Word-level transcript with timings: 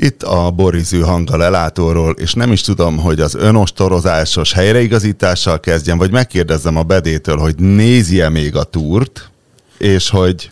Itt 0.00 0.22
a 0.22 0.50
borizű 0.50 1.00
hang 1.00 1.30
a 1.30 1.36
lelátóról, 1.36 2.14
és 2.18 2.32
nem 2.32 2.52
is 2.52 2.60
tudom, 2.60 2.96
hogy 2.96 3.20
az 3.20 3.34
önostorozásos 3.34 4.52
helyreigazítással 4.52 5.60
kezdjem, 5.60 5.98
vagy 5.98 6.10
megkérdezzem 6.10 6.76
a 6.76 6.82
bedétől, 6.82 7.36
hogy 7.36 7.56
nézje 7.56 8.28
még 8.28 8.56
a 8.56 8.62
túrt, 8.62 9.30
és 9.78 10.08
hogy 10.08 10.50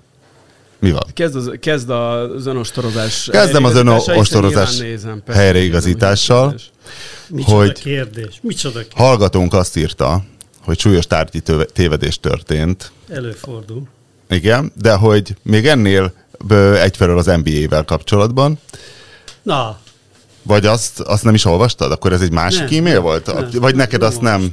mi 0.78 0.90
van? 0.90 1.02
Kezd 1.12 1.36
az, 1.36 1.50
kezd 1.60 1.90
az 1.90 2.46
önostorozás. 2.46 3.28
Kezdem 3.32 3.64
az 3.64 3.74
önostorozás 3.74 4.82
helyreigazítással. 5.26 6.54
Micsoda 7.28 7.56
hogy 7.56 7.72
kérdés. 7.72 8.38
Micsoda 8.42 8.78
kérdés. 8.78 8.94
Hallgatónk 8.96 9.54
azt 9.54 9.76
írta, 9.76 10.24
hogy 10.64 10.78
súlyos 10.78 11.06
tárgyi 11.06 11.42
tévedés 11.72 12.20
történt. 12.20 12.92
Előfordul. 13.08 13.82
Igen, 14.28 14.72
de 14.80 14.94
hogy 14.94 15.36
még 15.42 15.66
ennél 15.66 16.12
egyfelől 16.74 17.18
az 17.18 17.26
NBA-vel 17.26 17.84
kapcsolatban. 17.84 18.58
Na. 19.46 19.78
Vagy 20.42 20.66
azt, 20.66 21.00
azt 21.00 21.24
nem 21.24 21.34
is 21.34 21.44
olvastad? 21.44 21.92
Akkor 21.92 22.12
ez 22.12 22.20
egy 22.20 22.32
másik 22.32 22.68
nem, 22.68 22.78
e-mail 22.78 23.00
volt? 23.00 23.26
Nem, 23.26 23.48
Vagy 23.52 23.74
neked 23.74 24.00
nem 24.00 24.08
azt 24.08 24.20
nem? 24.20 24.52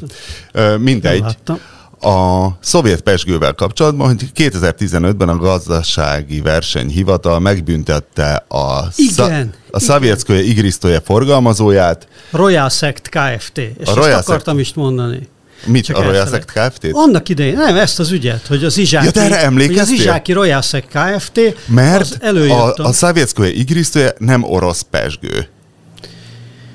nem 0.51 0.81
mindegy. 0.81 1.23
Nem 1.45 1.59
a 2.03 2.47
szovjet 2.59 3.01
pesgővel 3.01 3.53
kapcsolatban, 3.53 4.07
hogy 4.07 4.31
2015-ben 4.35 5.29
a 5.29 5.37
gazdasági 5.37 6.41
versenyhivatal 6.41 7.39
megbüntette 7.39 8.45
a, 8.47 8.87
igen, 8.95 9.53
a 9.71 9.79
Szavjetszkoje 9.79 10.41
Igrisztoje 10.41 10.99
forgalmazóját. 10.99 12.07
Royal 12.31 12.69
Sect 12.69 13.09
Kft. 13.09 13.57
És 13.57 13.87
a 13.87 13.93
Royal 13.93 14.17
ezt 14.17 14.29
akartam 14.29 14.55
Sect... 14.55 14.67
is 14.67 14.73
mondani. 14.73 15.27
Mit, 15.65 15.85
Csak 15.85 15.97
a 15.97 16.03
Royal 16.03 16.27
Sect 16.27 16.51
Kft? 16.51 16.87
Annak 16.91 17.29
idején, 17.29 17.55
nem, 17.55 17.75
ezt 17.75 17.99
az 17.99 18.11
ügyet, 18.11 18.47
hogy 18.47 18.63
az 18.63 18.77
Izsáki, 18.77 19.05
ja, 19.05 19.11
de 19.11 19.21
erre 19.21 19.47
hogy 19.47 19.77
az 19.77 19.89
Izsáki 19.89 20.31
Royal 20.31 20.61
Sect 20.61 20.87
Kft. 20.87 21.39
Mert 21.65 22.23
a, 22.23 22.73
a 22.77 22.91
Szavjetszkoje 22.91 23.51
Igrisztoje 23.51 24.13
nem 24.17 24.43
orosz 24.43 24.81
pesgő. 24.81 25.47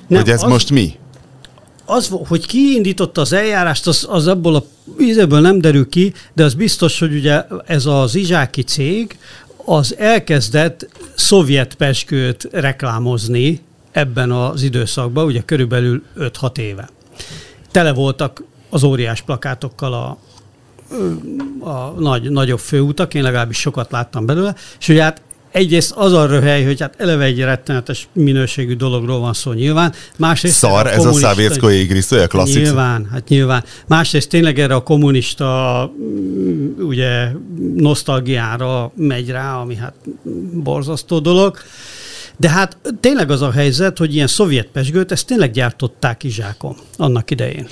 Nem, 0.07 0.21
hogy 0.21 0.31
ez 0.31 0.43
az... 0.43 0.51
most 0.51 0.71
mi? 0.71 0.99
az, 1.89 2.11
hogy 2.27 2.47
ki 2.47 2.75
indította 2.75 3.21
az 3.21 3.33
eljárást, 3.33 3.87
az, 3.87 4.07
az 4.11 4.27
abból 4.27 4.55
a 4.55 4.65
ízéből 5.01 5.41
nem 5.41 5.61
derül 5.61 5.89
ki, 5.89 6.13
de 6.35 6.45
az 6.45 6.55
biztos, 6.55 6.99
hogy 6.99 7.15
ugye 7.15 7.45
ez 7.67 7.87
az 7.87 8.15
izsáki 8.15 8.63
cég, 8.63 9.19
az 9.65 9.97
elkezdett 9.99 10.89
szovjet 11.15 11.75
peskőt 11.75 12.49
reklámozni 12.53 13.61
ebben 13.93 14.31
az 14.31 14.63
időszakban, 14.63 15.25
ugye 15.25 15.43
körülbelül 15.45 16.03
5-6 16.19 16.59
éve. 16.59 16.89
Tele 17.71 17.93
voltak 17.93 18.43
az 18.71 18.83
óriás 18.83 19.21
plakátokkal 19.21 19.93
a, 19.93 20.19
a 21.69 21.95
nagy, 21.99 22.31
nagyobb 22.31 22.59
főutak, 22.59 23.15
én 23.15 23.23
legalábbis 23.23 23.59
sokat 23.59 23.91
láttam 23.91 24.27
belőle, 24.27 24.55
és 24.79 24.89
ugye 24.89 25.03
hát 25.03 25.23
egyrészt 25.51 25.93
az 25.97 26.13
a 26.13 26.27
röhely, 26.27 26.65
hogy 26.65 26.81
hát 26.81 26.95
eleve 26.99 27.25
egy 27.25 27.39
rettenetes 27.39 28.09
minőségű 28.13 28.77
dologról 28.77 29.19
van 29.19 29.33
szó 29.33 29.53
nyilván. 29.53 29.93
Másrészt 30.17 30.57
Szar, 30.57 30.87
a 30.87 30.93
ez 30.93 31.05
a 31.05 31.13
szávérszkói 31.13 31.81
igrisztója 31.81 32.27
klasszik. 32.27 32.63
Nyilván, 32.63 33.09
hát 33.13 33.29
nyilván. 33.29 33.65
Másrészt 33.87 34.29
tényleg 34.29 34.59
erre 34.59 34.75
a 34.75 34.83
kommunista 34.83 35.91
mm, 36.01 36.87
ugye 36.87 37.29
nosztalgiára 37.77 38.93
megy 38.97 39.31
rá, 39.31 39.55
ami 39.55 39.77
hát 39.77 39.95
borzasztó 40.53 41.19
dolog. 41.19 41.57
De 42.37 42.49
hát 42.49 42.77
tényleg 43.01 43.31
az 43.31 43.43
a 43.43 43.51
helyzet, 43.51 43.99
hogy 43.99 44.15
ilyen 44.15 44.27
szovjet 44.27 44.67
pesgőt, 44.67 45.13
ezt 45.13 45.27
tényleg 45.27 45.51
gyártották 45.51 46.25
Izsákon 46.25 46.77
annak 46.97 47.31
idején. 47.31 47.67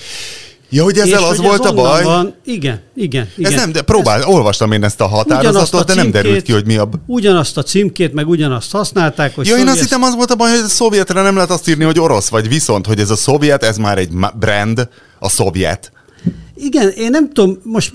Ja, 0.70 0.82
hogy 0.82 0.98
ezzel 0.98 1.20
és 1.20 1.24
az 1.24 1.36
hogy 1.36 1.46
volt 1.46 1.64
ez 1.64 1.70
a 1.70 1.74
baj? 1.74 2.02
Van. 2.02 2.34
Igen, 2.44 2.80
igen, 2.94 3.28
igen. 3.36 3.52
Ez 3.52 3.58
nem, 3.58 3.72
de 3.72 3.82
próbál, 3.82 4.18
ez, 4.18 4.24
olvastam 4.24 4.72
én 4.72 4.84
ezt 4.84 5.00
a 5.00 5.06
határozatot, 5.06 5.80
a 5.80 5.84
de 5.84 5.94
nem 5.94 6.10
derült 6.10 6.42
ki, 6.42 6.52
hogy 6.52 6.66
mi 6.66 6.76
a... 6.76 6.88
Ugyanazt 7.06 7.56
a 7.56 7.62
címkét, 7.62 8.12
meg 8.12 8.28
ugyanazt 8.28 8.72
használták, 8.72 9.34
hogy 9.34 9.46
Ja, 9.46 9.50
szovjet... 9.50 9.68
én 9.68 9.72
azt 9.72 9.82
hittem, 9.82 10.02
az 10.02 10.14
volt 10.14 10.30
a 10.30 10.34
baj, 10.34 10.50
hogy 10.50 10.58
a 10.58 10.68
szovjetre 10.68 11.22
nem 11.22 11.34
lehet 11.34 11.50
azt 11.50 11.68
írni, 11.68 11.84
hogy 11.84 11.98
orosz, 11.98 12.28
vagy 12.28 12.48
viszont, 12.48 12.86
hogy 12.86 12.98
ez 12.98 13.10
a 13.10 13.16
szovjet, 13.16 13.62
ez 13.62 13.76
már 13.76 13.98
egy 13.98 14.10
brand, 14.38 14.88
a 15.18 15.28
szovjet. 15.28 15.92
Igen, 16.58 16.88
én 16.88 17.10
nem 17.10 17.32
tudom, 17.32 17.58
most 17.62 17.92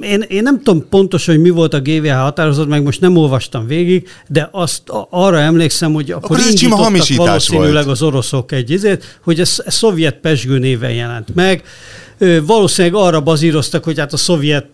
én, 0.00 0.24
én 0.28 0.42
nem 0.42 0.62
tudom 0.62 0.88
pontosan, 0.88 1.34
hogy 1.34 1.42
mi 1.42 1.50
volt 1.50 1.74
a 1.74 1.80
GVH 1.80 2.12
határozat, 2.12 2.68
meg 2.68 2.82
most 2.82 3.00
nem 3.00 3.16
olvastam 3.16 3.66
végig, 3.66 4.08
de 4.28 4.48
azt 4.52 4.82
arra 5.10 5.38
emlékszem, 5.38 5.92
hogy 5.92 6.10
akkor, 6.10 6.24
akkor 6.24 6.50
indítottak 6.50 7.16
valószínűleg 7.16 7.84
volt. 7.84 7.86
az 7.86 8.02
oroszok 8.02 8.52
egy 8.52 8.70
izét, 8.70 9.18
hogy 9.22 9.40
ez, 9.40 9.62
ez 9.64 9.74
szovjet 9.74 10.14
pesgő 10.14 10.58
néven 10.58 10.92
jelent 10.92 11.34
meg. 11.34 11.62
Valószínűleg 12.46 13.02
arra 13.02 13.20
bazíroztak, 13.20 13.84
hogy 13.84 13.98
hát 13.98 14.12
a 14.12 14.16
szovjet 14.16 14.66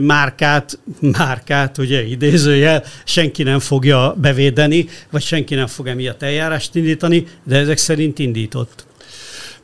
márkát, 0.00 0.78
márkát, 1.00 1.78
ugye 1.78 2.06
idézőjel, 2.06 2.84
senki 3.04 3.42
nem 3.42 3.58
fogja 3.58 4.14
bevédeni, 4.20 4.88
vagy 5.10 5.22
senki 5.22 5.54
nem 5.54 5.66
fog 5.66 5.86
emiatt 5.86 6.22
eljárást 6.22 6.74
indítani, 6.74 7.26
de 7.44 7.56
ezek 7.56 7.76
szerint 7.76 8.18
indított. 8.18 8.86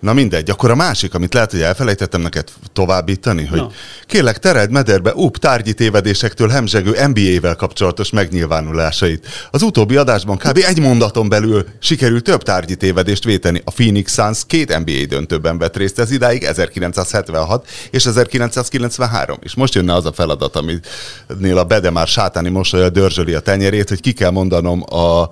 Na 0.05 0.13
mindegy, 0.13 0.51
akkor 0.51 0.71
a 0.71 0.75
másik, 0.75 1.15
amit 1.15 1.35
lehet, 1.35 1.51
hogy 1.51 1.61
elfelejtettem 1.61 2.21
neked 2.21 2.49
továbbítani, 2.73 3.47
hogy 3.47 3.59
no. 3.59 3.67
kérlek 4.07 4.39
tered 4.39 4.71
mederbe 4.71 5.13
UP 5.15 5.37
tárgyi 5.37 5.75
tévedésektől 5.75 6.49
hemzsegő 6.49 7.07
NBA-vel 7.07 7.57
kapcsolatos 7.57 8.11
megnyilvánulásait. 8.11 9.27
Az 9.51 9.63
utóbbi 9.63 9.97
adásban 9.97 10.37
kb. 10.37 10.59
egy 10.67 10.81
mondaton 10.81 11.29
belül 11.29 11.67
sikerült 11.79 12.25
több 12.25 12.43
tárgyi 12.43 12.77
tévedést 12.77 13.25
véteni. 13.25 13.63
A 13.65 13.71
Phoenix 13.71 14.13
Suns 14.13 14.43
két 14.47 14.79
NBA 14.79 15.07
döntőben 15.09 15.59
vett 15.59 15.77
részt 15.77 15.99
ez 15.99 16.11
idáig, 16.11 16.43
1976 16.43 17.69
és 17.91 18.07
1993. 18.07 19.39
És 19.43 19.55
most 19.55 19.75
jönne 19.75 19.95
az 19.95 20.07
a 20.07 20.13
feladat, 20.13 20.57
aminél 20.57 21.59
a 21.59 21.65
Bede 21.65 21.91
már 21.91 22.07
sátáni 22.07 22.49
mosolya 22.49 22.89
dörzsöli 22.89 23.35
a 23.35 23.41
tenyerét, 23.41 23.89
hogy 23.89 24.01
ki 24.01 24.13
kell 24.13 24.31
mondanom 24.31 24.83
a, 24.83 25.31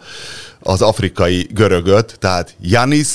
az 0.60 0.83
afrikai 0.83 1.49
görögöt, 1.50 2.16
tehát 2.19 2.54
Janis 2.60 3.09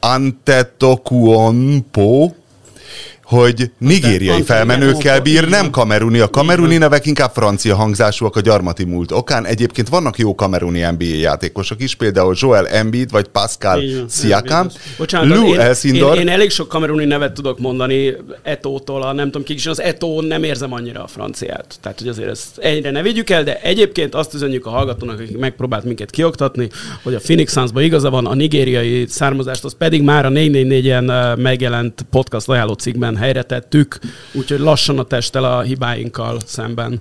Antetokounmpo, 0.00 2.32
hogy 3.28 3.70
nigériai 3.78 4.42
felmenőkkel 4.42 5.20
bír, 5.20 5.48
nem 5.48 5.70
kameruni. 5.70 6.18
A 6.18 6.28
kameruni 6.28 6.76
nevek 6.76 7.06
inkább 7.06 7.30
francia 7.30 7.76
hangzásúak 7.76 8.36
a 8.36 8.40
gyarmati 8.40 8.84
múlt 8.84 9.12
okán. 9.12 9.46
Egyébként 9.46 9.88
vannak 9.88 10.18
jó 10.18 10.34
kameruni 10.34 10.80
NBA 10.80 11.04
játékosok 11.04 11.82
is, 11.82 11.94
például 11.94 12.34
Joel 12.38 12.68
Embiid 12.68 13.10
vagy 13.10 13.28
Pascal 13.28 13.82
Siakam. 14.10 14.68
Bocsánat, 14.98 15.36
Lou 15.36 15.52
én, 15.52 15.60
Elszindor. 15.60 16.14
Én, 16.14 16.20
én, 16.20 16.28
elég 16.28 16.50
sok 16.50 16.68
kameruni 16.68 17.04
nevet 17.04 17.32
tudok 17.32 17.58
mondani 17.58 18.16
Etótól, 18.42 19.02
a 19.02 19.12
nem 19.12 19.24
tudom 19.24 19.42
kik 19.42 19.56
is, 19.56 19.66
az 19.66 19.80
Etó 19.80 20.20
nem 20.20 20.42
érzem 20.42 20.72
annyira 20.72 21.02
a 21.02 21.06
franciát. 21.06 21.78
Tehát, 21.80 21.98
hogy 21.98 22.08
azért 22.08 22.30
ezt 22.30 22.58
egyre 22.58 22.90
ne 22.90 23.02
vigyük 23.02 23.30
el, 23.30 23.44
de 23.44 23.60
egyébként 23.60 24.14
azt 24.14 24.34
üzenjük 24.34 24.66
a 24.66 24.70
hallgatónak, 24.70 25.20
akik 25.20 25.38
megpróbált 25.38 25.84
minket 25.84 26.10
kioktatni, 26.10 26.68
hogy 27.02 27.14
a 27.14 27.18
Phoenix 27.18 27.52
Sunsban 27.52 27.82
igaza 27.82 28.10
van, 28.10 28.26
a 28.26 28.34
nigériai 28.34 29.06
származást, 29.08 29.64
az 29.64 29.74
pedig 29.78 30.02
már 30.02 30.26
a 30.26 30.28
444-en 30.28 31.38
megjelent 31.38 32.06
podcast 32.10 32.48
ajánló 32.48 32.72
cikkben 32.72 33.16
helyre 33.18 33.42
tettük, 33.42 33.98
úgyhogy 34.32 34.58
lassan 34.58 34.98
a 34.98 35.04
testtel 35.04 35.44
a 35.44 35.60
hibáinkkal 35.60 36.38
szemben. 36.46 37.00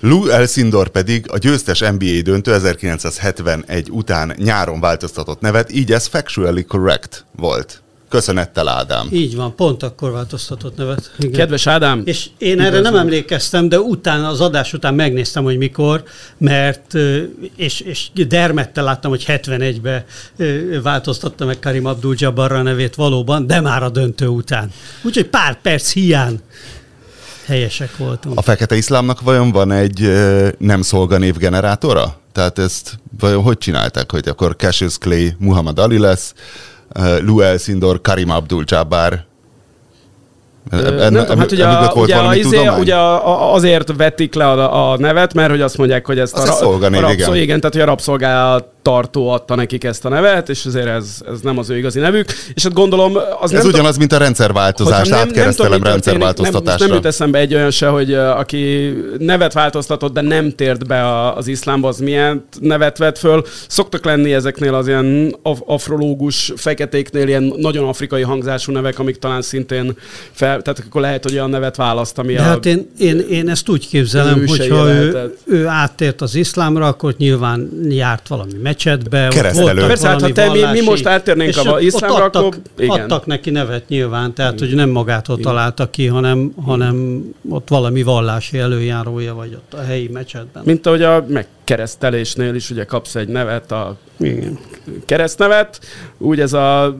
Lou 0.00 0.28
Elszindor 0.28 0.88
pedig 0.88 1.24
a 1.30 1.38
győztes 1.38 1.80
NBA 1.80 2.22
döntő 2.22 2.52
1971 2.52 3.90
után 3.90 4.34
nyáron 4.36 4.80
változtatott 4.80 5.40
nevet, 5.40 5.72
így 5.72 5.92
ez 5.92 6.06
factually 6.06 6.64
correct 6.64 7.24
volt. 7.36 7.82
Köszönettel, 8.08 8.68
Ádám. 8.68 9.08
Így 9.12 9.36
van, 9.36 9.54
pont 9.54 9.82
akkor 9.82 10.10
változtatott 10.10 10.76
nevet. 10.76 11.10
Igen. 11.18 11.32
Kedves 11.32 11.66
Ádám. 11.66 12.02
És 12.04 12.28
én 12.38 12.60
erre 12.60 12.80
nem 12.80 12.96
emlékeztem, 12.96 13.68
de 13.68 13.78
utána, 13.80 14.28
az 14.28 14.40
adás 14.40 14.72
után 14.72 14.94
megnéztem, 14.94 15.44
hogy 15.44 15.56
mikor, 15.56 16.02
mert, 16.38 16.94
és, 17.56 17.80
és 17.80 18.08
dermettel 18.28 18.84
láttam, 18.84 19.10
hogy 19.10 19.24
71-ben 19.26 20.04
változtatta 20.82 21.44
meg 21.44 21.58
Karim 21.58 21.86
Abdul-Jabbarra 21.86 22.62
nevét 22.62 22.94
valóban, 22.94 23.46
de 23.46 23.60
már 23.60 23.82
a 23.82 23.88
döntő 23.88 24.26
után. 24.26 24.70
Úgyhogy 25.02 25.26
pár 25.26 25.60
perc 25.60 25.92
hiány 25.92 26.40
helyesek 27.46 27.96
voltunk. 27.96 28.38
A 28.38 28.42
fekete 28.42 28.76
iszlámnak 28.76 29.20
vajon 29.20 29.52
van 29.52 29.72
egy 29.72 30.12
nem 30.58 30.82
szolganév 30.82 31.36
generátora? 31.36 32.20
Tehát 32.32 32.58
ezt 32.58 32.98
vajon 33.18 33.42
hogy 33.42 33.58
csinálták, 33.58 34.10
hogy 34.10 34.28
akkor 34.28 34.56
Cassius 34.56 34.98
Clay 34.98 35.34
Muhammad 35.38 35.78
Ali 35.78 35.98
lesz, 35.98 36.34
Lou 37.20 37.40
Elszindor, 37.40 38.00
Karim 38.00 38.30
Abdul-Jabbar, 38.30 39.24
en, 40.70 41.12
nem 41.12 41.24
tudom, 41.24 41.38
hát 41.38 41.52
ugye, 41.52 41.66
a, 41.66 41.94
volt 41.94 42.08
ugye, 42.08 42.36
izé, 42.36 42.66
ugye 42.66 42.96
azért 43.52 43.96
vetik 43.96 44.34
le 44.34 44.44
a, 44.50 44.92
a 44.92 44.96
nevet, 44.96 45.34
mert 45.34 45.50
hogy 45.50 45.60
azt 45.60 45.76
mondják, 45.76 46.06
hogy 46.06 46.18
ezt 46.18 46.36
az 46.36 46.48
a, 46.48 46.66
a, 46.66 46.74
a 46.74 46.88
rabszol, 47.00 47.12
igen. 47.12 47.34
igen, 47.34 47.60
tehát 47.60 47.72
hogy 47.72 47.80
a 47.80 47.84
rabszolgálat 47.84 48.68
tartó 48.86 49.28
adta 49.28 49.54
nekik 49.54 49.84
ezt 49.84 50.04
a 50.04 50.08
nevet, 50.08 50.48
és 50.48 50.66
azért 50.66 50.86
ez, 50.86 51.22
ez 51.32 51.40
nem 51.40 51.58
az 51.58 51.70
ő 51.70 51.76
igazi 51.76 51.98
nevük. 51.98 52.28
És 52.54 52.62
hát 52.62 52.72
gondolom... 52.72 53.16
Az 53.40 53.52
ez 53.52 53.62
nem 53.62 53.72
ugyanaz, 53.72 53.96
mint 53.96 54.12
a 54.12 54.16
rendszerváltozás, 54.16 55.08
nem, 55.08 55.18
átkeresztelem 55.18 55.82
rendszerváltoztatásra. 55.82 56.78
Nem, 56.78 56.86
nem 56.86 56.96
jut 56.96 57.06
eszembe 57.06 57.38
egy 57.38 57.54
olyan 57.54 57.70
se, 57.70 57.86
hogy 57.86 58.14
aki 58.14 58.92
nevet 59.18 59.52
változtatott, 59.52 60.12
de 60.12 60.20
nem 60.20 60.54
tért 60.54 60.86
be 60.86 61.30
az 61.30 61.46
iszlámba, 61.46 61.88
az 61.88 61.98
milyen 61.98 62.44
nevet 62.60 62.98
vett 62.98 63.18
föl. 63.18 63.44
Szoktak 63.68 64.04
lenni 64.04 64.32
ezeknél 64.32 64.74
az 64.74 64.86
ilyen 64.86 65.36
af- 65.42 65.62
afrológus 65.66 66.52
feketéknél 66.56 67.28
ilyen 67.28 67.54
nagyon 67.56 67.88
afrikai 67.88 68.22
hangzású 68.22 68.72
nevek, 68.72 68.98
amik 68.98 69.18
talán 69.18 69.42
szintén 69.42 69.96
fel, 70.30 70.62
tehát 70.62 70.82
akkor 70.86 71.00
lehet, 71.00 71.22
hogy 71.22 71.32
olyan 71.32 71.50
nevet 71.50 71.76
választ, 71.76 72.18
ami 72.18 72.34
de 72.34 72.40
a... 72.40 72.42
Hát 72.42 72.66
én, 72.66 72.90
én, 72.98 73.18
én 73.30 73.48
ezt 73.48 73.68
úgy 73.68 73.88
képzelem, 73.88 74.46
hogyha 74.46 74.88
ő, 74.88 75.34
ő 75.44 75.66
áttért 75.66 76.20
az 76.20 76.34
iszlámra, 76.34 76.86
akkor 76.86 77.14
nyilván 77.18 77.70
járt 77.88 78.28
valami 78.28 78.52
mecsetbe. 78.76 79.28
Keresztelő. 79.28 79.86
Persze, 79.86 80.08
hát 80.08 80.20
ha 80.20 80.32
te, 80.32 80.50
mi, 80.50 80.60
mi 80.72 80.80
most 80.80 81.06
áttérnénk 81.06 81.56
a 81.56 81.80
iszlámra, 81.80 82.24
adtak, 82.24 82.44
akkor 82.44 82.58
igen. 82.78 83.00
adtak 83.00 83.26
neki 83.26 83.50
nevet 83.50 83.88
nyilván, 83.88 84.34
tehát 84.34 84.58
hogy 84.58 84.74
nem 84.74 84.90
magától 84.90 85.38
igen. 85.38 85.52
találta 85.52 85.90
ki, 85.90 86.06
hanem, 86.06 86.52
hanem 86.64 87.24
ott 87.48 87.68
valami 87.68 88.02
vallási 88.02 88.58
előjárója 88.58 89.34
vagy 89.34 89.54
ott 89.54 89.74
a 89.74 89.82
helyi 89.82 90.08
mecsetben. 90.08 90.62
Mint 90.66 90.86
ahogy 90.86 91.02
a 91.02 91.24
megkeresztelésnél 91.28 92.54
is 92.54 92.70
ugye 92.70 92.84
kapsz 92.84 93.14
egy 93.14 93.28
nevet, 93.28 93.72
a 93.72 93.96
igen. 94.18 94.58
keresztnevet, 95.04 95.80
úgy 96.18 96.40
ez 96.40 96.52
a 96.52 96.96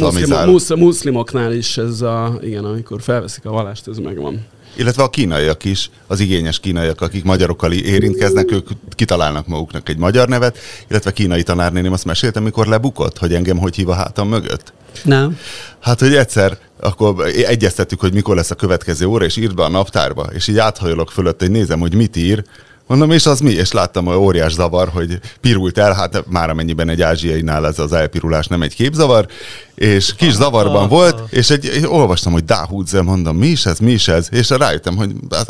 muszlimok, 0.00 0.76
muszlimoknál 0.76 1.52
is 1.52 1.78
ez 1.78 2.00
a, 2.00 2.38
igen, 2.40 2.64
amikor 2.64 3.02
felveszik 3.02 3.44
a 3.44 3.50
vallást, 3.50 3.88
ez 3.88 3.96
megvan 3.96 4.46
illetve 4.76 5.02
a 5.02 5.10
kínaiak 5.10 5.64
is, 5.64 5.90
az 6.06 6.20
igényes 6.20 6.60
kínaiak, 6.60 7.00
akik 7.00 7.24
magyarokkal 7.24 7.72
érintkeznek, 7.72 8.52
ők 8.52 8.68
kitalálnak 8.90 9.46
maguknak 9.46 9.88
egy 9.88 9.98
magyar 9.98 10.28
nevet, 10.28 10.58
illetve 10.88 11.12
kínai 11.12 11.42
tanárnéném 11.42 11.92
azt 11.92 12.04
meséltem, 12.04 12.42
amikor 12.42 12.66
lebukott, 12.66 13.18
hogy 13.18 13.34
engem 13.34 13.58
hogy 13.58 13.76
hív 13.76 13.88
a 13.88 13.94
hátam 13.94 14.28
mögött? 14.28 14.72
Nem. 15.04 15.38
Hát, 15.80 16.00
hogy 16.00 16.14
egyszer 16.14 16.58
akkor 16.80 17.26
egyeztettük, 17.26 18.00
hogy 18.00 18.12
mikor 18.12 18.36
lesz 18.36 18.50
a 18.50 18.54
következő 18.54 19.06
óra, 19.06 19.24
és 19.24 19.36
írd 19.36 19.54
be 19.54 19.64
a 19.64 19.68
naptárba, 19.68 20.22
és 20.32 20.48
így 20.48 20.58
áthajolok 20.58 21.10
fölött, 21.10 21.40
hogy 21.40 21.50
nézem, 21.50 21.80
hogy 21.80 21.94
mit 21.94 22.16
ír, 22.16 22.44
Mondom, 22.90 23.10
és 23.10 23.26
az 23.26 23.40
mi? 23.40 23.50
És 23.50 23.72
láttam, 23.72 24.04
hogy 24.04 24.16
óriás 24.16 24.52
zavar, 24.52 24.88
hogy 24.88 25.18
pirult 25.40 25.78
el, 25.78 25.92
hát 25.92 26.24
már 26.26 26.50
amennyiben 26.50 26.88
egy 26.88 27.02
ázsiainál 27.02 27.66
ez 27.66 27.78
az 27.78 27.92
elpirulás 27.92 28.46
nem 28.46 28.62
egy 28.62 28.74
képzavar, 28.74 29.26
és 29.74 30.14
kis 30.14 30.32
zavarban 30.32 30.88
volt, 30.88 31.22
és 31.32 31.50
egy, 31.50 31.66
egy 31.66 31.86
olvastam, 31.86 32.32
hogy 32.32 32.44
Dáhúdze, 32.44 33.02
mondom, 33.02 33.36
mi 33.36 33.46
is 33.46 33.66
ez, 33.66 33.78
mi 33.78 33.90
is 33.90 34.08
ez, 34.08 34.28
és 34.30 34.48
rájöttem, 34.48 34.96
hogy, 34.96 35.12
ez, 35.30 35.46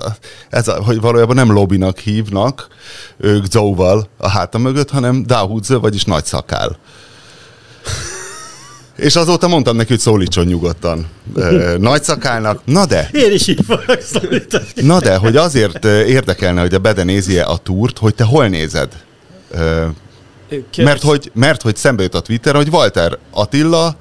ez, 0.50 0.66
hogy 0.84 1.00
valójában 1.00 1.34
nem 1.34 1.52
lobbynak 1.52 1.98
hívnak 1.98 2.68
ők 3.16 3.44
Zóval 3.50 4.08
a 4.16 4.28
háta 4.28 4.58
mögött, 4.58 4.90
hanem 4.90 5.22
Dáhúdze, 5.22 5.76
vagyis 5.76 6.04
nagy 6.04 6.24
szakál. 6.24 6.78
És 9.00 9.16
azóta 9.16 9.48
mondtam 9.48 9.76
neki, 9.76 9.88
hogy 9.88 9.98
szólítson 9.98 10.46
nyugodtan 10.46 11.06
nagy 11.78 12.02
szakálnak. 12.02 12.60
Na 12.64 12.86
de. 12.86 13.08
Én 13.12 13.32
is 13.32 13.46
így 13.46 13.64
fogok 13.66 14.00
szólítani. 14.00 14.64
Na 14.74 15.00
de, 15.00 15.16
hogy 15.16 15.36
azért 15.36 15.84
érdekelne, 15.84 16.60
hogy 16.60 16.74
a 16.74 16.78
Bede 16.78 17.04
nézi 17.04 17.38
a 17.38 17.56
túrt, 17.62 17.98
hogy 17.98 18.14
te 18.14 18.24
hol 18.24 18.48
nézed? 18.48 18.88
Mert 20.76 21.02
hogy, 21.02 21.30
mert 21.34 21.62
hogy 21.62 21.76
szembe 21.76 22.02
jut 22.02 22.14
a 22.14 22.20
Twitter, 22.20 22.54
hogy 22.54 22.68
Walter 22.68 23.18
Attila 23.30 23.96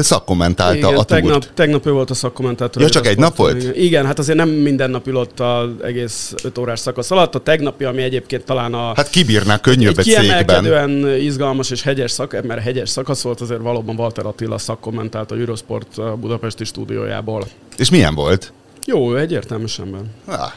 szakkommentálta 0.00 0.76
igen, 0.76 0.94
a 0.94 1.02
tegnap, 1.02 1.46
tegnap 1.54 1.86
ő 1.86 1.90
volt 1.90 2.10
a 2.10 2.14
szakkommentátor. 2.14 2.82
Ja, 2.82 2.88
csak 2.88 3.06
egy 3.06 3.18
nap 3.18 3.36
volt? 3.36 3.62
Igen. 3.62 3.74
igen, 3.74 4.06
hát 4.06 4.18
azért 4.18 4.38
nem 4.38 4.48
minden 4.48 4.90
nap 4.90 5.06
ülött 5.06 5.40
az 5.40 5.68
egész 5.82 6.34
5 6.42 6.58
órás 6.58 6.80
szakasz 6.80 7.10
alatt. 7.10 7.34
A 7.34 7.38
tegnapi, 7.38 7.84
ami 7.84 8.02
egyébként 8.02 8.44
talán 8.44 8.74
a... 8.74 8.92
Hát 8.94 9.10
kibírná 9.10 9.60
könnyebb 9.60 9.98
egy 9.98 10.04
kiemelkedően 10.04 11.08
izgalmas 11.20 11.70
és 11.70 11.82
hegyes 11.82 12.10
szak, 12.10 12.42
mert 12.42 12.62
hegyes 12.62 12.88
szakasz 12.88 13.22
volt, 13.22 13.40
azért 13.40 13.60
valóban 13.60 13.96
Walter 13.96 14.26
Attila 14.26 14.58
szakkommentált 14.58 15.30
a 15.30 15.36
Eurosport 15.36 16.18
budapesti 16.20 16.64
stúdiójából. 16.64 17.46
És 17.76 17.90
milyen 17.90 18.14
volt? 18.14 18.52
Jó, 18.86 19.14
egyértelműen. 19.14 20.10
Ah, 20.24 20.52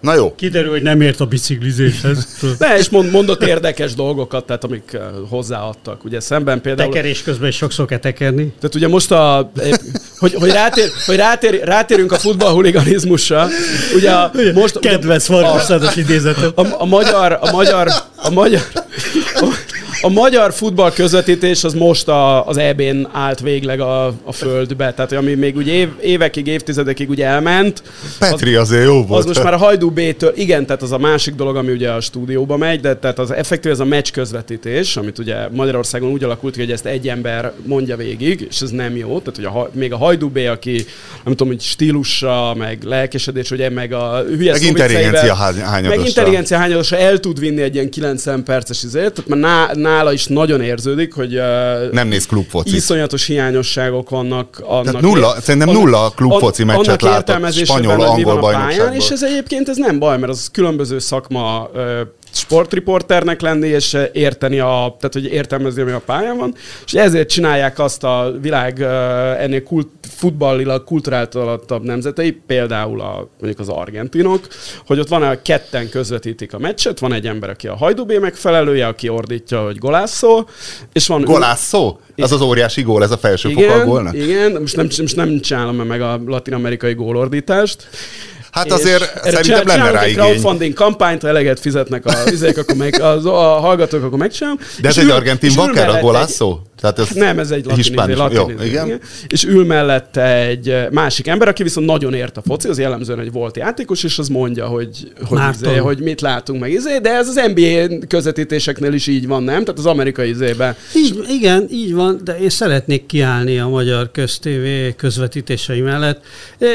Na 0.00 0.14
jó. 0.14 0.34
Kiderül, 0.34 0.70
hogy 0.70 0.82
nem 0.82 1.00
ért 1.00 1.20
a 1.20 1.26
biciklizéshez. 1.26 2.26
ne, 2.58 2.78
és 2.78 2.88
mond, 2.88 3.10
mondott 3.10 3.42
érdekes 3.42 3.94
dolgokat, 3.94 4.46
tehát 4.46 4.64
amik 4.64 4.92
eh, 4.92 5.00
hozzáadtak. 5.28 6.04
Ugye 6.04 6.20
szemben 6.20 6.60
például... 6.60 6.92
Tekerés 6.92 7.22
közben 7.22 7.48
is 7.48 7.56
sokszor 7.56 7.86
kell 7.86 7.98
tekerni. 7.98 8.52
Tehát 8.60 8.74
ugye 8.74 8.88
most 8.88 9.10
a... 9.10 9.50
Hogy, 10.18 10.34
hogy, 10.34 10.50
rátér, 10.50 10.90
hogy 11.06 11.16
rátér, 11.16 11.60
rátérünk 11.64 12.12
a 12.12 12.16
futballhuliganizmusra. 12.16 13.46
Ugye 13.94 14.10
a, 14.10 14.30
most... 14.54 14.78
Kedves 14.78 15.24
Farkas 15.24 15.96
idézetet. 15.96 16.58
A, 16.58 16.66
a, 16.78 16.84
magyar... 16.84 17.38
A 17.40 17.50
magyar... 17.50 17.88
A 18.16 18.30
magyar... 18.30 18.62
A, 19.34 19.44
a 20.00 20.08
magyar 20.08 20.52
futball 20.52 20.92
közvetítés 20.92 21.64
az 21.64 21.74
most 21.74 22.08
a, 22.08 22.46
az 22.46 22.56
EB-n 22.56 23.08
állt 23.12 23.40
végleg 23.40 23.80
a, 23.80 24.06
a 24.06 24.32
földbe, 24.32 24.92
tehát 24.92 25.12
ami 25.12 25.34
még 25.34 25.56
úgy 25.56 25.68
év, 25.68 25.88
évekig, 26.00 26.46
évtizedekig 26.46 27.10
úgy 27.10 27.22
elment. 27.22 27.82
Petri 28.18 28.54
az, 28.54 28.70
azért 28.70 28.84
jó 28.84 29.04
volt. 29.04 29.20
Az 29.20 29.26
most 29.26 29.42
már 29.42 29.54
a 29.54 29.56
Hajdú 29.56 29.90
B-től, 29.90 30.32
igen, 30.36 30.66
tehát 30.66 30.82
az 30.82 30.92
a 30.92 30.98
másik 30.98 31.34
dolog, 31.34 31.56
ami 31.56 31.72
ugye 31.72 31.90
a 31.90 32.00
stúdióba 32.00 32.56
megy, 32.56 32.80
de 32.80 32.96
tehát 32.96 33.18
az 33.18 33.30
effektív 33.30 33.72
ez 33.72 33.80
a 33.80 33.84
meccs 33.84 34.10
közvetítés, 34.10 34.96
amit 34.96 35.18
ugye 35.18 35.36
Magyarországon 35.50 36.10
úgy 36.10 36.24
alakult, 36.24 36.56
hogy 36.56 36.70
ezt 36.70 36.86
egy 36.86 37.08
ember 37.08 37.52
mondja 37.64 37.96
végig, 37.96 38.46
és 38.50 38.60
ez 38.60 38.70
nem 38.70 38.96
jó, 38.96 39.18
tehát 39.18 39.36
hogy 39.36 39.44
a, 39.44 39.70
még 39.72 39.92
a 39.92 39.96
Hajdú 39.96 40.28
B, 40.28 40.38
aki 40.50 40.84
nem 41.24 41.34
tudom, 41.34 41.48
hogy 41.48 41.60
stílusra, 41.60 42.54
meg 42.54 42.82
lelkesedés, 42.82 43.50
ugye 43.50 43.70
meg 43.70 43.92
a 43.92 44.24
hülye 44.26 44.52
meg 44.52 44.62
intelligencia 44.62 45.34
hányadosra. 45.34 45.96
Meg 45.96 46.06
intelligencia 46.06 46.56
hányadosra 46.56 46.96
el 46.96 47.18
tud 47.18 47.38
vinni 47.38 47.62
egy 47.62 47.74
ilyen 47.74 47.90
90 47.90 48.44
perces 48.44 48.82
izét, 48.82 49.12
tehát 49.12 49.28
már 49.28 49.38
ná, 49.40 49.87
nála 49.88 50.12
is 50.12 50.26
nagyon 50.26 50.60
érződik, 50.60 51.12
hogy 51.14 51.36
uh, 51.36 51.90
nem 51.92 52.08
néz 52.08 52.26
klubfocit. 52.26 52.74
Iszonyatos 52.74 53.26
hiányosságok 53.26 54.10
vannak. 54.10 54.62
Annak 54.66 54.84
Tehát 54.84 55.00
nulla, 55.00 55.32
ér, 55.36 55.42
szerintem 55.42 55.74
nulla 55.74 56.12
klubfoci 56.16 56.64
meccset 56.64 57.02
látott 57.02 57.52
spanyol, 57.52 58.00
angol 58.00 58.38
bajnokságban. 58.38 58.94
És 58.94 59.10
ez 59.10 59.22
egyébként 59.22 59.68
ez 59.68 59.76
nem 59.76 59.98
baj, 59.98 60.18
mert 60.18 60.32
az 60.32 60.48
különböző 60.52 60.98
szakma 60.98 61.70
uh, 61.74 62.00
sportriporternek 62.30 63.40
lenni, 63.40 63.68
és 63.68 63.96
érteni 64.12 64.58
a, 64.58 64.96
tehát 64.98 65.10
hogy 65.12 65.24
értelmezni, 65.24 65.82
ami 65.82 65.90
a 65.90 66.02
pályán 66.06 66.36
van, 66.36 66.54
és 66.86 66.92
ezért 66.92 67.28
csinálják 67.28 67.78
azt 67.78 68.04
a 68.04 68.34
világ 68.40 68.80
ennél 69.38 69.62
kult, 69.62 69.88
futballilag 70.16 70.84
kulturáltalattabb 70.84 71.82
nemzetei, 71.82 72.30
például 72.46 73.00
a, 73.00 73.28
mondjuk 73.40 73.60
az 73.60 73.68
argentinok, 73.68 74.48
hogy 74.86 74.98
ott 74.98 75.08
van 75.08 75.22
a 75.22 75.42
ketten 75.42 75.88
közvetítik 75.88 76.54
a 76.54 76.58
meccset, 76.58 76.98
van 76.98 77.12
egy 77.12 77.26
ember, 77.26 77.50
aki 77.50 77.68
a 77.68 77.76
hajdubé 77.76 78.18
megfelelője, 78.18 78.86
aki 78.86 79.08
ordítja, 79.08 79.64
hogy 79.64 79.78
golászó, 79.78 80.44
és 80.92 81.06
van... 81.06 81.22
Golászó? 81.22 81.98
Az 82.16 82.32
az 82.32 82.40
óriási 82.40 82.82
gól, 82.82 83.02
ez 83.02 83.10
a 83.10 83.18
felső 83.18 83.48
igen, 83.48 83.68
foka 83.68 83.80
a 83.80 83.84
gólnak? 83.84 84.14
Igen, 84.14 84.52
most 84.60 84.76
nem, 84.76 84.84
most 85.00 85.16
nem 85.16 85.40
csinálom 85.40 85.76
meg 85.76 86.00
a 86.00 86.20
latin-amerikai 86.26 86.94
gólordítást, 86.94 87.88
Hát 88.50 88.72
azért 88.72 89.20
szerintem 89.24 89.66
lenne 89.66 89.90
rá 89.90 90.02
egy 90.02 90.14
crowdfunding 90.14 90.74
kampányt, 90.74 91.22
ha 91.22 91.28
eleget 91.28 91.60
fizetnek 91.60 92.06
a 92.06 92.12
vizek, 92.30 92.58
akkor 92.58 92.76
meg, 92.76 93.00
az, 93.00 93.26
a 93.26 93.58
hallgatók, 93.60 94.02
akkor 94.02 94.18
megcsinálom. 94.18 94.58
De 94.80 94.88
ez 94.88 94.98
egy 94.98 95.10
argentin 95.10 95.54
bakker, 95.54 95.88
a 95.88 96.00
golászó? 96.00 96.58
Tehát 96.80 96.98
ez 96.98 97.10
nem, 97.10 97.38
ez 97.38 97.50
egy 97.50 97.64
latin, 97.64 97.76
hispán, 97.76 98.10
izé, 98.10 98.18
latin 98.18 98.38
jó, 98.38 98.50
izé, 98.50 98.66
igen. 98.66 98.86
igen. 98.86 99.00
És 99.28 99.44
ül 99.44 99.64
mellette 99.64 100.46
egy 100.46 100.74
másik 100.90 101.26
ember, 101.26 101.48
aki 101.48 101.62
viszont 101.62 101.86
nagyon 101.86 102.14
ért 102.14 102.36
a 102.36 102.42
foci, 102.42 102.68
az 102.68 102.78
jellemzően 102.78 103.20
egy 103.20 103.32
volt 103.32 103.56
játékos, 103.56 104.04
és 104.04 104.18
az 104.18 104.28
mondja, 104.28 104.66
hogy, 104.66 105.12
hogy, 105.24 105.40
izé, 105.52 105.76
hogy 105.76 105.98
mit 106.00 106.20
látunk 106.20 106.60
meg. 106.60 106.72
Izé, 106.72 106.98
de 106.98 107.10
ez 107.10 107.28
az 107.28 107.40
NBA 107.54 108.06
közvetítéseknél 108.08 108.92
is 108.92 109.06
így 109.06 109.26
van, 109.26 109.42
nem? 109.42 109.64
Tehát 109.64 109.78
az 109.78 109.86
amerikai 109.86 110.28
izében. 110.28 110.74
Így, 110.96 111.24
igen, 111.28 111.66
így 111.70 111.94
van, 111.94 112.20
de 112.24 112.38
én 112.38 112.50
szeretnék 112.50 113.06
kiállni 113.06 113.58
a 113.58 113.68
magyar 113.68 114.10
köztévé 114.10 114.94
közvetítései 114.96 115.80
mellett. 115.80 116.24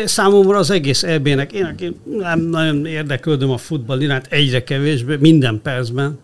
Számomra 0.05 0.57
az 0.57 0.71
egész 0.71 1.03
EB-nek, 1.03 1.51
én 1.51 1.65
aki 1.65 1.95
nem 2.19 2.39
nagyon 2.39 2.85
érdeklődöm 2.85 3.49
a 3.49 3.57
futball 3.57 4.01
iránt, 4.01 4.27
egyre 4.29 4.63
kevésbé, 4.63 5.15
minden 5.19 5.59
percben, 5.63 6.19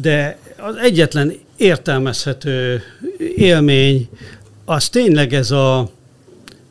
de 0.00 0.38
az 0.56 0.76
egyetlen 0.76 1.32
értelmezhető 1.60 2.82
élmény, 3.36 4.08
az 4.64 4.88
tényleg 4.88 5.32
ez 5.32 5.50
a 5.50 5.90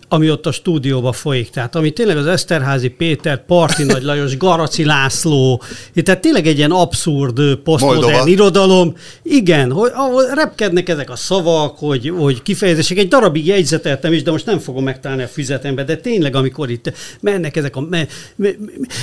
ami 0.10 0.32
ott 0.32 0.46
a 0.46 0.52
stúdióban 0.52 1.12
folyik. 1.12 1.50
Tehát 1.50 1.76
ami 1.76 1.92
tényleg 1.92 2.18
az 2.18 2.28
Eszterházi 2.28 2.88
Péter, 2.88 3.46
Parti 3.46 3.84
Nagy 3.84 4.04
Lajos, 4.04 4.38
Garaci 4.38 4.86
László, 4.86 5.62
tehát 6.04 6.22
tényleg 6.22 6.48
egy 6.48 6.58
ilyen 6.58 6.72
abszurd 6.72 7.56
posztmodern 7.56 8.28
irodalom. 8.28 8.96
Igen, 9.24 9.72
hogy 9.72 9.92
ahol 9.94 10.26
repkednek 10.34 10.90
ezek 10.90 11.10
a 11.10 11.16
szavak, 11.16 11.78
hogy, 11.78 12.14
hogy 12.18 12.42
kifejezések. 12.42 12.98
Egy 12.98 13.08
darabig 13.08 13.46
jegyzeteltem 13.46 14.14
is, 14.14 14.24
de 14.24 14.32
most 14.32 14.46
nem 14.46 14.60
fogom 14.60 14.84
megtalálni 14.84 15.24
a 15.24 15.28
füzetembe, 15.28 15.84
de 15.84 15.96
tényleg, 15.96 16.36
amikor 16.36 16.70
itt 16.70 16.92
mennek 17.20 17.56
ezek 17.56 17.76
a... 17.76 17.82
Me, 17.82 18.08
me, 18.36 18.50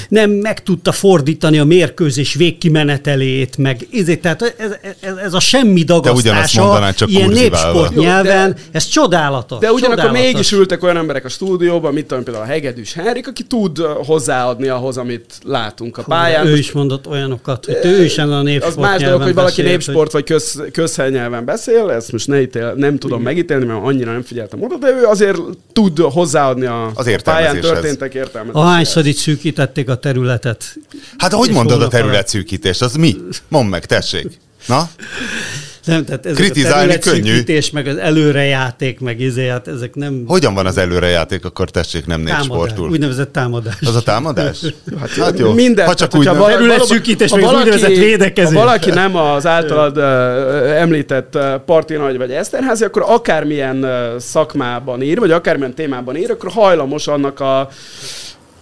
nem 0.09 0.31
meg 0.31 0.63
tudta 0.63 0.93
fordítani 0.93 1.59
a 1.59 1.65
mérkőzés 1.65 2.35
végkimenetelét, 2.35 3.57
meg 3.57 3.87
ezért, 3.93 4.21
tehát 4.21 4.55
ez, 4.59 4.71
ez, 5.01 5.17
ez 5.17 5.35
a 5.35 5.41
semmi 5.41 5.83
dagasztása, 5.83 6.65
mondaná, 6.65 6.91
csak 6.91 7.11
ilyen 7.11 7.29
népsport 7.29 7.95
nyelven, 7.95 8.57
ez 8.71 8.87
csodálatos. 8.87 9.59
De 9.59 9.73
ugyanakkor 9.73 10.05
csodálatos. 10.05 10.33
mégis 10.33 10.53
ültek 10.53 10.83
olyan 10.83 10.96
olyan 10.97 11.09
emberek 11.09 11.25
a 11.25 11.29
stúdióban, 11.29 11.93
mit 11.93 12.07
tudom, 12.07 12.25
például 12.25 12.45
a 12.45 12.49
Hegedűs 12.49 12.93
Henrik, 12.93 13.29
aki 13.29 13.43
tud 13.43 13.79
hozzáadni 13.79 14.69
ahhoz, 14.69 14.97
amit 14.97 15.39
látunk 15.45 15.99
a 15.99 16.03
pályán. 16.03 16.47
Ő 16.47 16.57
is 16.57 16.73
mondott 16.73 17.07
olyanokat, 17.09 17.65
hogy 17.65 17.79
ő 17.83 18.05
is 18.05 18.19
a 18.19 18.43
népsport 18.43 18.77
Az 18.77 18.83
más 18.83 19.03
dolog, 19.03 19.23
hogy 19.23 19.35
valaki 19.35 19.63
beszél, 19.63 19.71
népsport 19.71 20.13
vagy 20.13 20.25
köz, 20.25 20.63
közhelynyelven 20.73 21.45
beszél, 21.45 21.91
ezt 21.91 22.13
most 22.13 22.27
ne 22.27 22.41
ítél, 22.41 22.73
nem 22.77 22.99
tudom 22.99 23.21
Igen. 23.21 23.33
megítélni, 23.33 23.65
mert 23.65 23.85
annyira 23.85 24.13
nem 24.13 24.23
figyeltem 24.23 24.63
oda, 24.63 24.77
de 24.77 24.89
ő 24.89 25.05
azért 25.05 25.39
tud 25.73 25.99
hozzáadni 25.99 26.67
a, 26.67 26.91
az 26.95 27.07
a 27.07 27.17
pályán 27.25 27.61
történtek 27.61 28.15
értelmezéshez. 28.15 28.67
Ahányszor 28.67 29.07
itt 29.07 29.17
szűkítették 29.17 29.89
a 29.89 29.95
területet. 29.95 30.77
Hát 31.19 31.33
hogy 31.33 31.51
mondod 31.51 31.83
a 31.83 31.89
terület 31.89 32.29
szűkítést? 32.29 32.83
Az 32.83 32.95
mi? 32.95 33.17
Mondd 33.49 33.69
meg, 33.69 33.87
tessék. 33.87 34.39
Na? 34.67 34.89
Nem, 35.87 36.05
tehát 36.05 36.27
ezek 36.27 36.37
Kritizálni 36.37 36.95
a 36.95 36.99
könnyű. 36.99 37.43
meg 37.73 37.87
az 37.87 37.97
előrejáték, 37.97 39.01
meg 39.01 39.21
izé, 39.21 39.49
hát 39.49 39.69
ezek 39.69 39.95
nem... 39.95 40.25
Hogyan 40.27 40.55
van 40.55 40.67
az 40.67 40.79
előrejáték, 40.79 41.45
akkor 41.45 41.71
tessék, 41.71 42.07
nem 42.07 42.21
négy 42.21 42.35
sportul. 42.43 42.91
Úgynevezett 42.91 43.33
támadás. 43.33 43.77
Az 43.81 43.95
a 43.95 44.03
támadás? 44.03 44.59
Hát, 45.01 45.11
hát 45.11 45.39
jó. 45.39 45.53
Minden. 45.53 45.87
Ha 45.87 45.95
csak 45.95 46.15
úgy 46.15 46.25
nem. 46.25 46.43
Területszűkítés, 46.43 47.31
meg 47.31 47.41
valaki, 47.41 47.59
úgynevezett 47.59 47.97
védekezés. 47.97 48.55
Ha 48.55 48.65
valaki 48.65 48.91
nem 48.91 49.17
az 49.17 49.47
általad 49.47 49.97
uh, 49.97 50.81
említett 50.81 51.35
uh, 51.35 51.55
Parti 51.55 51.95
Nagy 51.95 52.17
vagy 52.17 52.31
Eszterházi, 52.31 52.85
akkor 52.85 53.05
akármilyen 53.07 53.85
uh, 53.85 54.19
szakmában 54.19 55.03
ír, 55.03 55.19
vagy 55.19 55.31
akármilyen 55.31 55.75
témában 55.75 56.17
ír, 56.17 56.31
akkor 56.31 56.51
hajlamos 56.51 57.07
annak 57.07 57.41
a 57.41 57.69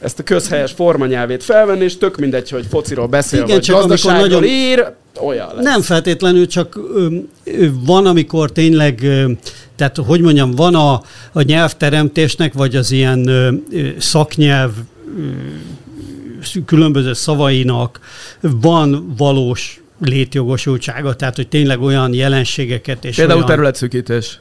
ezt 0.04 0.18
a 0.18 0.22
közhelyes 0.22 0.72
formanyelvét 0.72 1.44
felvenni, 1.44 1.84
és 1.84 1.96
tök 1.96 2.16
mindegy, 2.16 2.50
hogy 2.50 2.66
fociról 2.70 3.06
beszél, 3.06 3.42
Igen, 3.42 3.50
vagy 3.50 3.64
csak 3.64 3.76
gazdaságról 3.76 4.22
nagyon... 4.22 4.44
ír, 4.44 4.92
olyan 5.20 5.54
lesz. 5.54 5.64
Nem 5.64 5.82
feltétlenül, 5.82 6.46
csak 6.46 6.76
ö, 6.76 7.06
ö, 7.44 7.66
van, 7.84 8.06
amikor 8.06 8.52
tényleg, 8.52 9.02
ö, 9.02 9.30
tehát 9.76 9.96
hogy 9.96 10.20
mondjam, 10.20 10.50
van 10.50 10.74
a, 10.74 10.92
a 11.32 11.42
nyelvteremtésnek, 11.42 12.52
vagy 12.52 12.76
az 12.76 12.90
ilyen 12.90 13.28
ö, 13.28 13.52
szaknyelv 13.98 14.70
ö, 15.18 16.60
különböző 16.66 17.12
szavainak 17.12 18.00
van 18.40 19.14
valós 19.16 19.83
létjogosultsága, 20.06 21.14
tehát 21.14 21.36
hogy 21.36 21.48
tényleg 21.48 21.80
olyan 21.80 22.14
jelenségeket 22.14 23.04
és 23.04 23.16
Például 23.16 23.36
olyan, 23.38 23.50
területszűkítés. 23.50 24.38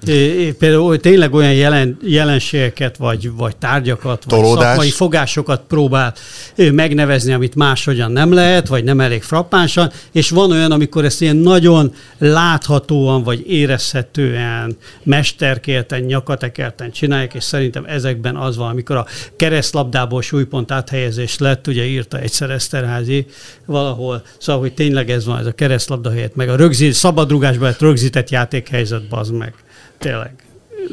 Például 0.60 1.00
tényleg 1.00 1.34
olyan 1.34 1.54
jelen, 1.54 1.98
jelenségeket, 2.04 2.98
vagy, 2.98 3.32
vagy 3.32 3.56
tárgyakat, 3.56 4.24
Tolódás. 4.28 4.56
vagy 4.56 4.66
szakmai 4.66 4.90
fogásokat 4.90 5.62
próbál 5.68 6.14
megnevezni, 6.56 7.34
amit 7.34 7.56
máshogyan 7.56 8.12
nem 8.12 8.34
lehet, 8.34 8.68
vagy 8.68 8.84
nem 8.84 9.00
elég 9.00 9.22
frappánsan, 9.22 9.92
és 10.12 10.30
van 10.30 10.52
olyan, 10.52 10.72
amikor 10.72 11.06
ezt 11.06 11.22
ilyen 11.22 11.36
nagyon 11.36 11.94
láthatóan, 12.18 13.24
vagy 13.24 13.44
érezhetően, 13.48 14.78
mesterkélten, 15.04 16.02
nyakatekerten 16.02 16.92
csinálják, 16.92 17.34
és 17.34 17.44
szerintem 17.44 17.86
ezekben 17.88 18.36
az 18.36 18.58
van, 18.58 18.70
amikor 18.70 18.96
a 18.96 19.06
keresztlabdából 19.36 20.22
súlypont 20.22 20.72
áthelyezés 20.72 21.38
lett, 21.38 21.68
ugye 21.68 21.86
írta 21.86 22.20
egyszer 22.20 22.50
Eszterházi 22.50 23.26
valahol, 23.66 24.24
szóval, 24.38 24.62
hogy 24.62 24.74
tényleg 24.74 25.10
ez 25.10 25.26
van, 25.26 25.40
ez 25.40 25.46
a 25.46 25.53
keresztlabda 25.56 26.12
helyett, 26.12 26.36
meg 26.36 26.50
a 26.50 26.56
rögzít, 26.56 26.94
szabadrugásban 26.94 27.68
lett 27.68 27.80
rögzített 27.80 28.30
játékhelyzet, 28.30 29.08
bazd 29.08 29.34
meg. 29.34 29.54
Tényleg. 29.98 30.43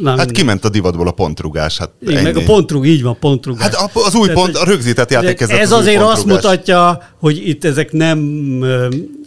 Na, 0.00 0.09
hát 0.09 0.18
minden. 0.18 0.35
kiment 0.35 0.64
a 0.64 0.68
divatból 0.68 1.09
a 1.09 1.11
pontrugás. 1.11 1.78
Hát 1.78 1.90
Igen, 2.00 2.23
meg 2.23 2.37
a 2.37 2.42
pontrug, 2.42 2.87
így 2.87 3.02
van, 3.02 3.18
pontrugás. 3.18 3.75
Hát 3.75 3.90
az 3.94 4.14
új 4.14 4.28
Tehát, 4.28 4.42
pont, 4.42 4.56
a 4.56 4.64
rögzített 4.64 5.11
játékezet 5.11 5.59
Ez 5.59 5.73
az 5.73 5.78
azért 5.78 6.02
azt 6.02 6.25
mutatja, 6.25 7.02
hogy 7.18 7.49
itt 7.49 7.64
ezek 7.64 7.92
nem, 7.92 8.18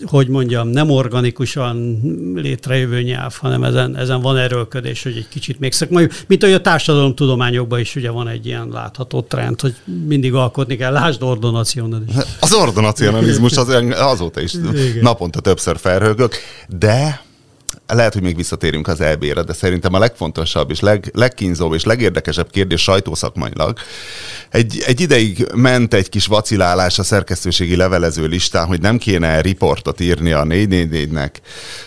hogy 0.05 0.27
mondjam, 0.27 0.67
nem 0.67 0.89
organikusan 0.89 1.99
létrejövő 2.35 3.01
nyelv, 3.01 3.35
hanem 3.39 3.63
ezen, 3.63 3.97
ezen 3.97 4.21
van 4.21 4.37
erőlködés, 4.37 5.03
hogy 5.03 5.17
egy 5.17 5.27
kicsit 5.29 5.59
még 5.59 5.71
szakmai, 5.71 6.07
mint 6.27 6.43
ahogy 6.43 6.55
a 6.55 6.61
társadalomtudományokban 6.61 7.79
is 7.79 7.95
ugye 7.95 8.09
van 8.09 8.27
egy 8.27 8.45
ilyen 8.45 8.67
látható 8.71 9.21
trend, 9.21 9.61
hogy 9.61 9.75
mindig 10.07 10.33
alkotni 10.33 10.75
kell. 10.75 10.91
Lásd 10.91 11.23
ordonacionalizmus. 11.23 12.23
Az 12.39 12.53
ordonacionalizmus 12.53 13.57
az, 13.57 13.77
azóta 13.95 14.41
is 14.41 14.53
Igen. 14.53 14.97
naponta 15.01 15.39
többször 15.39 15.77
felhőgök, 15.77 16.35
de 16.79 17.21
lehet, 17.95 18.13
hogy 18.13 18.21
még 18.21 18.35
visszatérünk 18.35 18.87
az 18.87 19.01
EB-re, 19.01 19.41
de 19.41 19.53
szerintem 19.53 19.93
a 19.93 19.99
legfontosabb 19.99 20.71
és 20.71 20.79
leg, 20.79 21.11
legkínzóbb 21.13 21.73
és 21.73 21.83
legérdekesebb 21.83 22.49
kérdés 22.49 22.81
sajtószakmailag. 22.81 23.77
Egy, 24.49 24.83
egy 24.85 25.01
ideig 25.01 25.47
ment 25.55 25.93
egy 25.93 26.09
kis 26.09 26.25
vacilálás 26.25 26.99
a 26.99 27.03
szerkesztőségi 27.03 27.75
levelező 27.75 28.25
listán, 28.25 28.65
hogy 28.65 28.81
nem 28.81 28.97
kéne 28.97 29.41
riportot 29.41 29.99
írni 29.99 30.31
a 30.31 30.43
444-nek 30.43 31.31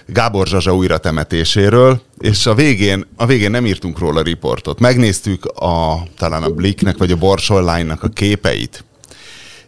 Gábor 0.06 0.46
Zsazsa 0.46 0.75
újra 0.75 0.98
temetéséről, 0.98 2.00
és 2.18 2.46
a 2.46 2.54
végén, 2.54 3.06
a 3.16 3.26
végén 3.26 3.50
nem 3.50 3.66
írtunk 3.66 3.98
róla 3.98 4.22
riportot. 4.22 4.78
Megnéztük 4.78 5.44
a, 5.44 6.02
talán 6.18 6.42
a 6.42 6.48
Blicknek 6.48 6.96
vagy 6.96 7.12
a 7.12 7.16
Bors 7.16 7.50
Online-nak 7.50 8.02
a 8.02 8.08
képeit, 8.08 8.84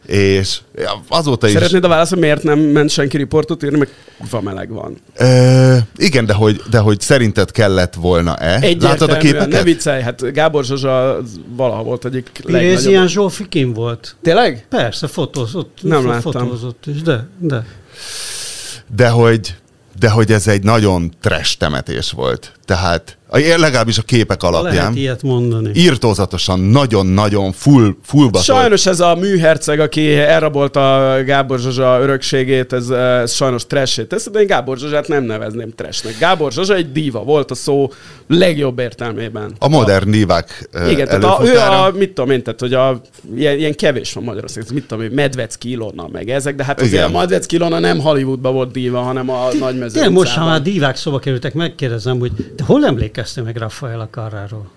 és 0.09 0.61
azóta 1.09 1.47
is... 1.47 1.53
Szeretnéd 1.53 1.85
a 1.85 1.89
választ, 1.89 2.11
hogy 2.11 2.19
miért 2.19 2.43
nem 2.43 2.59
ment 2.59 2.91
senki 2.91 3.17
riportot 3.17 3.63
írni, 3.63 3.79
meg 3.79 3.89
van 4.31 4.43
meleg 4.43 4.71
van. 4.71 4.97
E, 5.15 5.87
igen, 5.97 6.27
de 6.27 6.33
hogy, 6.33 6.63
de 6.71 6.79
hogy 6.79 7.01
szerinted 7.01 7.51
kellett 7.51 7.95
volna-e? 7.95 8.77
Látod 8.81 9.11
a 9.11 9.17
képeket? 9.17 9.49
Ne 9.49 9.63
viccelj, 9.63 10.03
hát 10.03 10.33
Gábor 10.33 10.65
Zsazsa 10.65 11.19
valaha 11.57 11.83
volt 11.83 12.05
egyik 12.05 12.31
legnagyobb. 12.45 12.87
ilyen 12.87 13.09
Zsófi 13.09 13.49
kim 13.49 13.73
volt. 13.73 14.17
Tényleg? 14.23 14.67
Persze, 14.69 15.07
fotózott. 15.07 15.79
Nem 15.83 16.07
láttam. 16.07 16.33
Fotózott 16.33 16.87
is, 16.87 17.03
de, 17.03 17.29
de. 17.39 17.65
De 18.97 19.09
hogy, 19.09 19.55
de 19.99 20.11
hogy 20.11 20.33
ez 20.33 20.47
egy 20.47 20.63
nagyon 20.63 21.13
trash 21.21 21.57
temetés 21.57 22.11
volt. 22.11 22.53
Tehát 22.65 23.18
legalábbis 23.31 23.99
a 23.99 24.03
képek 24.03 24.43
alapján. 24.43 24.75
Lehet 24.75 24.97
ilyet 24.97 25.23
mondani. 25.23 25.71
Írtózatosan, 25.75 26.61
nagyon-nagyon 26.61 27.53
full, 27.53 27.95
fullba 28.03 28.39
Sajnos 28.39 28.87
ez 28.87 29.01
a 29.01 29.15
műherceg, 29.15 29.81
aki 29.81 30.15
elrabolta 30.15 31.15
Gábor 31.25 31.59
Zsozsa 31.59 31.99
örökségét, 32.01 32.73
ez, 32.73 32.89
ez 32.91 33.33
sajnos 33.33 33.67
trashét 33.67 34.09
tesz, 34.09 34.31
de 34.31 34.41
én 34.41 34.47
Gábor 34.47 34.79
Zsozsát 34.79 35.09
nem 35.09 35.25
nevezném 35.25 35.71
trashnek. 35.75 36.19
Gábor 36.19 36.53
Zsozsa 36.53 36.75
egy 36.75 36.93
díva 36.93 37.23
volt 37.23 37.51
a 37.51 37.55
szó 37.55 37.91
legjobb 38.29 38.79
értelmében. 38.79 39.53
A 39.59 39.69
modern 39.69 40.11
divák 40.11 40.69
Igen, 40.89 41.07
tehát 41.07 41.25
a, 41.25 41.41
ő 41.45 41.59
a, 41.59 41.93
mit 41.97 42.13
tudom 42.13 42.31
én, 42.31 42.43
tehát, 42.43 42.61
hogy 42.61 42.75
a, 42.75 43.01
ilyen, 43.37 43.59
ilyen 43.59 43.75
kevés 43.75 44.13
van 44.13 44.25
Magyarországon, 44.25 44.69
mit 44.75 44.87
tudom 44.87 45.05
én, 45.05 45.11
Medvecki 45.11 45.71
Ilona, 45.71 46.09
meg 46.13 46.31
ezek, 46.31 46.55
de 46.55 46.65
hát 46.65 46.81
azért 46.81 47.05
a 47.05 47.09
Medvecki 47.19 47.55
Ilona 47.55 47.79
nem 47.79 48.01
Hollywoodban 48.01 48.53
volt 48.53 48.73
díva, 48.73 49.01
hanem 49.01 49.31
a 49.31 49.49
nagy 49.59 49.79
mezőn. 49.79 50.03
Igen, 50.03 50.13
most, 50.13 50.35
ha 50.35 50.45
már 50.45 50.63
divák 50.63 50.97
szóba 50.97 51.19
kerültek, 51.19 51.55
megkérdezem, 51.55 52.19
hogy 52.19 52.33
te 52.57 52.65
hol 52.65 52.81
emlékeztél 53.19 53.45
meg 53.45 53.57
Rafaela 53.57 54.09
Carráról? 54.11 54.71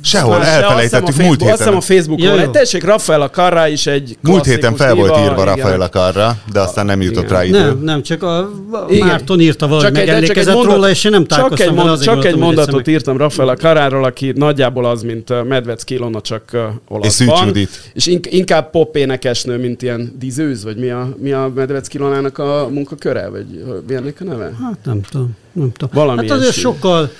Sehol, 0.00 0.44
elfelejtettük 0.44 1.16
múlt 1.16 1.40
héten. 1.40 1.48
Azt 1.48 1.58
hiszem 1.58 1.76
a 1.76 1.80
Facebookon. 1.80 2.38
Egy 2.38 2.50
tessék, 2.50 2.84
Rafael 2.84 3.28
Carrá 3.28 3.68
is 3.68 3.86
egy 3.86 4.18
Múlt 4.20 4.44
héten 4.44 4.74
fel 4.74 4.94
volt 4.94 5.18
írva 5.18 5.44
Rafael 5.44 5.88
Carrá, 5.88 6.36
de 6.52 6.60
aztán 6.60 6.86
nem 6.86 7.00
jutott 7.00 7.22
igen. 7.22 7.36
rá 7.36 7.44
idő. 7.44 7.58
Nem, 7.58 7.78
nem, 7.82 8.02
csak 8.02 8.22
a 8.22 8.50
Márton 8.98 9.40
írta 9.40 9.66
valahogy, 9.66 9.92
megemlékezett 9.92 10.54
mondat, 10.54 10.74
róla, 10.74 10.88
és 10.88 11.04
én 11.04 11.10
nem 11.10 11.26
csak 11.26 11.60
egy, 11.60 11.72
mond, 11.72 12.00
csak 12.00 12.24
egy 12.24 12.36
mondatot 12.36 12.88
írtam 12.88 13.16
Rafael 13.16 13.56
Carráról, 13.56 14.04
aki 14.04 14.32
nagyjából 14.36 14.84
az, 14.84 15.02
mint 15.02 15.44
Medvecki 15.48 15.94
Ilona, 15.94 16.20
csak 16.20 16.56
olaszban. 16.88 17.54
És 17.54 17.66
És 17.92 18.06
inkább 18.22 18.70
pop 18.70 18.96
énekesnő, 18.96 19.58
mint 19.58 19.82
ilyen 19.82 20.14
dizőz, 20.18 20.64
vagy 20.64 20.76
mi 20.76 20.90
a, 20.90 21.08
mi 21.16 21.32
a 21.32 21.52
Medvecki 21.54 21.96
Ilonának 21.96 22.38
a 22.38 22.68
munkaköre, 22.70 23.28
vagy 23.28 23.46
mi 23.86 23.94
ennek 23.94 24.16
a 24.20 24.24
neve? 24.24 24.52
Hát 24.62 24.78
nem 24.84 25.00
tudom. 25.10 25.36
Nem 25.52 25.72
tudom. 25.72 25.90
Valami 25.94 26.28
hát 26.28 26.38
azért 26.38 26.54
sokkal 26.54 27.10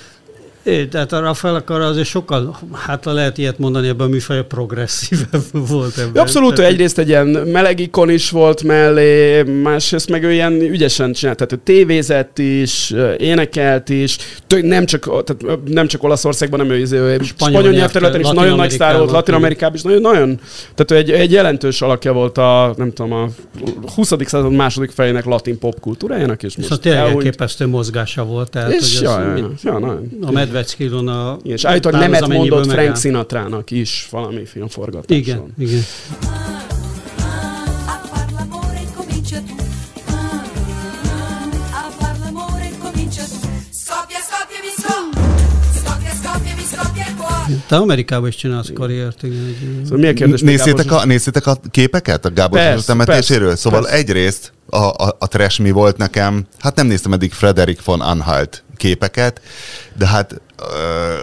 É, 0.63 0.85
tehát 0.85 1.11
a 1.11 1.19
Rafael 1.19 1.55
Akara 1.55 1.85
azért 1.85 2.07
sokkal, 2.07 2.59
hát 2.73 3.05
lehet 3.05 3.37
ilyet 3.37 3.59
mondani, 3.59 3.87
ebben 3.87 4.07
a 4.07 4.09
műfaj 4.09 4.45
progresszívebb 4.47 5.43
volt 5.71 5.97
ebben. 5.97 6.21
Abszolút, 6.21 6.55
tehát, 6.55 6.71
egyrészt 6.71 6.97
egy 6.97 7.07
ilyen 7.07 7.27
meleg 7.27 7.79
ikon 7.79 8.09
is 8.09 8.29
volt 8.29 8.63
mellé, 8.63 9.43
másrészt 9.43 10.09
meg 10.09 10.23
ő 10.23 10.31
ilyen 10.31 10.53
ügyesen 10.53 11.13
csinált, 11.13 11.37
tehát 11.37 11.53
ő 11.53 11.59
tévézett 11.63 12.39
is, 12.39 12.93
énekelt 13.17 13.89
is, 13.89 14.17
nem 14.61 14.85
csak, 14.85 15.23
tehát 15.23 15.59
nem 15.65 15.87
csak 15.87 16.03
Olaszországban, 16.03 16.59
nem 16.59 16.69
ő, 16.69 16.79
izé, 16.79 16.97
ő 16.97 17.19
spanyol, 17.23 17.25
spanyol 17.25 17.71
nyelvterületen 17.71 18.19
is 18.19 18.29
nagyon 18.29 18.55
nagy 18.55 18.69
sztár 18.71 18.97
volt, 18.97 19.11
Latin 19.11 19.33
Amerikában 19.33 19.75
is 19.75 19.81
nagyon, 19.81 20.01
nagyon, 20.01 20.39
tehát 20.75 20.91
ő 20.91 20.95
egy, 20.95 21.21
egy 21.21 21.31
jelentős 21.31 21.81
alakja 21.81 22.13
volt 22.13 22.37
a, 22.37 22.73
nem 22.77 22.93
tudom, 22.93 23.13
a 23.13 23.27
20. 23.95 24.11
század 24.25 24.51
második 24.51 24.91
fejének 24.91 25.25
latin 25.25 25.59
popkultúrájának, 25.59 26.43
és, 26.43 26.55
és 26.57 26.67
most 26.67 26.81
tényleg 26.81 27.01
elképesztő 27.01 27.67
mozgása 27.67 28.25
volt. 28.25 28.49
Tehát, 28.49 28.71
és 28.71 28.97
hogy 28.97 29.07
ja, 29.07 29.21
ja, 29.21 29.35
ja, 29.37 29.49
ja, 29.63 29.79
nagyon. 29.79 30.09
A 30.49 30.51
Medvecki 30.51 30.83
Ilona... 30.83 31.37
És 31.43 31.65
állítólag 31.65 31.99
nemet 31.99 32.27
mondott 32.27 32.71
Frank 32.71 32.97
Sinatrának 32.97 33.71
is 33.71 34.07
valami 34.11 34.45
filmforgatáson. 34.45 35.17
Igen, 35.17 35.53
igen. 35.57 35.81
Te 47.67 47.75
Amerikában 47.75 48.27
is 48.27 48.35
csinálsz 48.35 48.71
karriert, 48.73 49.23
igen. 49.23 49.55
Szóval 49.83 49.97
milyen 49.97 50.15
kérdés? 50.15 50.41
Nézzétek 50.41 50.91
a, 50.91 51.05
nézzétek 51.05 51.47
a 51.47 51.57
képeket 51.71 52.25
a 52.25 52.33
Gábor 52.33 52.59
persze, 52.59 52.85
temetéséről? 52.85 53.47
Persze, 53.47 53.61
szóval 53.61 53.81
persze. 53.81 53.95
egyrészt 53.95 54.53
a, 54.69 54.77
a, 54.77 55.15
a 55.19 55.27
trash 55.27 55.59
mi 55.59 55.71
volt 55.71 55.97
nekem, 55.97 56.45
hát 56.59 56.75
nem 56.75 56.87
néztem 56.87 57.13
eddig 57.13 57.31
Frederick 57.31 57.85
von 57.85 58.01
Anhalt 58.01 58.63
képeket, 58.77 59.41
de 59.97 60.07
hát 60.07 60.41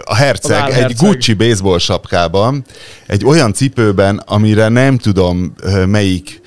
a 0.03 0.15
herceg 0.15 0.61
a 0.61 0.73
egy 0.73 0.95
Gucci 0.95 1.33
baseball 1.33 1.77
sapkában, 1.77 2.65
egy 3.07 3.25
olyan 3.25 3.53
cipőben, 3.53 4.21
amire 4.25 4.67
nem 4.67 4.97
tudom 4.97 5.53
melyik 5.85 6.41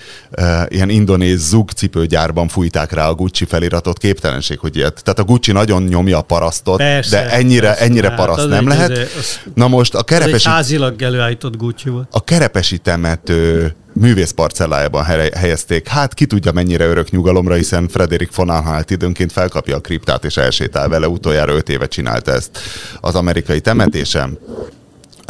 ilyen 0.69 0.89
indonéz 0.89 1.49
zug 1.49 1.71
cipőgyárban 1.71 2.49
fújták 2.49 2.93
rá 2.93 3.09
a 3.09 3.15
Gucci 3.15 3.45
feliratot, 3.45 3.99
képtelenség, 3.99 4.59
hogy 4.59 4.77
ilyet. 4.77 5.01
Tehát 5.03 5.19
a 5.19 5.25
Gucci 5.25 5.53
nagyon 5.53 5.83
nyomja 5.83 6.19
a 6.19 6.23
parasztot, 6.23 6.77
persze, 6.77 7.23
de 7.23 7.31
ennyire, 7.31 7.67
persze, 7.67 7.85
ennyire 7.85 8.09
hát 8.09 8.17
paraszt 8.17 8.49
nem 8.49 8.69
lehet. 8.69 8.91
Az, 8.91 9.41
Na 9.55 9.69
most 9.69 9.95
a 9.95 10.03
kerepesi... 10.03 10.35
Az 10.35 10.41
egy 10.47 10.53
házilag 10.53 11.03
előállított 11.03 11.57
Gucci 11.57 11.89
volt. 11.89 12.09
A 12.11 12.25
kerepesi 12.25 12.79
temető 12.79 13.75
művész 14.01 14.31
parcellájában 14.31 15.05
helyezték. 15.35 15.89
Hát 15.89 16.15
ki 16.15 16.27
tudja 16.27 16.53
mennyire 16.53 16.87
örök 16.87 17.11
nyugalomra, 17.11 17.55
hiszen 17.55 17.89
Frederik 17.89 18.35
von 18.35 18.51
Anhalt 18.51 18.91
időnként 18.91 19.33
felkapja 19.33 19.77
a 19.77 19.81
kriptát 19.81 20.25
és 20.25 20.37
elsétál 20.37 20.89
vele. 20.89 21.09
Utoljára 21.09 21.53
öt 21.53 21.69
éve 21.69 21.87
csinálta 21.87 22.33
ezt 22.33 22.59
az 23.01 23.15
amerikai 23.15 23.61
temetésem. 23.61 24.39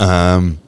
Um, 0.03 0.59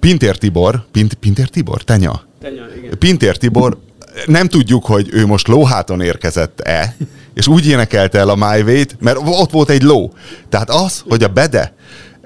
Pintér 0.00 0.36
Tibor, 0.36 0.84
Pint, 0.92 1.14
Pintér 1.14 1.48
Tibor? 1.48 1.82
Tenya? 1.82 2.22
Tenya, 2.40 2.62
igen. 2.76 2.98
Pintér 2.98 3.36
Tibor, 3.36 3.78
nem 4.26 4.48
tudjuk, 4.48 4.84
hogy 4.84 5.08
ő 5.12 5.26
most 5.26 5.48
lóháton 5.48 6.00
érkezett-e, 6.00 6.96
és 7.34 7.46
úgy 7.46 7.66
énekelte 7.66 8.18
el 8.18 8.28
a 8.28 8.34
My 8.34 8.62
Way-t, 8.62 8.96
mert 9.00 9.18
ott 9.24 9.50
volt 9.50 9.70
egy 9.70 9.82
ló. 9.82 10.12
Tehát 10.48 10.70
az, 10.70 11.02
hogy 11.08 11.22
a 11.22 11.28
Bede 11.28 11.74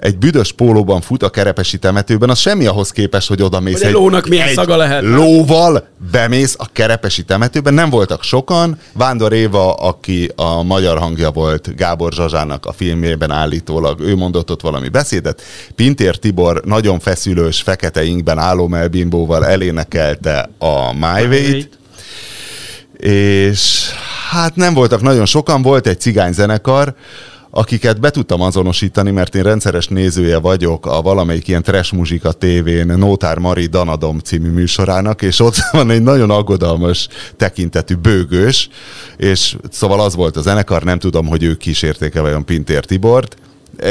egy 0.05 0.17
büdös 0.17 0.51
pólóban 0.51 1.01
fut 1.01 1.23
a 1.23 1.29
kerepesi 1.29 1.77
temetőben, 1.77 2.29
az 2.29 2.39
semmi 2.39 2.65
ahhoz 2.65 2.91
képest, 2.91 3.27
hogy 3.27 3.41
oda 3.41 3.59
mész. 3.59 3.77
Hogy 3.77 3.87
egy 3.87 3.93
lónak 3.93 4.27
milyen 4.27 4.47
egy 4.47 4.53
szaga 4.53 4.75
lehet. 4.75 5.03
Lóval 5.03 5.87
bemész 6.11 6.55
a 6.57 6.67
kerepesi 6.71 7.23
temetőben. 7.23 7.73
Nem 7.73 7.89
voltak 7.89 8.23
sokan. 8.23 8.79
Vándor 8.93 9.33
Éva, 9.33 9.73
aki 9.73 10.31
a 10.35 10.63
magyar 10.63 10.97
hangja 10.97 11.31
volt 11.31 11.75
Gábor 11.75 12.13
Zsazsának 12.13 12.65
a 12.65 12.71
filmjében 12.71 13.31
állítólag, 13.31 13.99
ő 13.99 14.15
mondott 14.15 14.51
ott 14.51 14.61
valami 14.61 14.89
beszédet. 14.89 15.41
Pintér 15.75 16.15
Tibor 16.15 16.61
nagyon 16.65 16.99
feszülős, 16.99 17.61
fekete 17.61 18.03
inkben 18.03 18.37
álló 18.37 18.67
melbimbóval 18.67 19.45
elénekelte 19.45 20.49
a 20.57 20.93
My 20.93 21.25
Way-t. 21.27 21.69
És 22.97 23.89
hát 24.29 24.55
nem 24.55 24.73
voltak 24.73 25.01
nagyon 25.01 25.25
sokan, 25.25 25.61
volt 25.61 25.87
egy 25.87 25.99
cigány 25.99 26.33
zenekar, 26.33 26.95
akiket 27.57 27.99
be 27.99 28.09
tudtam 28.09 28.41
azonosítani, 28.41 29.11
mert 29.11 29.35
én 29.35 29.43
rendszeres 29.43 29.87
nézője 29.87 30.37
vagyok 30.37 30.85
a 30.85 31.01
valamelyik 31.01 31.47
ilyen 31.47 31.63
trash 31.63 31.93
muzsika 31.93 32.31
tévén 32.31 32.85
Nótár 32.85 33.37
Mari 33.37 33.65
Danadom 33.65 34.19
című 34.19 34.49
műsorának, 34.49 35.21
és 35.21 35.39
ott 35.39 35.55
van 35.71 35.89
egy 35.89 36.01
nagyon 36.01 36.29
aggodalmas 36.29 37.07
tekintetű 37.37 37.95
bőgős, 37.95 38.69
és 39.17 39.55
szóval 39.69 39.99
az 40.01 40.15
volt 40.15 40.37
a 40.37 40.41
zenekar, 40.41 40.83
nem 40.83 40.99
tudom, 40.99 41.27
hogy 41.27 41.43
ők 41.43 41.57
kísérték-e 41.57 42.21
vajon 42.21 42.45
Pintér 42.45 42.85
Tibort, 42.85 43.35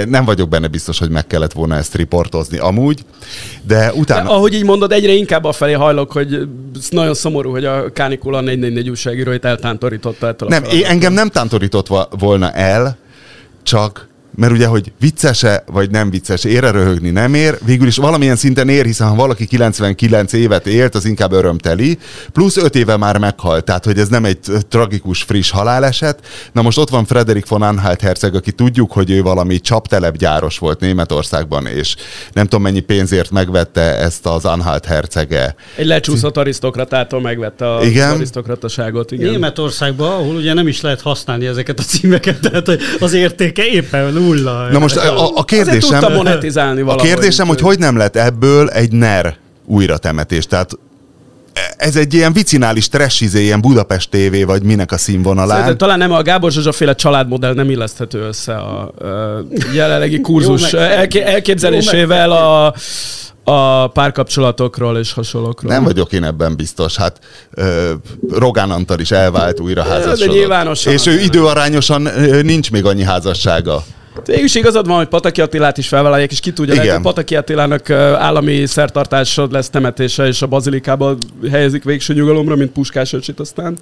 nem 0.09 0.25
vagyok 0.25 0.49
benne 0.49 0.66
biztos, 0.66 0.99
hogy 0.99 1.11
meg 1.11 1.26
kellett 1.26 1.52
volna 1.52 1.76
ezt 1.76 1.94
riportozni 1.94 2.59
amúgy, 2.59 3.04
de 3.62 3.92
utána... 3.92 4.23
De, 4.23 4.35
ahogy 4.35 4.54
így 4.54 4.64
mondod, 4.64 4.92
egyre 4.92 5.12
inkább 5.12 5.44
afelé 5.44 5.73
hajlok, 5.73 6.12
hogy 6.12 6.49
nagyon 6.90 7.14
szomorú, 7.14 7.50
hogy 7.50 7.64
a 7.64 7.92
Kánikula 7.92 8.40
444 8.40 8.88
újságíróit 8.88 9.44
eltántorította 9.44 10.26
ettől 10.26 10.49
Nem, 10.49 10.64
a 10.64 10.85
engem 10.85 11.12
nem 11.12 11.28
tántorított 11.28 11.87
volna 12.18 12.50
el, 12.52 13.02
csak 13.64 14.09
mert 14.37 14.53
ugye, 14.53 14.67
hogy 14.67 14.93
vicces-e, 15.00 15.64
vagy 15.67 15.91
nem 15.91 16.11
vicces, 16.11 16.45
ér 16.45 16.62
röhögni, 16.62 17.11
nem 17.11 17.35
ér, 17.35 17.59
végül 17.64 17.87
is 17.87 17.97
valamilyen 17.97 18.37
szinten 18.37 18.69
ér, 18.69 18.85
hiszen 18.85 19.09
ha 19.09 19.14
valaki 19.14 19.47
99 19.47 20.33
évet 20.33 20.67
élt, 20.67 20.95
az 20.95 21.05
inkább 21.05 21.33
örömteli, 21.33 21.99
plusz 22.33 22.57
5 22.57 22.75
éve 22.75 22.97
már 22.97 23.19
meghalt, 23.19 23.64
tehát 23.64 23.85
hogy 23.85 23.99
ez 23.99 24.09
nem 24.09 24.25
egy 24.25 24.38
tragikus, 24.69 25.23
friss 25.23 25.50
haláleset. 25.50 26.26
Na 26.53 26.62
most 26.62 26.79
ott 26.79 26.91
van 26.91 27.05
Frederik 27.05 27.49
von 27.49 27.62
Anhalt 27.62 28.00
herceg, 28.00 28.35
aki 28.35 28.53
tudjuk, 28.53 28.93
hogy 28.93 29.11
ő 29.11 29.23
valami 29.23 29.61
csaptelepgyáros 29.61 30.59
volt 30.59 30.81
Németországban, 30.81 31.67
és 31.67 31.97
nem 32.33 32.45
tudom 32.45 32.62
mennyi 32.62 32.81
pénzért 32.81 33.31
megvette 33.31 33.81
ezt 33.81 34.26
az 34.26 34.45
Anhalt 34.45 34.85
hercege. 34.85 35.55
Egy 35.76 35.87
lecsúszott 35.87 36.37
arisztokratától 36.37 37.21
megvette 37.21 37.75
az 37.75 37.87
igen? 37.87 38.11
arisztokrataságot. 38.11 39.12
Igen. 39.12 39.31
Németországban, 39.31 40.12
ahol 40.12 40.35
ugye 40.35 40.53
nem 40.53 40.69
is 40.69 40.81
lehet 40.81 41.00
használni 41.00 41.47
ezeket 41.47 41.79
a 41.79 41.83
címeket, 41.83 42.41
tehát 42.41 42.71
az 43.00 43.12
értéke 43.12 43.67
éppen 43.67 44.12
nulla. 44.25 44.69
Na 44.71 44.78
most 44.78 44.97
a, 44.97 45.37
a 45.37 45.45
kérdésem... 45.45 46.12
Monetizálni 46.12 46.81
A 46.81 46.95
kérdésem, 46.95 47.47
hogy 47.47 47.61
hogy 47.61 47.78
nem 47.78 47.97
lett 47.97 48.16
ebből 48.16 48.69
egy 48.69 48.93
NER 48.93 49.37
újratemetés. 49.66 50.47
Tehát 50.47 50.78
ez 51.76 51.97
egy 51.97 52.14
ilyen 52.14 52.33
vicinális 52.33 52.88
trashizé, 52.88 53.43
ilyen 53.43 53.61
Budapest 53.61 54.11
TV, 54.11 54.47
vagy 54.47 54.62
minek 54.62 54.93
a 54.93 54.99
színvonalán. 54.99 55.49
Szerintem 55.49 55.76
talán 55.76 55.99
nem 55.99 56.12
a 56.12 56.23
Gábor 56.23 56.52
Zsuzsa 56.52 56.73
féle 56.73 56.95
családmodell 56.95 57.54
nem 57.54 57.71
illeszthető 57.71 58.21
össze 58.21 58.54
a, 58.54 58.81
a 58.81 59.45
jelenlegi 59.75 60.21
kurzus 60.21 60.73
Jó, 60.73 60.78
elképzelésével 60.78 62.31
a 62.31 62.75
a 63.47 63.87
párkapcsolatokról 63.87 64.99
és 64.99 65.12
hasonlókról. 65.12 65.73
Nem 65.73 65.85
vagyok 65.85 66.12
én 66.12 66.25
ebben 66.25 66.57
biztos. 66.57 66.97
Hát 66.97 67.19
ö, 67.50 67.93
Rogán 68.31 68.71
Antal 68.71 68.99
is 68.99 69.11
elvált 69.11 69.61
újra 69.61 69.83
házasodott. 69.83 70.85
És 70.85 71.07
ő 71.07 71.21
időarányosan 71.21 72.09
nincs 72.43 72.71
még 72.71 72.85
annyi 72.85 73.02
házassága. 73.02 73.85
Végül 74.25 74.44
is 74.44 74.54
igazad 74.54 74.87
van, 74.87 74.97
hogy 74.97 75.06
Pataki 75.06 75.40
Attilát 75.40 75.78
is 75.78 75.88
felvállalják, 75.88 76.33
és 76.33 76.40
ki 76.40 76.52
tudja, 76.52 76.80
hogy 76.80 77.02
Pataki 77.02 77.36
Attilának 77.36 77.91
állami 77.91 78.67
szertartásod 78.67 79.52
lesz 79.52 79.71
temetése, 79.71 80.26
és 80.26 80.43
a 80.43 80.47
bazilikába 80.47 81.17
helyezik 81.50 81.84
végső 81.84 82.15
nyugalomra, 82.15 82.56
mint 82.56 82.71
Puskás 82.71 83.12
öcsit 83.12 83.41
aztán. 83.41 83.76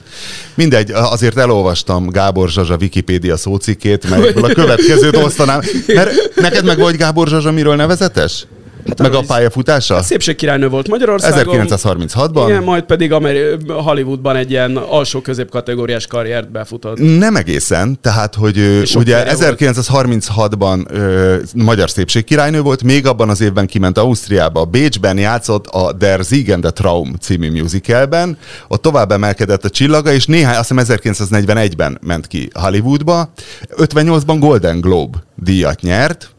Mindegy, 0.55 0.91
azért 0.91 1.37
elolvastam 1.39 2.09
Gábor 2.09 2.49
Zsazsa 2.49 2.77
Wikipédia 2.81 3.37
szócikét, 3.37 4.11
mert 4.11 4.37
a 4.37 4.49
következőt 4.49 5.17
osztanám. 5.17 5.61
Mert 5.87 6.11
neked 6.35 6.65
meg 6.65 6.79
vagy 6.79 6.97
Gábor 6.97 7.29
Zsazsa 7.29 7.51
miről 7.53 7.77
nevezetes? 7.77 8.47
Hát 8.89 8.99
meg 8.99 9.15
a 9.15 9.23
pályafutása? 9.27 9.95
Hát 9.95 10.05
szépségkirálynő 10.05 10.69
volt 10.69 10.89
Magyarországon. 10.89 11.67
1936-ban. 11.69 12.45
Igen, 12.49 12.63
majd 12.63 12.83
pedig 12.83 13.13
Ameri- 13.13 13.57
Hollywoodban 13.69 14.37
egy 14.37 14.51
ilyen 14.51 14.77
alsó 14.77 15.21
középkategóriás 15.21 16.07
karriert 16.07 16.51
befutott. 16.51 17.19
Nem 17.19 17.37
egészen, 17.37 17.99
tehát 18.01 18.35
hogy 18.35 18.57
És 18.57 18.95
ugye 18.95 19.25
1936-ban 19.29 20.91
ö, 20.91 21.37
magyar 21.55 21.91
szépségkirálynő 21.91 22.61
volt, 22.61 22.83
még 22.83 23.07
abban 23.07 23.29
az 23.29 23.41
évben 23.41 23.67
kiment 23.67 23.99
Ausztriába, 23.99 24.65
Bécsben 24.65 25.19
játszott 25.19 25.67
a 25.67 25.93
Der 25.93 26.25
Siegen 26.25 26.61
der 26.61 26.73
Traum 26.73 27.15
című 27.21 27.51
musicalben, 27.51 28.39
ott 28.69 28.83
tovább 28.83 29.13
emelkedett 29.13 29.65
a 29.65 29.71
csillaga, 29.71 30.13
és 30.13 30.27
néhány, 30.27 30.57
azt 30.57 30.73
hiszem 30.75 30.99
1941-ben 31.03 31.99
ment 32.03 32.27
ki 32.27 32.51
Hollywoodba, 32.53 33.33
58-ban 33.77 34.37
Golden 34.39 34.81
Globe 34.81 35.19
díjat 35.37 35.81
nyert, 35.81 36.31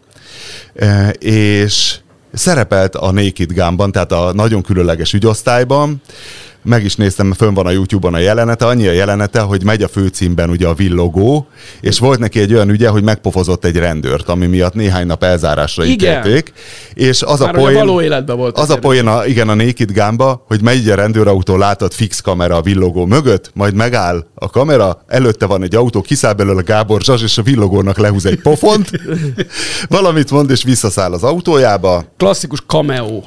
és 1.20 1.96
szerepelt 2.34 2.96
a 2.96 3.12
Naked 3.12 3.52
Gun-ban, 3.54 3.92
tehát 3.92 4.12
a 4.12 4.34
nagyon 4.34 4.62
különleges 4.62 5.14
ügyosztályban, 5.14 6.02
meg 6.64 6.84
is 6.84 6.96
néztem, 6.96 7.34
fönn 7.34 7.54
van 7.54 7.66
a 7.66 7.72
YouTube-on 7.72 8.14
a 8.14 8.18
jelenete, 8.18 8.66
annyi 8.66 8.88
a 8.88 8.92
jelenete, 8.92 9.40
hogy 9.40 9.64
megy 9.64 9.82
a 9.82 9.88
főcímben 9.88 10.50
ugye 10.50 10.68
a 10.68 10.74
villogó, 10.74 11.48
és 11.82 12.00
volt 12.00 12.20
neki 12.20 12.40
egy 12.40 12.54
olyan 12.54 12.70
ügye, 12.70 12.90
hogy 12.90 13.04
megpofozott 13.04 13.66
egy 13.66 13.78
rendőrt, 13.78 14.30
ami 14.30 14.46
miatt 14.46 14.74
néhány 14.74 15.08
nap 15.08 15.24
elzárásra 15.24 15.86
ítélték. 15.86 16.54
És 16.94 17.22
az 17.22 17.40
Már 17.40 17.56
a 17.56 17.60
poén, 17.60 17.74
való 17.74 18.02
életben 18.02 18.38
volt 18.38 18.58
az 18.58 18.70
a 18.70 18.78
poén, 18.78 19.08
a, 19.08 19.26
igen, 19.26 19.50
a 19.50 19.54
Naked 19.54 19.92
Gun-ba, 19.92 20.44
hogy 20.48 20.62
megy 20.62 20.90
a 20.90 20.96
rendőrautó, 20.96 21.58
látod 21.58 21.94
fix 21.94 22.20
kamera 22.20 22.56
a 22.56 22.62
villogó 22.62 23.06
mögött, 23.06 23.52
majd 23.54 23.74
megáll 23.74 24.26
a 24.36 24.50
kamera, 24.50 25.04
előtte 25.08 25.46
van 25.46 25.64
egy 25.64 25.76
autó, 25.76 26.02
kiszáll 26.02 26.34
belőle 26.34 26.60
a 26.60 26.64
Gábor 26.64 27.02
Zsas, 27.02 27.22
és 27.22 27.38
a 27.38 27.42
villogónak 27.42 27.98
lehúz 27.98 28.26
egy 28.26 28.42
pofont, 28.42 28.90
valamit 29.90 30.32
mond, 30.32 30.50
és 30.50 30.64
visszaszáll 30.64 31.14
az 31.14 31.24
autójába. 31.24 32.04
Klasszikus 32.18 32.60
cameo. 32.68 33.22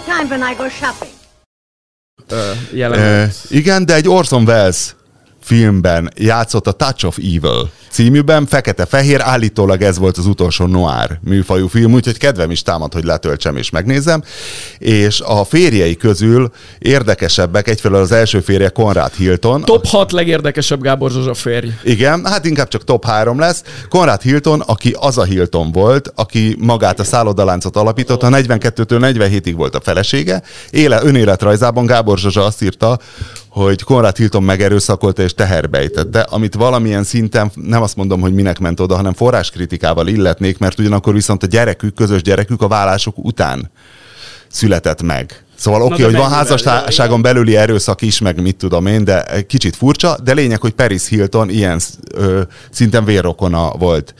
Time 0.00 0.28
when 0.28 0.52
I 0.52 0.54
go 0.56 0.68
shopping. 0.68 1.12
Uh, 2.30 2.90
uh, 2.90 3.28
igen, 3.48 3.84
de 3.84 3.94
egy 3.94 4.08
Orson 4.08 4.44
Welles 4.44 4.94
filmben 5.40 6.10
játszott 6.14 6.66
a 6.66 6.72
Touch 6.72 7.04
of 7.04 7.16
Evil 7.16 7.70
címűben, 7.90 8.46
fekete-fehér, 8.46 9.20
állítólag 9.20 9.82
ez 9.82 9.98
volt 9.98 10.16
az 10.16 10.26
utolsó 10.26 10.66
noir 10.66 11.18
műfajú 11.20 11.66
film, 11.66 11.92
úgyhogy 11.92 12.18
kedvem 12.18 12.50
is 12.50 12.62
támad, 12.62 12.92
hogy 12.92 13.04
letöltsem 13.04 13.56
és 13.56 13.70
megnézem. 13.70 14.22
És 14.78 15.20
a 15.20 15.44
férjei 15.44 15.96
közül 15.96 16.50
érdekesebbek, 16.78 17.68
egyfelől 17.68 18.00
az 18.00 18.12
első 18.12 18.40
férje 18.40 18.68
Konrad 18.68 19.12
Hilton. 19.12 19.60
Top 19.60 19.86
6 19.86 20.12
legérdekesebb 20.12 20.80
Gábor 20.80 21.10
Zsuzsa 21.10 21.34
férj. 21.34 21.68
Igen, 21.82 22.26
hát 22.26 22.44
inkább 22.44 22.68
csak 22.68 22.84
top 22.84 23.04
3 23.04 23.38
lesz. 23.38 23.62
Konrad 23.88 24.20
Hilton, 24.20 24.60
aki 24.60 24.96
az 24.98 25.18
a 25.18 25.24
Hilton 25.24 25.72
volt, 25.72 26.12
aki 26.14 26.56
magát 26.58 27.00
a 27.00 27.04
szállodaláncot 27.04 27.76
alapította, 27.76 28.28
42-től 28.30 29.14
47-ig 29.14 29.54
volt 29.56 29.74
a 29.74 29.80
felesége. 29.80 30.42
Éle, 30.70 31.00
önéletrajzában 31.02 31.86
Gábor 31.86 32.18
Zsuzsa 32.18 32.44
azt 32.44 32.62
írta, 32.62 32.98
hogy 33.48 33.82
Konrad 33.82 34.16
Hilton 34.16 34.42
megerőszakolta 34.42 35.22
és 35.22 35.34
teherbejtette, 35.34 36.20
amit 36.20 36.54
valamilyen 36.54 37.04
szinten 37.04 37.50
nem 37.54 37.77
azt 37.82 37.96
mondom, 37.96 38.20
hogy 38.20 38.34
minek 38.34 38.58
ment 38.58 38.80
oda, 38.80 38.96
hanem 38.96 39.12
forráskritikával 39.12 40.06
illetnék, 40.06 40.58
mert 40.58 40.78
ugyanakkor 40.78 41.14
viszont 41.14 41.42
a 41.42 41.46
gyerekük, 41.46 41.94
közös 41.94 42.22
gyerekük 42.22 42.62
a 42.62 42.68
vállások 42.68 43.18
után 43.18 43.70
született 44.48 45.02
meg. 45.02 45.42
Szóval 45.54 45.82
oké, 45.82 45.92
okay, 45.92 46.04
hogy 46.04 46.14
van 46.14 46.30
házasságon 46.30 47.22
belüli 47.22 47.56
erőszak 47.56 48.02
is, 48.02 48.20
meg 48.20 48.42
mit 48.42 48.56
tudom 48.56 48.86
én, 48.86 49.04
de 49.04 49.42
kicsit 49.46 49.76
furcsa, 49.76 50.16
de 50.24 50.32
lényeg, 50.32 50.60
hogy 50.60 50.72
Paris 50.72 51.08
Hilton 51.08 51.50
ilyen 51.50 51.80
ö, 52.14 52.40
szinten 52.70 53.04
vérrokona 53.04 53.70
volt 53.70 54.14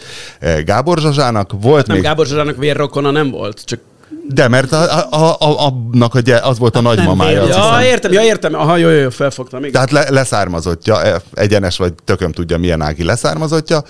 Gábor 0.65 0.99
Zsazsának. 0.99 1.53
Volt 1.61 1.77
hát 1.77 1.87
nem 1.87 1.97
még... 1.97 2.05
Gábor 2.05 2.27
Zsazsának 2.27 2.57
vérrokona 2.57 3.11
nem 3.11 3.31
volt, 3.31 3.65
csak 3.65 3.81
De, 4.31 4.49
mert 4.49 4.73
a, 4.73 5.07
a, 5.11 5.37
a, 5.39 5.73
annak 5.93 6.15
a, 6.15 6.21
az 6.49 6.59
volt 6.59 6.77
a 6.77 6.83
hát 6.83 6.87
nagymamája. 6.87 7.47
Ja, 7.47 7.79
értem, 7.83 8.13
ja, 8.13 8.23
értem. 8.23 8.55
Aha, 8.55 8.77
jó, 8.77 8.89
jó, 8.89 9.11
felfogtam. 9.11 9.61
Igen. 9.61 9.73
Tehát 9.73 9.91
le, 9.91 10.05
leszármazottja, 10.11 11.03
e, 11.03 11.21
egyenes 11.35 11.77
vagy 11.77 11.93
tököm 12.05 12.33
tudja, 12.33 12.59
milyen 12.59 12.83
ági 12.83 13.05
leszármazottja. 13.05 13.83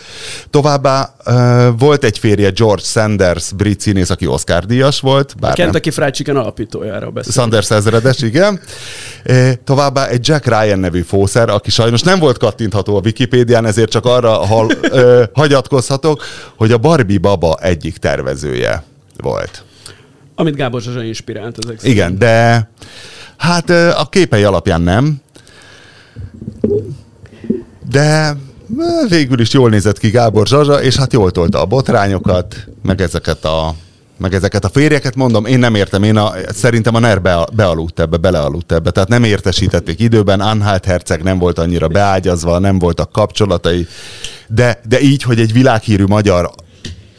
Továbbá 0.51 1.15
uh, 1.27 1.79
volt 1.79 2.05
egy 2.05 2.19
férje, 2.19 2.51
George 2.51 2.83
Sanders, 2.83 3.53
brit 3.53 3.81
színész, 3.81 4.11
aki 4.11 4.27
Oscar 4.27 4.65
díjas 4.65 5.01
volt. 5.01 5.35
Bár 5.41 5.51
a 5.51 5.55
Kentucky 5.55 5.91
Fried 5.91 6.15
Chicken 6.15 6.37
alapítójára 6.37 7.11
beszél. 7.11 7.33
Sanders 7.33 7.71
ezredes, 7.71 8.23
igen. 8.23 8.61
E, 9.25 9.55
továbbá 9.55 10.07
egy 10.07 10.29
Jack 10.29 10.47
Ryan 10.47 10.79
nevű 10.79 11.01
fószer, 11.01 11.49
aki 11.49 11.71
sajnos 11.71 12.03
nem 12.03 12.19
volt 12.19 12.39
kattintható 12.39 12.97
a 12.97 13.01
Wikipédián, 13.05 13.67
ezért 13.67 13.91
csak 13.91 14.05
arra 14.05 14.31
hal, 14.31 14.71
ö, 14.81 15.25
hagyatkozhatok, 15.33 16.25
hogy 16.57 16.73
a 16.73 16.79
Barbie 16.79 17.19
baba 17.19 17.57
egyik 17.63 17.97
tervezője 17.97 18.85
volt. 19.17 19.63
Amit 20.41 20.57
Gábor 20.57 20.81
Zsazsa 20.81 21.03
inspirált 21.03 21.57
ezek 21.65 21.79
szerint. 21.79 21.97
Igen, 21.97 22.19
de 22.19 22.69
hát 23.37 23.71
a 23.71 24.07
képei 24.11 24.43
alapján 24.43 24.81
nem. 24.81 25.21
De 27.91 28.37
végül 29.09 29.41
is 29.41 29.53
jól 29.53 29.71
nézett 29.71 29.99
ki 29.99 30.11
Gábor 30.11 30.47
Zsazsa, 30.47 30.83
és 30.83 30.97
hát 30.97 31.13
jól 31.13 31.31
tolta 31.31 31.61
a 31.61 31.65
botrányokat, 31.65 32.57
meg 32.83 33.01
ezeket 33.01 33.45
a 33.45 33.75
meg 34.17 34.35
ezeket 34.35 34.65
a 34.65 34.69
férjeket, 34.69 35.15
mondom, 35.15 35.47
én 35.47 35.59
nem 35.59 35.75
értem, 35.75 36.03
én 36.03 36.17
a, 36.17 36.33
szerintem 36.49 36.95
a 36.95 36.99
NER 36.99 37.23
be, 37.23 37.47
bealudt 37.53 38.01
ebbe, 38.01 38.17
belealudt 38.17 38.73
ebbe, 38.73 38.91
tehát 38.91 39.09
nem 39.09 39.25
értesítették 39.25 40.01
időben, 40.01 40.41
Anhalt 40.41 40.85
Herceg 40.85 41.23
nem 41.23 41.39
volt 41.39 41.59
annyira 41.59 41.89
beágyazva, 41.89 42.59
nem 42.59 42.79
voltak 42.79 43.13
kapcsolatai, 43.13 43.87
de, 44.49 44.81
de 44.89 45.01
így, 45.01 45.23
hogy 45.23 45.41
egy 45.41 45.53
világhírű 45.53 46.05
magyar 46.05 46.51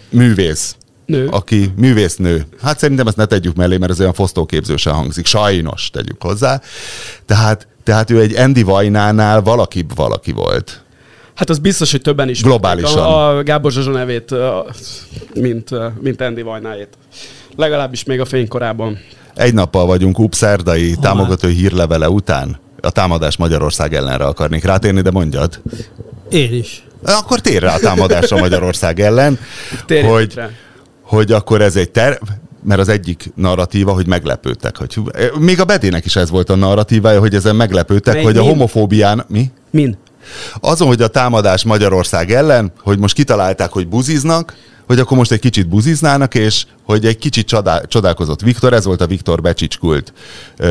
művész 0.09 0.75
Nő. 1.09 1.27
aki 1.27 1.71
művésznő. 1.77 2.45
Hát 2.61 2.79
szerintem 2.79 3.07
ezt 3.07 3.17
ne 3.17 3.25
tegyük 3.25 3.55
mellé, 3.55 3.77
mert 3.77 3.91
ez 3.91 3.99
olyan 3.99 4.13
fosztóképzősen 4.13 4.93
hangzik. 4.93 5.25
Sajnos 5.25 5.89
tegyük 5.89 6.21
hozzá. 6.21 6.61
Tehát, 7.25 7.67
tehát 7.83 8.09
ő 8.09 8.21
egy 8.21 8.35
Andy 8.35 8.63
Vajnánál 8.63 9.41
valaki 9.41 9.85
valaki 9.95 10.31
volt. 10.31 10.83
Hát 11.35 11.49
az 11.49 11.59
biztos, 11.59 11.91
hogy 11.91 12.01
többen 12.01 12.29
is. 12.29 12.41
Globálisan. 12.41 13.03
A, 13.03 13.37
a 13.37 13.43
Gábor 13.43 13.71
Zsazsa 13.71 13.91
nevét, 13.91 14.35
mint, 15.33 15.69
mint 16.01 16.21
Andy 16.21 16.41
Vajnáét. 16.41 16.87
Legalábbis 17.55 18.03
még 18.03 18.19
a 18.19 18.25
fénykorában. 18.25 18.99
Egy 19.35 19.53
nappal 19.53 19.85
vagyunk 19.85 20.19
UP 20.19 20.33
szerdai 20.33 20.95
támogató 21.01 21.47
hírlevele 21.47 22.09
után. 22.09 22.59
A 22.81 22.89
támadás 22.89 23.37
Magyarország 23.37 23.93
ellenre 23.93 24.25
akarnék 24.25 24.63
rátérni, 24.63 25.01
de 25.01 25.11
mondjad. 25.11 25.61
Én 26.29 26.53
is. 26.53 26.83
Akkor 27.03 27.39
tér 27.39 27.61
rá 27.61 27.75
a 27.75 27.79
támadásra 27.79 28.37
Magyarország 28.37 28.99
ellen. 28.99 29.39
Térjünk 29.85 30.13
hogy, 30.13 30.33
rá 30.33 30.49
hogy 31.09 31.31
akkor 31.31 31.61
ez 31.61 31.75
egy 31.75 31.89
terv, 31.89 32.23
mert 32.63 32.79
az 32.79 32.89
egyik 32.89 33.31
narratíva, 33.35 33.91
hogy 33.91 34.07
meglepődtek. 34.07 34.77
Hogy, 34.77 34.99
még 35.39 35.59
a 35.59 35.65
Bedének 35.65 36.05
is 36.05 36.15
ez 36.15 36.29
volt 36.29 36.49
a 36.49 36.55
narratívája, 36.55 37.19
hogy 37.19 37.35
ezen 37.35 37.55
meglepődtek, 37.55 38.13
Mely, 38.13 38.23
hogy 38.23 38.33
min? 38.33 38.43
a 38.43 38.45
homofóbián... 38.45 39.25
Mi? 39.27 39.51
Min? 39.69 39.97
Azon, 40.59 40.87
hogy 40.87 41.01
a 41.01 41.07
támadás 41.07 41.63
Magyarország 41.63 42.31
ellen, 42.31 42.71
hogy 42.81 42.99
most 42.99 43.15
kitalálták, 43.15 43.71
hogy 43.71 43.87
buziznak, 43.87 44.55
hogy 44.87 44.99
akkor 44.99 45.17
most 45.17 45.31
egy 45.31 45.39
kicsit 45.39 45.67
buziznának, 45.67 46.35
és 46.35 46.65
hogy 46.83 47.05
egy 47.05 47.17
kicsit 47.17 47.47
csodál, 47.47 47.85
csodálkozott 47.87 48.41
Viktor, 48.41 48.73
ez 48.73 48.85
volt 48.85 49.01
a 49.01 49.07
Viktor 49.07 49.41
Becsicskult 49.41 50.13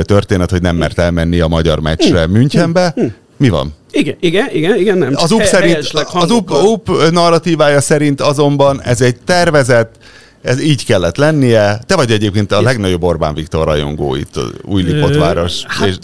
történet, 0.02 0.50
hogy 0.50 0.62
nem 0.62 0.76
mert 0.76 0.98
elmenni 0.98 1.40
a 1.40 1.48
magyar 1.48 1.80
meccsre 1.80 2.22
hm. 2.22 2.30
Münchenbe. 2.30 2.92
Hm. 2.94 3.06
Mi 3.36 3.48
van? 3.48 3.74
Igen, 3.90 4.16
igen, 4.20 4.48
igen, 4.52 4.76
igen 4.76 4.98
nem. 4.98 5.12
Az 5.14 5.30
UP, 5.30 5.42
szerint, 5.42 5.90
az 6.12 6.30
UP, 6.30 6.50
UP 6.50 7.10
narratívája 7.10 7.80
szerint 7.80 8.20
azonban 8.20 8.82
ez 8.82 9.00
egy 9.00 9.16
tervezett, 9.24 9.94
ez 10.42 10.60
így 10.60 10.84
kellett 10.84 11.16
lennie. 11.16 11.80
Te 11.86 11.96
vagy 11.96 12.10
egyébként 12.10 12.52
a 12.52 12.62
legnagyobb 12.62 13.02
Orbán 13.02 13.34
Viktor 13.34 13.64
rajongó 13.64 14.14
itt 14.14 14.36
az 14.36 14.50
új 14.64 14.82
Lipotváros 14.82 15.64
hát, 15.64 15.88
és 15.88 15.96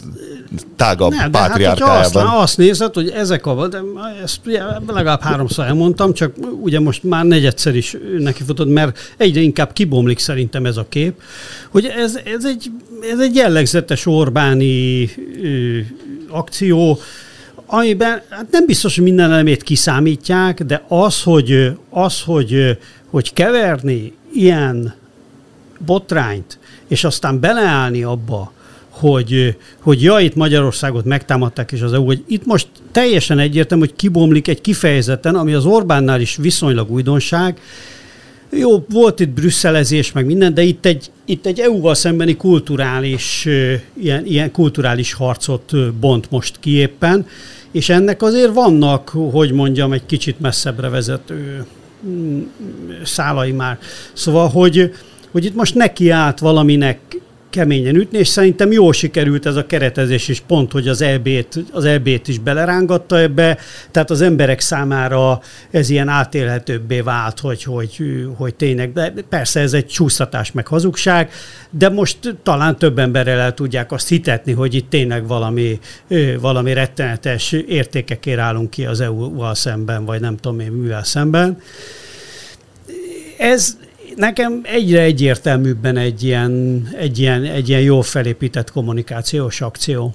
tágabb 0.76 1.10
nem, 1.10 1.30
pátriárkájában. 1.30 2.26
Hát 2.26 2.34
azt, 2.34 2.42
azt 2.42 2.58
nézed, 2.58 2.94
hogy 2.94 3.08
ezek 3.08 3.46
a, 3.46 3.68
de 3.68 3.80
ezt 4.22 4.40
ugye 4.46 4.62
legalább 4.86 5.20
háromszor 5.20 5.64
elmondtam, 5.64 6.12
csak 6.12 6.34
ugye 6.60 6.80
most 6.80 7.02
már 7.02 7.24
negyedszer 7.24 7.76
is 7.76 7.96
nekifutod, 8.18 8.68
mert 8.68 8.98
egyre 9.16 9.40
inkább 9.40 9.72
kibomlik 9.72 10.18
szerintem 10.18 10.66
ez 10.66 10.76
a 10.76 10.86
kép, 10.88 11.20
hogy 11.70 11.86
ez, 11.86 12.18
ez, 12.24 12.44
egy, 12.44 12.70
ez 13.12 13.18
egy 13.18 13.34
jellegzetes 13.34 14.06
Orbáni 14.06 15.10
ö, 15.42 15.78
akció, 16.28 16.98
amiben 17.66 18.22
hát 18.28 18.46
nem 18.50 18.66
biztos, 18.66 18.94
hogy 18.94 19.04
minden 19.04 19.32
elemét 19.32 19.62
kiszámítják, 19.62 20.62
de 20.62 20.84
az, 20.88 21.22
hogy, 21.22 21.72
az, 21.90 22.20
hogy, 22.20 22.78
hogy 23.10 23.32
keverni 23.32 24.12
ilyen 24.34 24.94
botrányt, 25.84 26.58
és 26.88 27.04
aztán 27.04 27.40
beleállni 27.40 28.02
abba, 28.02 28.52
hogy, 28.88 29.56
hogy 29.80 30.02
ja, 30.02 30.18
itt 30.18 30.34
Magyarországot 30.34 31.04
megtámadták, 31.04 31.72
és 31.72 31.80
az 31.80 31.92
EU, 31.92 32.04
hogy 32.04 32.24
itt 32.26 32.46
most 32.46 32.68
teljesen 32.92 33.38
egyértelmű, 33.38 33.84
hogy 33.84 33.96
kibomlik 33.96 34.48
egy 34.48 34.60
kifejezetten, 34.60 35.34
ami 35.34 35.52
az 35.52 35.64
Orbánnál 35.64 36.20
is 36.20 36.36
viszonylag 36.36 36.90
újdonság. 36.90 37.60
Jó, 38.50 38.84
volt 38.88 39.20
itt 39.20 39.28
brüsszelezés, 39.28 40.12
meg 40.12 40.26
minden, 40.26 40.54
de 40.54 40.62
itt 40.62 40.86
egy, 40.86 41.10
itt 41.24 41.46
egy 41.46 41.60
EU-val 41.60 41.94
szembeni 41.94 42.36
kulturális, 42.36 43.48
ilyen, 44.00 44.26
ilyen 44.26 44.50
kulturális 44.50 45.12
harcot 45.12 45.92
bont 45.92 46.30
most 46.30 46.56
ki 46.60 46.70
éppen, 46.70 47.26
és 47.70 47.88
ennek 47.88 48.22
azért 48.22 48.54
vannak, 48.54 49.08
hogy 49.08 49.52
mondjam, 49.52 49.92
egy 49.92 50.06
kicsit 50.06 50.40
messzebbre 50.40 50.88
vezető 50.88 51.66
szálai 53.04 53.52
már. 53.52 53.78
Szóval, 54.12 54.48
hogy, 54.48 54.94
hogy 55.30 55.44
itt 55.44 55.54
most 55.54 55.74
neki 55.74 56.10
állt 56.10 56.38
valaminek 56.38 56.98
keményen 57.54 57.94
ütni, 57.94 58.18
és 58.18 58.28
szerintem 58.28 58.72
jól 58.72 58.92
sikerült 58.92 59.46
ez 59.46 59.56
a 59.56 59.66
keretezés 59.66 60.28
is, 60.28 60.40
pont, 60.40 60.72
hogy 60.72 60.88
az 60.88 61.02
EB-t, 61.02 61.64
az 61.72 61.84
EB-t 61.84 62.28
is 62.28 62.38
belerángatta 62.38 63.18
ebbe, 63.18 63.58
tehát 63.90 64.10
az 64.10 64.20
emberek 64.20 64.60
számára 64.60 65.40
ez 65.70 65.90
ilyen 65.90 66.08
átélhetőbbé 66.08 67.00
vált, 67.00 67.40
hogy, 67.40 67.62
hogy, 67.62 68.04
hogy 68.36 68.54
tényleg, 68.54 68.92
de 68.92 69.12
persze 69.28 69.60
ez 69.60 69.72
egy 69.72 69.86
csúsztatás 69.86 70.52
meg 70.52 70.66
hazugság, 70.66 71.30
de 71.70 71.88
most 71.88 72.36
talán 72.42 72.76
több 72.76 72.98
emberrel 72.98 73.40
el 73.40 73.54
tudják 73.54 73.92
azt 73.92 74.08
hitetni, 74.08 74.52
hogy 74.52 74.74
itt 74.74 74.90
tényleg 74.90 75.26
valami, 75.26 75.78
valami 76.40 76.72
rettenetes 76.72 77.52
értékekért 77.52 78.38
állunk 78.38 78.70
ki 78.70 78.86
az 78.86 79.00
EU-val 79.00 79.54
szemben, 79.54 80.04
vagy 80.04 80.20
nem 80.20 80.36
tudom 80.36 80.60
én 80.60 80.70
mivel 80.72 81.04
szemben. 81.04 81.58
Ez, 83.38 83.76
nekem 84.16 84.60
egyre 84.62 85.00
egyértelműbben 85.00 85.96
egy 85.96 86.22
ilyen, 86.22 86.82
egy 86.98 87.18
ilyen, 87.18 87.44
egy 87.44 87.68
ilyen 87.68 87.80
jól 87.80 88.02
felépített 88.02 88.70
kommunikációs 88.70 89.60
akció. 89.60 90.14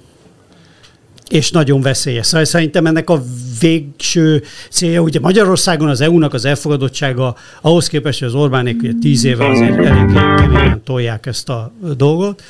És 1.28 1.50
nagyon 1.50 1.80
veszélyes. 1.80 2.26
Szóval 2.26 2.44
szerintem 2.44 2.86
ennek 2.86 3.10
a 3.10 3.22
végső 3.60 4.42
célja, 4.70 5.00
ugye 5.00 5.20
Magyarországon 5.20 5.88
az 5.88 6.00
EU-nak 6.00 6.34
az 6.34 6.44
elfogadottsága 6.44 7.36
ahhoz 7.60 7.86
képest, 7.88 8.18
hogy 8.18 8.28
az 8.28 8.34
Orbánék 8.34 8.82
ugye 8.82 8.92
tíz 9.00 9.24
éve 9.24 9.48
azért 9.48 9.76
elég 9.76 10.14
keményen 10.14 10.82
tolják 10.84 11.26
ezt 11.26 11.48
a 11.48 11.72
dolgot, 11.96 12.42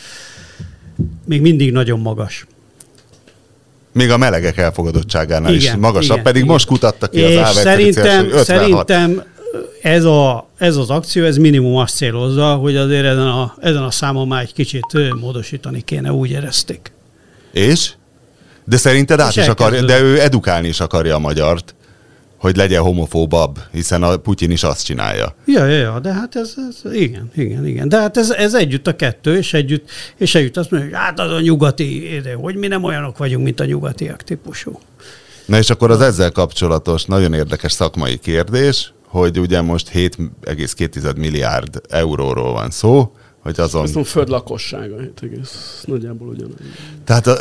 még 1.25 1.41
mindig 1.41 1.73
nagyon 1.73 2.01
magas. 2.01 2.47
Még 3.93 4.11
a 4.11 4.17
melegek 4.17 4.57
elfogadottságánál 4.57 5.55
igen, 5.55 5.75
is 5.75 5.81
magasabb, 5.81 6.11
igen, 6.11 6.23
pedig 6.23 6.43
igen. 6.43 6.53
most 6.53 6.67
kutattak 6.67 7.11
ki 7.11 7.23
az 7.23 7.31
És 7.31 7.47
szerintem, 7.47 8.31
szerintem 8.43 9.23
ez, 9.83 10.05
a, 10.05 10.49
ez 10.59 10.77
az 10.77 10.91
akció, 10.91 11.25
ez 11.25 11.37
minimum 11.37 11.77
azt 11.77 11.97
célozza, 11.97 12.55
hogy 12.55 12.77
azért 12.77 13.05
ezen 13.05 13.27
a, 13.27 13.55
ezen 13.61 13.83
a 13.83 13.91
számon 13.91 14.29
már 14.29 14.43
egy 14.43 14.53
kicsit 14.53 14.87
módosítani 15.21 15.83
kéne, 15.83 16.13
úgy 16.13 16.31
érezték. 16.31 16.93
És? 17.53 17.93
De 18.65 18.77
szerinted 18.77 19.21
át 19.21 19.37
is 19.37 19.49
akarja, 19.49 19.83
de 19.83 20.01
ő 20.01 20.21
edukálni 20.21 20.69
is 20.69 20.81
akarja 20.81 21.15
a 21.15 21.19
magyart, 21.19 21.75
hogy 22.37 22.57
legyen 22.57 22.83
homofóbabb, 22.83 23.59
hiszen 23.73 24.03
a 24.03 24.17
Putyin 24.17 24.51
is 24.51 24.63
azt 24.63 24.85
csinálja. 24.85 25.35
Ja, 25.47 25.67
ja, 25.67 25.77
ja, 25.77 25.99
de 25.99 26.13
hát 26.13 26.37
ez, 26.37 26.55
ez 26.69 26.93
igen, 26.93 27.31
igen, 27.37 27.67
igen. 27.67 27.89
De 27.89 28.01
hát 28.01 28.17
ez, 28.17 28.31
ez 28.31 28.55
együtt 28.55 28.87
a 28.87 28.97
kettő, 28.97 29.37
és 29.37 29.55
együtt, 29.55 29.91
és 30.17 30.35
együtt 30.35 30.57
azt 30.57 30.71
mondja, 30.71 30.89
hogy 30.89 30.99
hát 30.99 31.21
az 31.21 31.33
a 31.33 31.41
nyugati, 31.41 32.21
de 32.23 32.35
hogy 32.35 32.55
mi 32.55 32.67
nem 32.67 32.85
olyanok 32.85 33.19
vagyunk, 33.19 33.45
mint 33.45 33.61
a 33.61 33.65
nyugatiak 33.65 34.23
típusú. 34.23 34.81
Na 35.45 35.59
és 35.59 35.71
akkor 35.71 35.91
az 35.91 36.01
ezzel 36.01 36.31
kapcsolatos 36.31 37.05
nagyon 37.05 37.33
érdekes 37.33 37.73
szakmai 37.73 38.19
kérdés, 38.19 38.93
hogy 39.11 39.39
ugye 39.39 39.61
most 39.61 39.91
7,2 39.95 41.17
milliárd 41.17 41.81
euróról 41.89 42.53
van 42.53 42.71
szó, 42.71 43.13
hogy 43.43 43.61
azon... 43.61 43.85
Ezt 43.85 43.97
a 43.97 44.05
föld 44.05 44.29
lakossága, 44.29 44.99
7, 44.99 45.41
nagyjából 45.85 46.29
ugyanaz. 46.29 46.55
Tehát 47.05 47.27
a, 47.27 47.37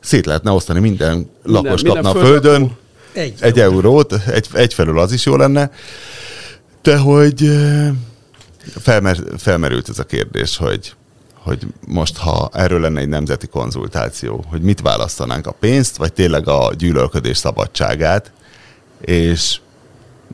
szét 0.00 0.26
lehetne 0.26 0.50
osztani, 0.50 0.80
minden, 0.80 1.14
minden 1.14 1.30
lakos 1.42 1.82
minden 1.82 2.02
kapna 2.02 2.20
a 2.20 2.24
földön 2.24 2.76
egy, 3.12 3.34
egy 3.40 3.60
eurót, 3.60 4.12
egy, 4.12 4.48
egyfelől 4.52 4.98
az 4.98 5.12
is 5.12 5.26
jó 5.26 5.36
lenne, 5.36 5.70
de 6.82 6.96
hogy 6.96 7.50
felmer, 8.78 9.18
felmerült 9.38 9.88
ez 9.88 9.98
a 9.98 10.04
kérdés, 10.04 10.56
hogy 10.56 10.94
hogy 11.34 11.66
most, 11.86 12.16
ha 12.16 12.50
erről 12.52 12.80
lenne 12.80 13.00
egy 13.00 13.08
nemzeti 13.08 13.46
konzultáció, 13.46 14.44
hogy 14.48 14.62
mit 14.62 14.80
választanánk, 14.80 15.46
a 15.46 15.50
pénzt, 15.50 15.96
vagy 15.96 16.12
tényleg 16.12 16.48
a 16.48 16.70
gyűlölködés 16.78 17.36
szabadságát, 17.36 18.32
és 19.00 19.60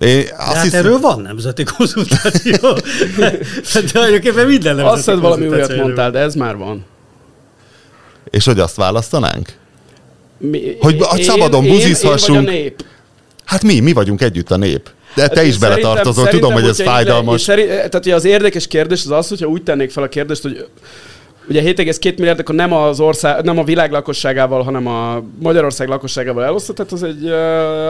É, 0.01 0.21
azt 0.21 0.33
hát 0.37 0.63
hiszem... 0.63 0.85
erről 0.85 0.99
van 0.99 1.21
nemzeti 1.21 1.65
konzultáció. 1.65 2.55
de 3.93 4.05
egyébként 4.05 4.47
minden 4.47 4.77
nemzeti 4.77 4.89
Azt 4.89 4.97
hiszed 4.97 5.21
valami 5.21 5.49
olyat 5.49 5.77
mondtál, 5.77 6.11
de 6.11 6.19
ez 6.19 6.35
már 6.35 6.57
van. 6.57 6.85
És 8.31 8.45
hogy 8.45 8.59
azt 8.59 8.77
választanánk? 8.77 9.53
Mi, 10.39 10.77
hogy 10.81 11.07
én, 11.17 11.25
szabadon 11.25 11.67
buzizhassunk. 11.67 12.51
Én, 12.51 12.55
én 12.55 12.75
Hát 13.45 13.63
mi, 13.63 13.81
mi 13.81 13.93
vagyunk 13.93 14.21
együtt 14.21 14.51
a 14.51 14.57
nép. 14.57 14.91
De 15.15 15.29
te 15.29 15.37
hát 15.39 15.49
is 15.49 15.59
beletartozol, 15.59 16.29
tudom, 16.29 16.53
hogy 16.53 16.65
ez 16.65 16.83
fájdalmas. 16.83 17.41
Szerint, 17.41 17.69
tehát 17.69 17.95
ugye 17.95 18.15
az 18.15 18.25
érdekes 18.25 18.67
kérdés 18.67 19.05
az 19.05 19.11
az, 19.11 19.29
hogyha 19.29 19.47
úgy 19.47 19.63
tennék 19.63 19.91
fel 19.91 20.03
a 20.03 20.09
kérdést, 20.09 20.43
hogy 20.43 20.67
ugye 21.51 21.63
7,2 21.63 22.17
milliárd, 22.17 22.39
akkor 22.39 22.55
nem, 22.55 22.73
az 22.73 23.01
ország, 23.01 23.45
nem 23.45 23.59
a 23.59 23.65
világ 23.65 23.91
lakosságával, 23.91 24.63
hanem 24.63 24.87
a 24.87 25.23
Magyarország 25.39 25.89
lakosságával 25.89 26.45
elosztott, 26.45 26.77
tehát 26.77 26.93
az 26.93 27.03
egy, 27.03 27.27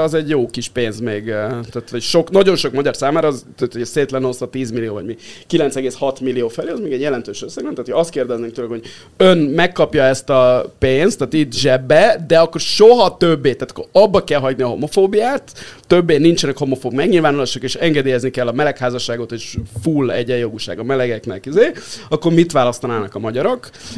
az 0.04 0.14
egy 0.14 0.28
jó 0.28 0.46
kis 0.46 0.68
pénz 0.68 1.00
még. 1.00 1.24
Tehát 1.24 2.00
sok, 2.00 2.30
nagyon 2.30 2.56
sok 2.56 2.72
magyar 2.72 2.96
számára, 2.96 3.28
az, 3.28 3.44
tehát, 3.56 3.72
hogy 3.72 3.84
szét 3.84 4.10
lenne 4.10 4.26
osztva 4.26 4.50
10 4.50 4.70
millió, 4.70 4.94
vagy 4.94 5.04
mi, 5.04 5.16
9,6 5.50 6.20
millió 6.20 6.48
felé, 6.48 6.70
az 6.70 6.80
még 6.80 6.92
egy 6.92 7.00
jelentős 7.00 7.42
összeg. 7.42 7.62
Tehát, 7.62 7.76
hogy 7.76 7.90
azt 7.90 8.10
kérdeznénk 8.10 8.52
tőle, 8.52 8.68
hogy 8.68 8.82
ön 9.16 9.38
megkapja 9.38 10.02
ezt 10.02 10.30
a 10.30 10.72
pénzt, 10.78 11.18
tehát 11.18 11.32
itt 11.32 11.52
zsebbe, 11.52 12.24
de 12.26 12.38
akkor 12.38 12.60
soha 12.60 13.16
többé, 13.16 13.52
tehát 13.52 13.70
akkor 13.70 13.86
abba 13.92 14.24
kell 14.24 14.40
hagyni 14.40 14.62
a 14.62 14.66
homofóbiát, 14.66 15.52
többé 15.86 16.16
nincsenek 16.16 16.58
homofób 16.58 16.92
megnyilvánulások, 16.92 17.62
és 17.62 17.74
engedélyezni 17.74 18.30
kell 18.30 18.48
a 18.48 18.52
melegházasságot, 18.52 19.32
és 19.32 19.56
full 19.82 20.10
egyenjogúság 20.10 20.78
a 20.78 20.84
melegeknek, 20.84 21.46
izé, 21.46 21.70
akkor 22.08 22.32
mit 22.32 22.52
választanának 22.52 23.14
a 23.14 23.18
magyarok? 23.18 23.49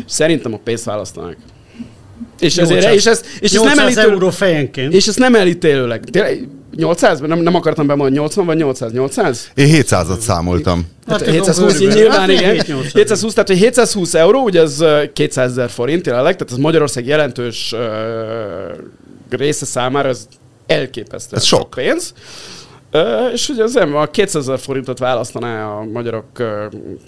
Szerintem 0.07 0.55
a 0.55 0.61
pénzt 0.65 0.85
választanak. 0.85 1.37
És, 2.39 2.57
ezért, 2.57 2.95
és, 2.95 3.07
ez, 3.07 3.23
és 3.41 3.53
ez 3.53 3.63
nem 3.63 3.79
elítélő, 3.79 4.11
euró 4.11 4.31
fejenként. 4.31 4.93
És 4.93 5.07
ez 5.07 5.17
nem 5.17 5.35
elítélőleg. 5.35 6.05
800? 6.77 7.21
Nem, 7.21 7.39
nem 7.39 7.55
akartam 7.55 7.87
bemondani 7.87 8.17
80 8.19 8.47
vagy 8.47 8.57
800? 8.57 8.93
800? 8.93 9.51
Én 9.55 9.83
700-at 9.83 10.19
számoltam. 10.19 10.87
Hát, 11.07 11.21
hát 11.21 11.31
720, 11.31 11.79
nyilván 11.79 12.19
hát 12.19 12.29
igen. 12.29 12.53
720, 12.93 13.33
tehát 13.33 13.49
hogy 13.49 13.59
720 13.59 14.15
euró, 14.15 14.43
ugye 14.43 14.61
az 14.61 14.85
200 15.13 15.51
ezer 15.51 15.71
forint 15.71 16.07
jelenleg, 16.07 16.37
tehát 16.37 16.53
az 16.53 16.59
Magyarország 16.59 17.07
jelentős 17.07 17.73
uh, 17.73 17.81
része 19.31 19.65
számára 19.65 20.09
az 20.09 20.27
elképesztő. 20.67 21.37
Ez 21.37 21.45
sok. 21.45 21.71
pénz. 21.71 22.13
És 23.33 23.49
ugye 23.49 23.63
az 23.63 23.77
a 23.77 24.09
200 24.11 24.43
ezer 24.43 24.59
forintot 24.59 24.99
választaná 24.99 25.67
a 25.67 25.85
magyarok 25.85 26.27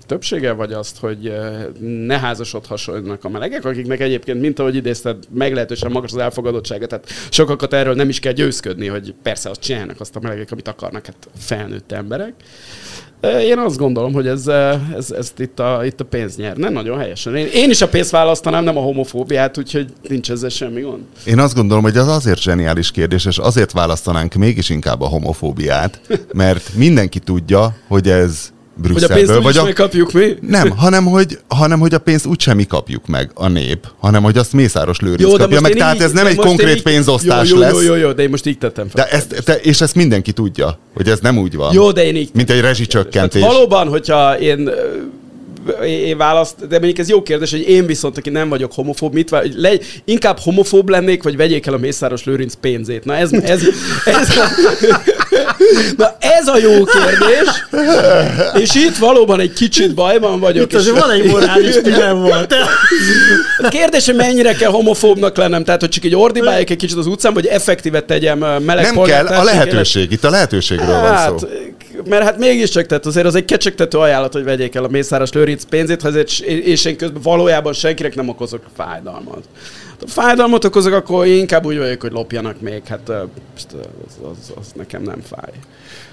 többsége, 0.07 0.53
vagy 0.53 0.73
azt, 0.73 0.99
hogy 0.99 1.33
ne 1.81 2.19
házasodhassanak 2.19 3.25
a 3.25 3.29
melegek, 3.29 3.65
akiknek 3.65 4.01
egyébként, 4.01 4.41
mint 4.41 4.59
ahogy 4.59 4.75
idézted, 4.75 5.25
meglehetősen 5.31 5.91
magas 5.91 6.13
az 6.13 6.19
elfogadottsága, 6.19 6.87
tehát 6.87 7.09
sokakat 7.31 7.73
erről 7.73 7.95
nem 7.95 8.09
is 8.09 8.21
kell 8.21 8.33
győzködni, 8.33 8.87
hogy 8.87 9.15
persze 9.23 9.51
azt 9.51 9.61
csinálnak 9.61 10.01
azt 10.01 10.17
a 10.17 10.21
melegek, 10.21 10.51
amit 10.51 10.69
akarnak, 10.69 11.07
hát 11.07 11.29
felnőtt 11.39 11.93
emberek. 11.93 12.35
Én 13.41 13.59
azt 13.59 13.77
gondolom, 13.77 14.13
hogy 14.13 14.27
ez, 14.27 14.47
ez, 14.97 15.11
ez 15.11 15.33
itt, 15.37 15.61
a, 15.61 15.85
itt 15.85 16.01
a 16.01 16.05
pénz 16.05 16.37
nyer. 16.37 16.57
Nem 16.57 16.73
nagyon 16.73 16.99
helyesen. 16.99 17.37
Én, 17.37 17.47
én 17.53 17.71
is 17.71 17.81
a 17.81 17.89
pénzt 17.89 18.11
választanám, 18.11 18.65
nem 18.65 18.77
a 18.77 18.81
homofóbiát, 18.81 19.59
úgyhogy 19.59 19.93
nincs 20.09 20.31
ezzel 20.31 20.49
semmi 20.49 20.81
gond. 20.81 21.03
Én 21.25 21.39
azt 21.39 21.55
gondolom, 21.55 21.83
hogy 21.83 21.97
az 21.97 22.09
azért 22.09 22.41
zseniális 22.41 22.91
kérdés, 22.91 23.25
és 23.25 23.39
azért 23.39 23.73
választanánk 23.73 24.35
mégis 24.35 24.71
inkább 24.71 25.01
a 25.01 25.07
homofóbiát, 25.07 26.01
mert 26.33 26.75
mindenki 26.75 27.19
tudja, 27.19 27.77
hogy 27.89 28.09
ez 28.09 28.53
Brüsszelből. 28.77 29.17
Hogy 29.17 29.25
a 29.25 29.35
pénzt 29.35 29.57
vagy 29.57 29.71
a... 29.71 29.73
kapjuk 29.73 30.13
mi? 30.13 30.37
Nem, 30.41 30.71
hanem 30.71 31.05
hogy, 31.05 31.39
hanem 31.49 31.79
hogy 31.79 31.95
a 31.95 31.99
pénzt 31.99 32.27
úgysem 32.27 32.57
mi 32.57 32.65
kapjuk 32.65 33.07
meg, 33.07 33.31
a 33.35 33.49
nép, 33.49 33.87
hanem 33.99 34.23
hogy 34.23 34.39
azt 34.39 34.53
Mészáros 34.53 35.01
Lőrinc 35.01 35.31
jó, 35.31 35.37
kapja 35.37 35.61
meg. 35.61 35.75
Tehát 35.75 35.95
így, 35.95 36.03
ez 36.03 36.13
nem 36.13 36.27
egy 36.27 36.37
konkrét 36.37 36.77
így, 36.77 36.83
pénzosztás 36.83 37.49
jó, 37.49 37.55
jó, 37.55 37.61
lesz. 37.61 37.73
Jó, 37.73 37.81
jó, 37.81 37.95
jó, 37.95 38.13
de 38.13 38.23
én 38.23 38.31
most 38.31 38.47
így 38.47 38.59
tettem 38.59 38.89
fel. 38.89 39.05
De 39.05 39.17
ezt, 39.17 39.43
te, 39.45 39.55
és 39.55 39.81
ezt 39.81 39.95
mindenki 39.95 40.33
tudja, 40.33 40.79
hogy 40.95 41.09
ez 41.09 41.19
nem 41.21 41.39
úgy 41.39 41.55
van. 41.57 41.73
Jó, 41.75 41.93
de 41.93 42.05
én 42.05 42.17
így 42.17 42.31
Mint 42.35 42.51
egy 42.51 42.61
rezsicsökkentés. 42.61 43.43
valóban, 43.43 43.89
hogyha 43.89 44.39
én 44.39 44.71
én 45.85 46.17
választ, 46.17 46.67
de 46.69 46.79
mondjuk 46.79 46.99
ez 46.99 47.09
jó 47.09 47.23
kérdés, 47.23 47.51
hogy 47.51 47.69
én 47.69 47.87
viszont, 47.87 48.19
aki 48.19 48.31
nem 48.31 48.49
vagyok 48.49 48.73
homofób, 48.73 49.13
mit 49.13 49.31
vár, 49.31 49.45
le, 49.57 49.73
inkább 50.05 50.39
homofób 50.39 50.89
lennék, 50.89 51.23
vagy 51.23 51.37
vegyék 51.37 51.67
el 51.67 51.75
a 51.75 51.79
Mészáros 51.79 52.25
Lőrinc 52.25 52.55
pénzét. 52.55 53.05
Na 53.05 53.17
ez, 53.17 53.33
ez, 53.33 53.63
ez, 54.05 54.29
Na 55.97 56.17
ez 56.19 56.47
a 56.47 56.59
jó 56.59 56.85
kérdés, 56.85 57.49
és 58.63 58.75
itt 58.75 58.97
valóban 58.97 59.41
egy 59.41 59.53
kicsit 59.53 59.95
bajban 59.95 60.41
vagyok. 60.41 60.73
Itt 60.73 60.79
azért 60.79 60.99
van 60.99 61.11
egy 61.11 61.25
morális 61.25 61.75
volt. 62.13 62.55
A 63.59 63.69
kérdés, 63.69 64.07
hogy 64.07 64.15
mennyire 64.15 64.53
kell 64.53 64.71
homofóbnak 64.71 65.37
lennem, 65.37 65.65
tehát 65.65 65.81
hogy 65.81 65.89
csak 65.89 66.05
egy 66.05 66.15
ordibáljak 66.15 66.71
egy 66.71 66.77
kicsit 66.77 66.99
az 66.99 67.07
utcán, 67.07 67.35
vagy 67.35 67.47
effektíve 67.47 68.01
tegyem 68.01 68.39
meleg 68.39 68.85
Nem 68.85 69.03
kell, 69.03 69.27
a 69.27 69.43
lehetőség, 69.43 70.13
itt 70.13 70.25
a 70.25 70.31
lehetőségről 70.31 70.95
hát, 70.95 71.29
van 71.29 71.39
szó 71.39 71.47
mert 72.09 72.25
hát 72.25 72.39
mégiscsak, 72.39 72.87
tehát 72.87 73.07
azért 73.07 73.27
az 73.27 73.35
egy 73.35 73.45
kecsegtető 73.45 73.99
ajánlat, 73.99 74.33
hogy 74.33 74.45
vegyék 74.45 74.75
el 74.75 74.85
a 74.85 74.89
Mészáros 74.89 75.33
Lőrinc 75.33 75.65
pénzét, 75.65 76.03
ha 76.03 76.09
ezért, 76.09 76.39
és 76.41 76.85
én 76.85 76.97
közben 76.97 77.23
valójában 77.23 77.73
senkinek 77.73 78.15
nem 78.15 78.29
okozok 78.29 78.63
fájdalmat. 78.77 79.45
Fájdalmat 80.07 80.65
okozok, 80.65 80.93
akkor 80.93 81.27
inkább 81.27 81.65
úgy 81.65 81.79
vagyok, 81.79 82.01
hogy 82.01 82.13
lopjanak 82.13 82.61
még, 82.61 82.87
hát 82.87 83.09
az, 83.09 83.67
az, 84.23 84.53
az 84.61 84.73
nekem 84.75 85.03
nem 85.03 85.21
fáj. 85.21 85.53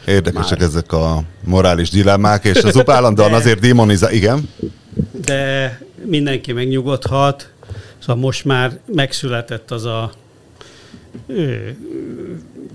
Érdekesek 0.05 0.59
Már. 0.59 0.67
ezek 0.67 0.91
a 0.91 1.23
morális 1.43 1.89
dilemmák, 1.89 2.45
és 2.45 2.63
az 2.63 2.89
állandóan 2.89 3.33
azért 3.39 3.59
démonizál, 3.59 4.11
igen? 4.11 4.49
De 5.25 5.79
mindenki 6.05 6.51
megnyugodhat, 6.51 7.49
szóval 7.99 8.15
most 8.15 8.45
már 8.45 8.79
megszületett 8.85 9.71
az 9.71 9.85
a 9.85 10.11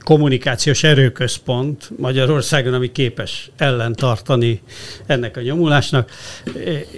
kommunikációs 0.04 0.84
erőközpont 0.84 1.90
Magyarországon, 1.96 2.74
ami 2.74 2.92
képes 2.92 3.50
ellentartani 3.56 4.62
ennek 5.06 5.36
a 5.36 5.40
nyomulásnak. 5.40 6.10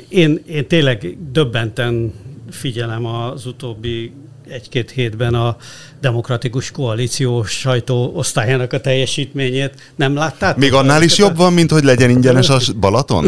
Én, 0.08 0.42
én 0.46 0.66
tényleg 0.66 1.16
döbbenten 1.32 2.12
figyelem 2.50 3.06
az 3.06 3.46
utóbbi 3.46 4.12
egy-két 4.50 4.90
hétben 4.90 5.34
a 5.34 5.56
demokratikus 6.00 6.70
koalíció 6.70 7.44
sajtó 7.44 8.12
osztályának 8.14 8.72
a 8.72 8.80
teljesítményét. 8.80 9.74
Nem 9.96 10.14
láttátok? 10.14 10.58
Még 10.58 10.72
annál 10.72 11.02
is 11.02 11.18
jobb 11.18 11.36
van, 11.36 11.52
mint 11.52 11.70
hogy 11.70 11.84
legyen 11.84 12.10
ingyenes 12.10 12.48
a 12.48 12.58
Balaton? 12.80 13.26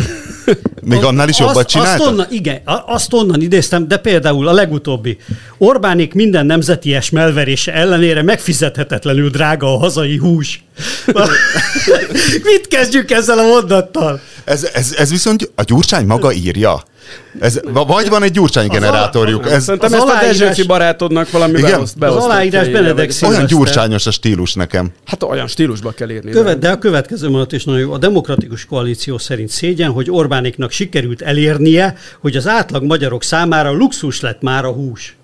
Még 0.83 1.05
annál 1.05 1.29
is 1.29 1.39
jobbat 1.39 1.69
csináltak? 1.69 2.01
Azt 2.01 2.09
onnan, 2.09 2.27
igen, 2.31 2.61
azt 2.87 3.13
onnan 3.13 3.41
idéztem, 3.41 3.89
de 3.89 3.97
például 3.97 4.49
a 4.49 4.53
legutóbbi. 4.53 5.19
Orbánik 5.59 6.15
minden 6.15 6.47
nemzeties 6.47 7.11
melverése 7.11 7.73
ellenére 7.73 8.23
megfizethetetlenül 8.23 9.31
drága 9.31 9.75
a 9.75 9.79
hazai 9.79 10.17
hús. 10.17 10.65
Mit 12.45 12.69
kezdjük 12.69 13.11
ezzel 13.11 13.39
a 13.39 13.47
mondattal? 13.47 14.21
Ez, 14.45 14.65
ez, 14.73 14.95
ez 14.99 15.11
viszont 15.11 15.51
a 15.55 15.63
Gyurcsány 15.63 16.07
maga 16.07 16.33
írja. 16.33 16.83
Ez, 17.39 17.61
vagy 17.73 18.09
van 18.09 18.23
egy 18.23 18.31
gyurcsány 18.31 18.69
az 18.69 18.75
generátorjuk. 18.75 19.51
Ez, 19.51 19.65
Szerintem 19.65 19.93
ezt 19.93 20.09
a 20.09 20.19
Dezsőfi 20.21 20.67
barátodnak 20.67 21.31
valami 21.31 21.59
Igen? 21.59 21.71
beoszt, 21.71 22.03
Az 22.03 22.25
aláírás 22.25 22.69
Benedek 22.69 23.13
Olyan 23.23 23.47
gyurcsányos 23.47 24.07
a 24.07 24.11
stílus 24.11 24.55
nekem. 24.55 24.91
Hát 25.05 25.23
olyan 25.23 25.47
stílusba 25.47 25.91
kell 25.91 26.11
írni. 26.11 26.31
Követ, 26.31 26.59
de 26.59 26.71
a 26.71 26.79
következő 26.79 27.29
mondat 27.29 27.53
is 27.53 27.65
nagyon 27.65 27.81
jó. 27.81 27.93
A 27.93 27.99
demokratikus 27.99 28.65
koalíció 28.65 29.19
szerint 29.19 29.49
szégyen, 29.49 29.91
hogy 29.91 30.11
Orbániknak 30.11 30.71
sikerült 30.71 31.23
elérnie, 31.23 31.97
hogy 32.21 32.37
az 32.37 32.47
átlag 32.47 32.85
magyarok 32.85 33.23
számára 33.23 33.73
luxus 33.73 34.21
lett 34.21 34.41
már 34.43 34.65
a 34.65 34.73
hús. 34.73 35.17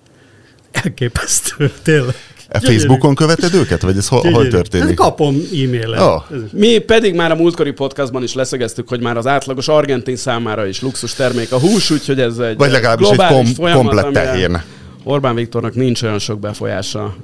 Elképesztő, 0.70 1.70
tényleg. 1.83 2.14
A 2.62 2.66
Facebookon 2.66 3.14
követed 3.14 3.55
őket, 3.55 3.83
vagy 3.83 3.97
ez 3.97 4.09
hol, 4.09 4.31
hol 4.31 4.49
történik? 4.49 4.95
Kapom 4.95 5.35
e-mailen. 5.35 6.03
Oh. 6.03 6.23
Mi 6.53 6.79
pedig 6.79 7.14
már 7.14 7.31
a 7.31 7.35
múltkori 7.35 7.71
podcastban 7.71 8.23
is 8.23 8.35
leszögeztük, 8.35 8.88
hogy 8.88 9.01
már 9.01 9.16
az 9.16 9.27
átlagos 9.27 9.69
argentin 9.69 10.16
számára 10.16 10.66
is 10.66 10.81
luxus 10.81 11.14
termék 11.14 11.53
a 11.53 11.59
hús, 11.59 11.90
úgyhogy 11.90 12.21
ez 12.21 12.38
egy 12.38 12.57
Vagy 12.57 12.71
legalábbis 12.71 13.09
egy 13.09 13.16
kom- 13.16 13.55
folyamat, 13.55 13.83
komplett 13.83 14.12
tehén. 14.12 14.62
Orbán 15.05 15.35
Viktornak 15.35 15.75
nincs 15.75 16.03
olyan 16.03 16.19
sok 16.19 16.40
befolyása 16.40 17.16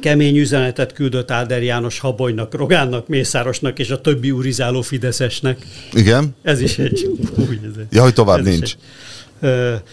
kemény 0.00 0.36
üzenetet 0.36 0.92
küldött 0.92 1.30
Áder 1.30 1.62
János 1.62 1.98
Habonynak, 1.98 2.54
Rogánnak, 2.54 3.08
Mészárosnak 3.08 3.78
és 3.78 3.90
a 3.90 4.00
többi 4.00 4.30
urizáló 4.30 4.80
Fideszesnek. 4.80 5.66
Igen? 5.92 6.36
Ez 6.42 6.60
is 6.60 6.78
egy... 6.78 7.10
Úgy, 7.36 7.58
ez 7.62 7.82
ja, 7.90 8.02
hogy 8.02 8.12
tovább 8.12 8.42
nincs. 8.42 8.62
Egy, 8.62 8.76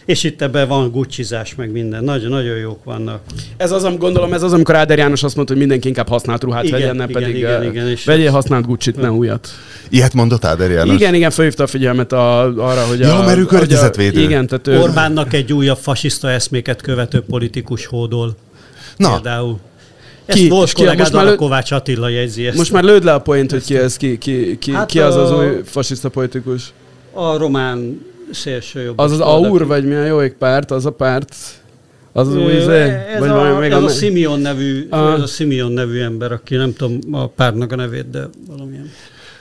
és 0.05 0.23
itt 0.23 0.41
ebben 0.41 0.67
van 0.67 0.91
gucsizás, 0.91 1.55
meg 1.55 1.71
minden. 1.71 2.03
Nagyon, 2.03 2.29
nagyon 2.29 2.57
jók 2.57 2.83
vannak. 2.83 3.21
Ez 3.57 3.71
az, 3.71 3.83
amit 3.83 3.99
gondolom, 3.99 4.33
ez 4.33 4.43
az, 4.43 4.53
amikor 4.53 4.75
Áder 4.75 4.97
János 4.97 5.23
azt 5.23 5.35
mondta, 5.35 5.53
hogy 5.53 5.61
mindenki 5.61 5.87
inkább 5.87 6.07
használt 6.07 6.43
ruhát 6.43 6.63
igen, 6.63 6.79
vegyen, 6.79 6.95
nem 6.95 7.09
igen, 7.09 7.21
pedig 7.21 7.37
igen, 7.37 7.63
igen, 7.63 7.87
és 7.87 8.05
vegyél 8.05 8.31
használt 8.31 8.65
Gucci-t, 8.65 8.95
nem 8.95 9.15
újat. 9.15 9.47
Ilyet 9.89 10.13
mondott 10.13 10.45
Áder 10.45 10.71
János? 10.71 10.95
Igen, 10.95 11.13
igen, 11.13 11.31
felhívta 11.31 11.63
a 11.63 11.67
figyelmet 11.67 12.11
a, 12.11 12.43
arra, 12.43 12.85
hogy 12.87 13.01
a... 13.01 13.07
Jó, 13.07 13.21
mert 13.23 13.37
ő 13.37 13.45
környezetvédő. 13.45 14.21
Igen, 14.21 14.47
tehát 14.47 14.67
ő... 14.67 14.79
Orbánnak 14.79 15.33
egy 15.33 15.53
újabb 15.53 15.77
fasiszta 15.77 16.29
eszméket 16.29 16.81
követő 16.81 17.21
politikus 17.21 17.85
hódol. 17.85 18.35
Na. 18.97 19.11
Például. 19.13 19.59
Ezt 20.25 20.37
ki, 20.37 20.47
volt 20.47 20.71
ki, 20.71 20.83
most 20.83 21.13
már 21.13 21.25
lő... 21.25 21.35
Kovács 21.35 21.71
Attila 21.71 22.09
jegyzi 22.09 22.47
ezt. 22.47 22.57
Most 22.57 22.71
már 22.71 22.83
lőd 22.83 23.03
le 23.03 23.13
a 23.13 23.19
point, 23.19 23.51
hogy 23.51 23.63
ki, 23.63 23.77
ez, 23.77 23.97
ki, 23.97 24.17
ki, 24.17 24.57
ki, 24.57 24.71
hát 24.71 24.89
ki 24.89 24.99
az 24.99 25.15
az 25.15 25.31
új 25.31 25.61
fasiszta 25.65 26.09
politikus. 26.09 26.73
A 27.11 27.37
román 27.37 28.05
szélső 28.31 28.81
jobb. 28.81 28.97
Az 28.97 29.11
az 29.11 29.19
AUR, 29.19 29.65
vagy 29.65 29.85
mi 29.85 29.93
a 29.93 30.05
jó 30.05 30.19
párt, 30.39 30.71
az 30.71 30.85
a 30.85 30.91
párt, 30.91 31.35
Az 32.11 32.35
új 32.35 32.53
izé? 32.53 32.79
Ez, 32.79 33.19
Vagy 33.19 33.29
a, 33.29 33.59
még 33.59 33.71
ez 33.71 33.81
a, 33.81 33.85
a 33.85 33.89
Simeon 33.89 34.39
nevű, 34.39 34.87
a... 34.89 34.97
ez 34.97 35.21
a 35.21 35.27
Simeon 35.27 35.71
nevű 35.71 36.01
ember, 36.01 36.31
aki 36.31 36.55
nem 36.55 36.73
tudom 36.73 36.99
a 37.11 37.27
párnak 37.27 37.71
a 37.71 37.75
nevét, 37.75 38.09
de 38.09 38.29
valamilyen. 38.47 38.91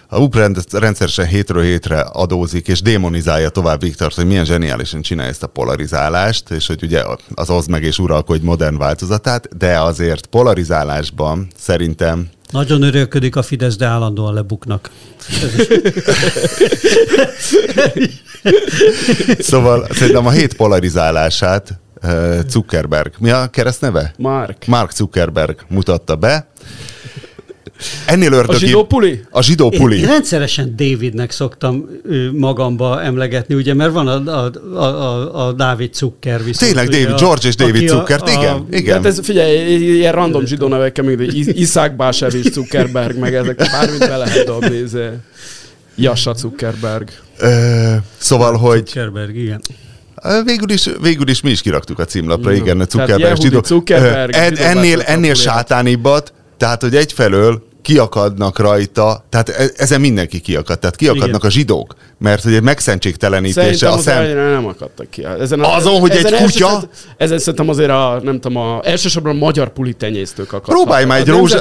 A 0.09 0.19
UP 0.19 0.37
rendszeresen 0.71 1.27
hétről 1.27 1.63
hétre 1.63 2.01
adózik, 2.01 2.69
és 2.69 2.83
démonizálja 2.83 3.49
tovább 3.49 3.81
Viktor, 3.81 4.13
hogy 4.13 4.27
milyen 4.27 4.45
zseniálisan 4.45 5.03
csinálja 5.03 5.31
ezt 5.31 5.43
a 5.43 5.47
polarizálást, 5.47 6.51
és 6.51 6.67
hogy 6.67 6.83
ugye 6.83 7.03
az 7.35 7.51
az 7.51 7.67
meg 7.67 7.83
és 7.83 7.99
uralkodj 7.99 8.45
modern 8.45 8.79
változatát, 8.79 9.57
de 9.57 9.81
azért 9.81 10.27
polarizálásban 10.27 11.49
szerintem 11.57 12.29
nagyon 12.51 12.83
örülködik 12.83 13.37
a 13.37 13.43
Fidesz, 13.43 13.77
de 13.77 13.87
állandóan 13.87 14.35
lebuknak. 14.35 14.91
szóval 19.39 19.87
szerintem 19.91 20.27
a 20.27 20.31
hét 20.31 20.55
polarizálását 20.55 21.81
eh, 22.01 22.39
Zuckerberg, 22.49 23.13
mi 23.19 23.31
a 23.31 23.47
keresztneve? 23.47 24.15
Mark. 24.19 24.67
Mark 24.67 24.93
Zuckerberg 24.93 25.57
mutatta 25.69 26.17
be, 26.17 26.49
Ennél 28.07 28.33
ördögi... 28.33 28.55
A 28.55 28.59
zsidó 28.59 28.85
puli? 28.85 29.21
A 29.31 29.43
zsidó 29.43 29.69
puli. 29.69 29.97
Én, 29.97 30.03
én 30.03 30.09
rendszeresen 30.09 30.75
Davidnek 30.77 31.31
szoktam 31.31 31.89
magamba 32.33 33.03
emlegetni, 33.03 33.55
ugye, 33.55 33.75
mert 33.75 33.93
van 33.93 34.09
a, 34.09 34.31
a, 34.31 34.83
a, 34.83 35.47
a 35.47 35.53
Dávid 35.53 35.95
Zucker 35.95 36.45
viszont. 36.45 36.73
Tényleg 36.73 36.89
David, 36.89 37.15
a, 37.15 37.15
George 37.15 37.49
és 37.49 37.55
David 37.55 37.89
Zucker, 37.89 38.21
a, 38.23 38.31
igen. 38.31 38.67
igen. 38.71 38.95
Hát 38.95 39.07
ez, 39.07 39.21
figyelj, 39.23 39.75
ilyen 39.75 40.13
random 40.13 40.47
zsidó 40.47 40.69
nevekkel, 40.69 41.05
még 41.05 41.33
Iszák 41.59 41.97
Básevics 41.97 42.53
Zuckerberg, 42.53 43.19
meg 43.19 43.35
ezek 43.35 43.57
bármit 43.57 43.99
be 43.99 44.17
lehet 44.17 44.47
dobni. 44.47 44.77
Izé. 44.77 45.09
Jassa 45.95 46.35
Zuckerberg. 46.35 47.09
Ö, 47.39 47.95
szóval, 48.19 48.57
hogy... 48.57 48.87
Zuckerberg, 48.87 49.37
igen. 49.37 49.61
Végül 50.45 50.71
is, 50.71 50.89
végül 51.01 51.29
is 51.29 51.41
mi 51.41 51.51
is 51.51 51.61
kiraktuk 51.61 51.99
a 51.99 52.05
címlapra, 52.05 52.53
igen, 52.53 52.81
a 52.81 52.85
Zuckerberg. 52.85 53.41
Zsidó. 53.41 53.63
Zuckerberg 53.63 54.35
en, 54.35 54.57
ennél, 54.57 55.01
ennél 55.01 55.35
sátánibbat, 55.35 56.33
tehát, 56.57 56.83
hogy 56.83 56.97
egyfelől 56.97 57.63
kiakadnak 57.83 58.59
rajta, 58.59 59.25
tehát 59.29 59.49
e- 59.49 59.71
ezen 59.77 60.01
mindenki 60.01 60.41
kiakad, 60.41 60.79
tehát 60.79 60.97
kiakadnak 60.97 61.29
Igen. 61.29 61.41
a 61.41 61.51
zsidók, 61.51 61.95
mert 62.19 62.43
hogy 62.43 62.55
egy 62.55 62.63
megszentségtelenítése 62.63 63.89
a 63.89 63.99
szem... 63.99 64.25
nem 64.37 64.67
akadtak 64.67 65.11
ki. 65.11 65.25
Ezen 65.25 65.61
a, 65.61 65.75
Azon, 65.75 66.01
hogy 66.01 66.11
ezen 66.11 66.35
egy 66.35 66.43
kutya... 66.43 66.83
Ezen 67.17 67.39
szerintem 67.39 67.69
azért 67.69 67.91
a, 67.91 68.21
nem 68.23 68.41
tudom, 68.41 68.63
a, 68.63 68.81
elsősorban 68.83 69.35
a 69.37 69.39
magyar 69.39 69.73
pulitenyésztők 69.73 70.53
akadtak. 70.53 70.75
Próbálj 70.75 71.05
már 71.05 71.19
egy 71.19 71.29
rózsa... 71.29 71.61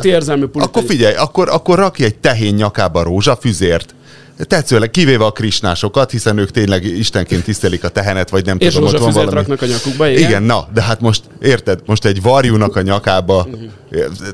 Akkor 0.53 0.83
figyelj, 0.83 1.15
akkor, 1.15 1.49
akkor 1.49 1.77
rakj 1.77 2.03
egy 2.03 2.15
tehén 2.15 2.53
nyakába 2.53 3.03
rózsafüzért, 3.03 3.95
Tetszőleg, 4.37 4.91
kivéve 4.91 5.25
a 5.25 5.31
krisnásokat, 5.31 6.11
hiszen 6.11 6.37
ők 6.37 6.51
tényleg 6.51 6.83
istenként 6.83 7.43
tisztelik 7.43 7.83
a 7.83 7.89
tehenet, 7.89 8.29
vagy 8.29 8.45
nem 8.45 8.57
és 8.59 8.73
tudom, 8.73 8.87
ott 8.87 8.97
van 8.97 9.11
valami. 9.11 9.33
raknak 9.33 9.61
a 9.61 9.65
nyakukba, 9.65 10.07
igen? 10.07 10.29
Igen, 10.29 10.43
na, 10.43 10.67
de 10.73 10.81
hát 10.81 11.01
most 11.01 11.23
érted, 11.41 11.79
most 11.85 12.05
egy 12.05 12.21
varjúnak 12.21 12.75
a 12.75 12.81
nyakába, 12.81 13.47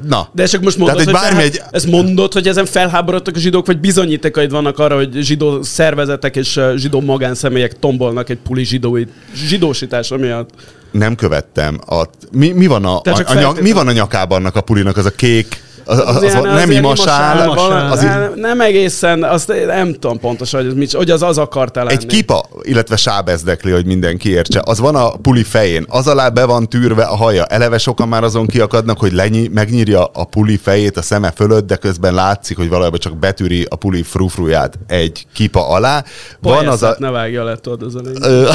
na. 0.08 0.30
De 0.34 0.46
csak 0.46 0.62
most 0.62 0.78
mondod, 0.78 0.98
Tehát, 0.98 1.12
hogy 1.12 1.22
bármi 1.22 1.44
egy... 1.44 1.62
ezt 1.72 1.86
mondod, 1.86 2.34
hogy 2.34 2.48
ezen 2.48 2.66
felháborodtak 2.66 3.36
a 3.36 3.40
zsidók, 3.40 3.66
vagy 3.66 3.80
bizonyítékaid 3.80 4.52
vannak 4.52 4.80
arra, 4.80 4.96
hogy 4.96 5.14
zsidó 5.14 5.62
szervezetek 5.62 6.36
és 6.36 6.60
zsidó 6.76 7.02
magánszemélyek 7.02 7.80
tombolnak 7.80 8.30
egy 8.30 8.40
puli 8.44 8.64
zsidói, 8.64 9.04
zsidósítása 9.48 10.18
miatt? 10.18 10.50
Nem 10.92 11.16
követtem. 11.16 11.80
A, 11.88 12.04
mi, 12.32 12.52
mi, 12.52 12.68
van 12.68 12.86
a, 12.86 12.96
a, 12.96 13.24
a, 13.26 13.34
nyak, 13.34 13.62
mi 13.62 13.72
van 13.72 13.88
a 13.88 13.92
nyakában 13.92 14.38
annak 14.38 14.56
a 14.56 14.62
pulinak, 14.62 14.98
az 14.98 15.06
a 15.06 15.12
kék 15.12 15.62
az, 15.90 16.00
az, 16.00 16.24
az, 16.24 16.34
az 16.34 16.44
nem 16.44 16.72
imasál. 16.72 17.50
Az 17.92 18.02
nem, 18.02 18.34
nem 18.36 18.62
egészen, 18.62 19.24
azt 19.24 19.54
nem 19.66 19.94
tudom 19.94 20.20
pontosan, 20.20 20.64
hogy, 20.64 20.84
az, 20.84 20.94
hogy 20.94 21.12
az 21.12 21.22
az 21.22 21.38
akart 21.38 21.76
lenni. 21.76 21.92
Egy 21.92 22.06
kipa, 22.06 22.46
illetve 22.62 22.96
sábezdekli, 22.96 23.72
hogy 23.72 23.86
mindenki 23.86 24.30
értse, 24.30 24.62
az 24.66 24.80
van 24.80 24.96
a 24.96 25.10
puli 25.10 25.44
fején, 25.44 25.86
az 25.88 26.08
alá 26.08 26.30
be 26.30 26.46
van 26.46 26.70
tűrve 26.70 27.04
a 27.04 27.16
haja. 27.16 27.46
Eleve 27.46 27.78
sokan 27.78 28.08
már 28.08 28.24
azon 28.24 28.48
kiakadnak, 28.48 29.00
hogy 29.00 29.12
lenyi, 29.12 29.48
megnyírja 29.54 30.06
a 30.06 30.24
puli 30.24 30.58
fejét 30.58 30.98
a 30.98 31.02
szeme 31.02 31.32
fölött, 31.32 31.68
de 31.68 31.76
közben 31.76 32.14
látszik, 32.14 32.58
hogy 32.58 32.70
valójában 32.70 33.00
csak 33.00 33.18
betűri 33.18 33.66
a 33.70 33.76
puli 33.76 34.04
frufruját 34.04 34.80
egy 34.88 35.26
kipa 35.34 35.68
alá. 35.68 36.04
Van 36.42 36.68
az 36.68 36.84
a... 36.84 36.96
ne 36.98 37.10
vágja 37.10 37.44
le, 37.44 37.56
tudod, 37.56 37.82
az 37.82 37.96
a 37.96 38.02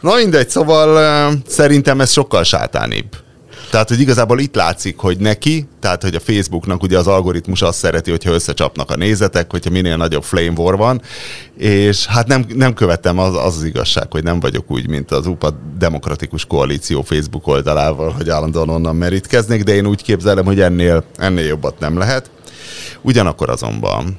Na 0.00 0.14
mindegy, 0.14 0.48
szóval 0.48 1.32
szerintem 1.46 2.00
ez 2.00 2.10
sokkal 2.10 2.44
sátánibb. 2.44 3.06
Tehát, 3.70 3.88
hogy 3.88 4.00
igazából 4.00 4.40
itt 4.40 4.54
látszik, 4.54 4.98
hogy 4.98 5.18
neki, 5.18 5.68
tehát, 5.80 6.02
hogy 6.02 6.14
a 6.14 6.20
Facebooknak 6.20 6.82
ugye 6.82 6.98
az 6.98 7.06
algoritmus 7.06 7.62
azt 7.62 7.78
szereti, 7.78 8.10
hogyha 8.10 8.32
összecsapnak 8.32 8.90
a 8.90 8.96
nézetek, 8.96 9.50
hogyha 9.50 9.70
minél 9.70 9.96
nagyobb 9.96 10.22
flame 10.22 10.52
war 10.56 10.76
van, 10.76 11.02
és 11.56 12.06
hát 12.06 12.26
nem, 12.26 12.46
nem 12.54 12.74
követtem 12.74 13.18
az, 13.18 13.34
az 13.36 13.56
az 13.56 13.64
igazság, 13.64 14.12
hogy 14.12 14.22
nem 14.22 14.40
vagyok 14.40 14.70
úgy, 14.70 14.88
mint 14.88 15.10
az 15.10 15.26
UPA 15.26 15.58
Demokratikus 15.78 16.44
Koalíció 16.44 17.02
Facebook 17.02 17.46
oldalával, 17.46 18.10
hogy 18.10 18.30
állandóan 18.30 18.68
onnan 18.68 18.96
merítkeznék, 18.96 19.62
de 19.62 19.74
én 19.74 19.86
úgy 19.86 20.02
képzelem, 20.02 20.44
hogy 20.44 20.60
ennél, 20.60 21.04
ennél 21.16 21.46
jobbat 21.46 21.78
nem 21.78 21.98
lehet. 21.98 22.30
Ugyanakkor 23.02 23.50
azonban 23.50 24.18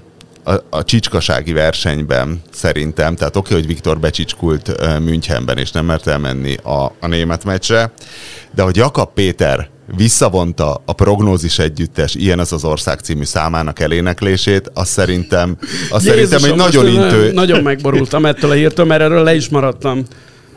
a, 0.49 0.63
a 0.69 0.83
csicskasági 0.83 1.53
versenyben 1.53 2.41
szerintem, 2.51 3.15
tehát 3.15 3.35
oké, 3.35 3.47
okay, 3.49 3.59
hogy 3.61 3.73
Viktor 3.73 3.99
becsicskult 3.99 4.75
Münchenben, 4.99 5.57
és 5.57 5.71
nem 5.71 5.85
mert 5.85 6.07
elmenni 6.07 6.55
a, 6.55 6.83
a 6.99 7.07
német 7.07 7.43
meccsre, 7.43 7.91
de 8.55 8.61
hogy 8.61 8.75
Jakab 8.75 9.13
Péter 9.13 9.69
visszavonta 9.95 10.81
a 10.85 10.93
prognózis 10.93 11.59
együttes 11.59 12.15
Ilyen 12.15 12.39
az 12.39 12.53
az 12.53 12.63
ország 12.63 12.99
című 12.99 13.23
számának 13.23 13.79
eléneklését, 13.79 14.71
azt 14.73 14.91
szerintem, 14.91 15.57
azt 15.89 16.05
szerintem 16.05 16.43
egy 16.43 16.55
nagyon 16.55 16.87
intő... 16.87 17.31
Nagyon 17.31 17.63
megborultam 17.63 18.25
ettől 18.25 18.51
a 18.51 18.53
hírtől, 18.53 18.85
mert 18.85 19.01
erről 19.01 19.23
le 19.23 19.35
is 19.35 19.49
maradtam 19.49 20.05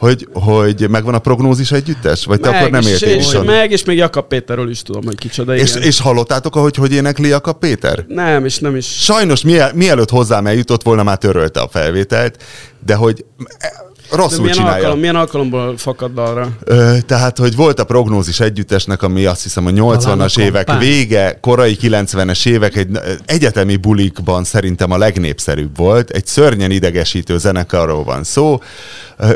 hogy, 0.02 0.28
hogy 0.32 0.88
megvan 0.88 1.14
a 1.14 1.18
prognózis 1.18 1.72
együttes? 1.72 2.24
Vagy 2.24 2.40
te 2.40 2.50
meg, 2.50 2.58
akkor 2.58 2.70
nem 2.70 2.86
értél 2.90 3.16
és, 3.16 3.38
Meg, 3.44 3.70
és 3.70 3.84
még 3.84 3.96
Jakab 3.96 4.26
Péterről 4.26 4.70
is 4.70 4.82
tudom, 4.82 5.04
hogy 5.04 5.18
kicsoda. 5.18 5.56
És, 5.56 5.74
és 5.74 6.00
hallottátok, 6.00 6.56
ahogy 6.56 6.76
hogy 6.76 6.92
énekli 6.92 7.28
Jakab 7.28 7.58
Péter? 7.58 8.04
Nem, 8.08 8.44
és 8.44 8.58
nem 8.58 8.76
is. 8.76 8.86
Sajnos 8.86 9.42
mielőtt 9.74 10.10
hozzám 10.10 10.46
eljutott 10.46 10.82
volna, 10.82 11.02
már 11.02 11.18
törölte 11.18 11.60
a 11.60 11.68
felvételt, 11.68 12.42
de 12.86 12.94
hogy 12.94 13.24
rosszul 14.12 14.40
milyen 14.40 14.56
csinálja. 14.56 14.76
Alkalom, 14.76 14.98
milyen 14.98 15.16
alkalomból 15.16 15.76
fakad 15.76 16.18
arra? 16.18 16.48
Ö, 16.64 16.96
tehát, 17.06 17.38
hogy 17.38 17.56
volt 17.56 17.80
a 17.80 17.84
prognózis 17.84 18.40
együttesnek, 18.40 19.02
ami 19.02 19.24
azt 19.24 19.42
hiszem 19.42 19.66
a 19.66 19.70
80-as 19.70 20.38
évek 20.38 20.66
kompán. 20.66 20.78
vége, 20.78 21.38
korai 21.40 21.76
90-es 21.82 22.46
évek, 22.46 22.76
egy 22.76 22.88
egyetemi 23.26 23.76
bulikban 23.76 24.44
szerintem 24.44 24.90
a 24.90 24.98
legnépszerűbb 24.98 25.76
volt. 25.76 26.10
Egy 26.10 26.26
szörnyen 26.26 26.70
idegesítő 26.70 27.38
zenekarról 27.38 28.04
van 28.04 28.24
szó. 28.24 28.60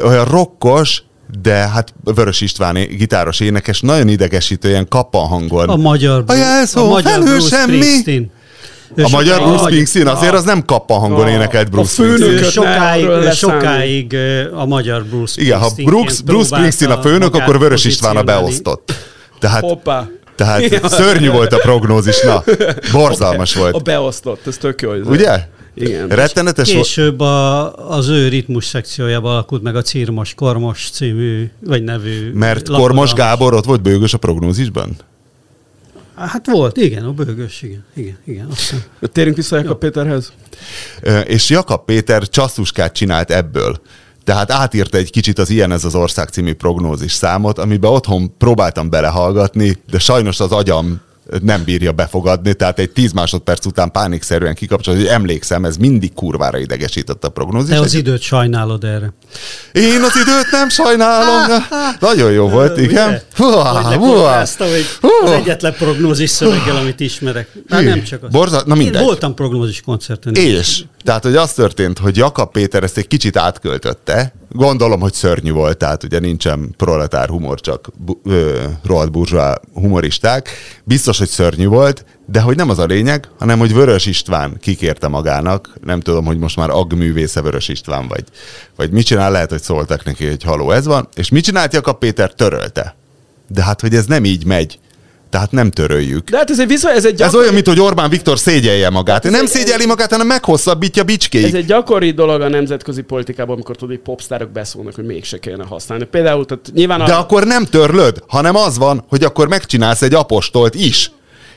Olyan 0.02 0.24
rokkos, 0.24 1.02
de 1.42 1.54
hát 1.54 1.94
Vörös 2.04 2.40
István 2.40 2.74
gitáros 2.74 3.40
énekes, 3.40 3.80
nagyon 3.80 4.08
idegesítő, 4.08 4.68
ilyen 4.68 4.88
kappan 4.88 5.26
hangon. 5.26 5.68
A 5.68 5.76
magyar, 5.76 6.24
a, 6.26 6.34
jelszó, 6.34 6.84
a 6.84 6.88
magyar 6.88 7.22
Bruce 7.22 7.56
semmi. 7.56 7.76
Springsteen. 7.76 8.30
A 8.96 9.08
magyar 9.10 9.40
Bruce 9.40 9.62
Springsteen 9.64 10.06
azért 10.06 10.32
az 10.32 10.44
nem 10.44 10.64
kappa 10.64 10.94
hangon 10.94 11.28
énekelt 11.28 11.70
Bruce 11.70 12.02
a 12.02 12.06
Springsteen. 12.06 12.50
Sokáig, 12.50 13.30
sokáig 13.32 14.16
a 14.54 14.66
magyar 14.66 15.04
Bruce 15.04 15.32
Springsteen. 15.32 15.46
Igen, 15.46 15.58
ha 15.58 15.70
Bruce, 16.00 16.22
Bruce 16.24 16.56
Springsteen 16.56 16.90
a 16.90 17.00
főnök, 17.00 17.34
akkor 17.34 17.58
Vörös 17.58 17.84
István 17.84 18.16
a 18.16 18.22
beosztott. 18.22 18.92
Tehát, 19.38 19.62
Hoppá. 19.62 20.08
Tehát 20.36 20.88
szörnyű 20.88 21.30
volt 21.30 21.52
a 21.52 21.58
prognózis, 21.58 22.22
na, 22.22 22.44
borzalmas 22.92 23.54
volt. 23.54 23.74
A 23.74 23.78
beosztott, 23.78 24.46
ez 24.46 24.56
tök 24.56 24.82
jó. 24.82 24.92
Ugye? 24.92 25.48
Igen. 25.74 26.08
Rettenetes 26.08 26.70
Később 26.70 27.20
a, 27.20 27.72
az 27.90 28.08
ő 28.08 28.28
ritmus 28.28 28.64
szekciójában 28.64 29.32
alakult 29.32 29.62
meg 29.62 29.76
a 29.76 29.82
Círmos 29.82 30.34
Kormos 30.34 30.90
című, 30.92 31.50
vagy 31.60 31.82
nevű 31.82 32.32
Mert 32.32 32.68
Kormos 32.68 33.12
Gábor 33.12 33.54
ott 33.54 33.64
volt 33.64 33.82
bőgös 33.82 34.14
a 34.14 34.18
prognózisban? 34.18 34.96
Hát 36.16 36.46
volt, 36.50 36.76
igen, 36.76 37.04
a 37.04 37.12
bőgös, 37.12 37.62
igen, 37.62 37.84
igen, 37.94 38.18
igen. 38.24 38.46
Aztán... 38.50 38.82
Térünk 39.00 39.36
vissza 39.36 39.56
Jakab 39.56 39.78
Péterhez. 39.78 40.32
És 41.24 41.50
Jakab 41.50 41.84
Péter 41.84 42.28
csasztuskát 42.28 42.92
csinált 42.92 43.30
ebből. 43.30 43.80
Tehát 44.24 44.50
átírta 44.50 44.96
egy 44.96 45.10
kicsit 45.10 45.38
az 45.38 45.50
Ilyen 45.50 45.72
ez 45.72 45.84
az 45.84 45.94
ország 45.94 46.28
című 46.28 46.54
prognózis 46.54 47.12
számot, 47.12 47.58
amiben 47.58 47.90
otthon 47.90 48.36
próbáltam 48.36 48.90
belehallgatni, 48.90 49.76
de 49.90 49.98
sajnos 49.98 50.40
az 50.40 50.52
agyam 50.52 51.00
nem 51.42 51.64
bírja 51.64 51.92
befogadni, 51.92 52.54
tehát 52.54 52.78
egy 52.78 52.90
10 52.90 53.12
másodperc 53.12 53.66
után 53.66 53.90
pánikszerűen 53.90 54.54
kikapcsolod, 54.54 55.00
hogy 55.00 55.08
emlékszem, 55.08 55.64
ez 55.64 55.76
mindig 55.76 56.14
kurvára 56.14 56.58
idegesített 56.58 57.24
a 57.24 57.28
prognózis. 57.28 57.74
Te 57.74 57.80
az 57.80 57.94
időt 57.94 58.20
sajnálod 58.20 58.84
erre. 58.84 59.12
Én 59.72 60.02
az 60.02 60.16
időt 60.16 60.50
nem 60.50 60.68
sajnálom. 60.68 61.64
Nagyon 62.00 62.32
jó 62.32 62.48
volt, 62.48 62.78
igen. 62.78 63.20
Az 65.22 65.30
egyetlen 65.30 65.72
prognózis 65.72 66.30
szöveggel, 66.30 66.76
amit 66.76 67.00
ismerek. 67.00 67.48
Na, 67.68 67.80
nem 67.80 68.02
csak 68.02 68.22
az. 68.22 68.30
Borza, 68.30 68.62
na 68.66 68.74
mindegy. 68.74 69.00
Én 69.00 69.06
voltam 69.06 69.34
prognózis 69.34 69.80
koncerten. 69.80 70.34
És? 70.34 70.84
Tehát, 71.06 71.22
hogy 71.22 71.36
az 71.36 71.52
történt, 71.52 71.98
hogy 71.98 72.16
Jakab 72.16 72.50
Péter 72.50 72.82
ezt 72.82 72.96
egy 72.96 73.06
kicsit 73.06 73.36
átköltötte, 73.36 74.32
gondolom, 74.52 75.00
hogy 75.00 75.12
szörnyű 75.12 75.52
volt, 75.52 75.78
tehát 75.78 76.02
ugye 76.02 76.18
nincsen 76.18 76.74
proletár 76.76 77.28
humor, 77.28 77.60
csak 77.60 77.88
ö, 78.24 78.64
rohadt 78.84 79.10
burzsá 79.10 79.60
humoristák. 79.72 80.48
Biztos, 80.84 81.18
hogy 81.18 81.28
szörnyű 81.28 81.66
volt, 81.66 82.04
de 82.26 82.40
hogy 82.40 82.56
nem 82.56 82.70
az 82.70 82.78
a 82.78 82.84
lényeg, 82.84 83.28
hanem 83.38 83.58
hogy 83.58 83.74
Vörös 83.74 84.06
István 84.06 84.56
kikérte 84.60 85.08
magának, 85.08 85.72
nem 85.84 86.00
tudom, 86.00 86.24
hogy 86.24 86.38
most 86.38 86.56
már 86.56 86.70
agművésze 86.70 87.42
Vörös 87.42 87.68
István 87.68 88.08
vagy, 88.08 88.24
vagy 88.76 88.90
mit 88.90 89.06
csinál, 89.06 89.30
lehet, 89.30 89.50
hogy 89.50 89.62
szóltak 89.62 90.04
neki, 90.04 90.26
hogy 90.26 90.42
haló, 90.42 90.70
ez 90.70 90.86
van, 90.86 91.08
és 91.14 91.28
mit 91.28 91.44
csinált 91.44 91.72
Jakab 91.72 91.98
Péter? 91.98 92.32
Törölte. 92.32 92.96
De 93.48 93.62
hát, 93.62 93.80
hogy 93.80 93.94
ez 93.94 94.06
nem 94.06 94.24
így 94.24 94.44
megy, 94.44 94.78
tehát 95.30 95.50
nem 95.52 95.70
töröljük. 95.70 96.30
De 96.30 96.36
hát 96.36 96.50
ez 96.50 96.60
egy 96.60 96.66
viszony, 96.66 96.94
ez 96.94 97.04
egy 97.04 97.14
gyakori... 97.14 97.36
Ez 97.36 97.42
olyan, 97.42 97.54
mint 97.54 97.66
hogy 97.66 97.80
Orbán 97.80 98.10
Viktor 98.10 98.38
szégyelje 98.38 98.90
magát. 98.90 99.22
Hát 99.22 99.32
nem 99.32 99.44
egy... 99.44 99.48
szégyeli 99.48 99.86
magát, 99.86 100.10
hanem 100.10 100.26
meghosszabbítja 100.26 101.02
bicskéig. 101.02 101.44
Ez 101.44 101.54
egy 101.54 101.66
gyakori 101.66 102.10
dolog 102.10 102.40
a 102.40 102.48
nemzetközi 102.48 103.02
politikában, 103.02 103.54
amikor 103.54 103.76
tudod, 103.76 103.94
hogy 103.94 104.04
popstárok 104.04 104.50
beszólnak, 104.50 104.94
hogy 104.94 105.04
mégse 105.04 105.38
kellene 105.38 105.64
használni. 105.64 106.04
Például, 106.04 106.44
tehát 106.44 106.70
nyilván 106.74 107.00
a... 107.00 107.06
De 107.06 107.14
akkor 107.14 107.44
nem 107.44 107.64
törlöd, 107.64 108.22
hanem 108.26 108.56
az 108.56 108.78
van, 108.78 109.04
hogy 109.08 109.24
akkor 109.24 109.48
megcsinálsz 109.48 110.02
egy 110.02 110.14
apostolt 110.14 110.74
is. 110.74 111.10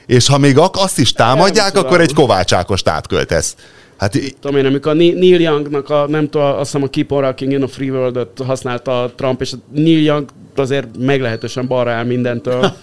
És 0.05 0.28
ha 0.28 0.38
még 0.38 0.57
azt 0.57 0.99
is 0.99 1.13
támadják, 1.13 1.74
nem, 1.74 1.86
akkor 1.86 2.01
egy 2.01 2.13
Kovács 2.13 2.53
Ákost 2.53 2.88
átköltesz. 2.88 3.55
Hát, 4.00 4.18
tudom 4.39 4.60
én, 4.60 4.66
amikor 4.66 4.91
a 4.91 4.95
Neil 4.95 5.41
Youngnak 5.41 5.89
a, 5.89 6.06
nem 6.08 6.30
tudom, 6.30 6.47
azt 6.47 6.72
hiszem 6.72 6.84
a 6.84 6.88
Keep 6.88 7.12
on 7.12 7.22
Rocking 7.22 7.52
in 7.52 7.64
a 7.64 7.68
Free 7.68 7.89
world 7.89 8.28
használta 8.45 9.04
a 9.04 9.12
Trump, 9.16 9.41
és 9.41 9.52
a 9.52 9.56
Neil 9.72 10.04
Young 10.04 10.30
azért 10.56 10.88
meglehetősen 10.97 11.68
balra 11.68 11.91
áll 11.91 12.04
mindentől. 12.04 12.72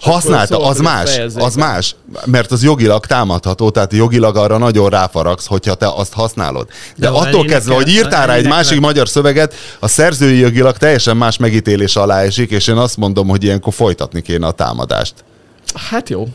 Használta, 0.00 0.66
az 0.66 0.78
más, 0.78 1.20
az 1.34 1.54
más, 1.54 1.96
mert 2.24 2.50
az 2.50 2.62
jogilag 2.62 3.06
támadható, 3.06 3.70
tehát 3.70 3.92
jogilag 3.92 4.36
arra 4.36 4.58
nagyon 4.58 4.90
ráfaragsz, 4.90 5.46
hogyha 5.46 5.74
te 5.74 5.88
azt 5.88 6.12
használod. 6.12 6.68
De, 6.96 7.10
De 7.10 7.16
attól 7.16 7.44
kezdve, 7.44 7.74
hogy 7.74 7.88
írtál 7.88 8.26
rá 8.26 8.34
egy 8.34 8.48
másik 8.48 8.80
magyar 8.80 9.08
szöveget, 9.08 9.54
a 9.80 9.88
szerzői 9.88 10.38
jogilag 10.38 10.76
teljesen 10.76 11.16
más 11.16 11.36
megítélés 11.36 11.96
alá 11.96 12.20
esik, 12.20 12.50
és 12.50 12.66
én 12.66 12.76
azt 12.76 12.96
mondom, 12.96 13.28
hogy 13.28 13.44
ilyenkor 13.44 13.72
folytatni 13.72 14.22
kéne 14.22 14.46
a 14.46 14.50
támadást. 14.50 15.14
Hát 15.74 16.08
jó. 16.08 16.28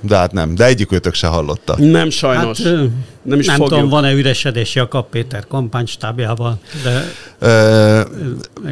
De 0.00 0.16
hát 0.16 0.32
nem, 0.32 0.54
de 0.54 0.64
egyikőtök 0.64 1.14
se 1.14 1.26
hallotta. 1.26 1.74
Nem 1.78 2.10
sajnos. 2.10 2.62
Hát, 2.62 2.74
nem 3.22 3.38
is 3.38 3.46
nem 3.46 3.56
fogjuk. 3.56 3.74
tudom, 3.74 3.88
van-e 3.88 4.12
üresedés 4.12 4.74
Jakab 4.74 5.06
Péter 5.10 5.46
kampánystábjában, 5.48 6.60
de... 6.82 7.04
Ö, 7.38 8.00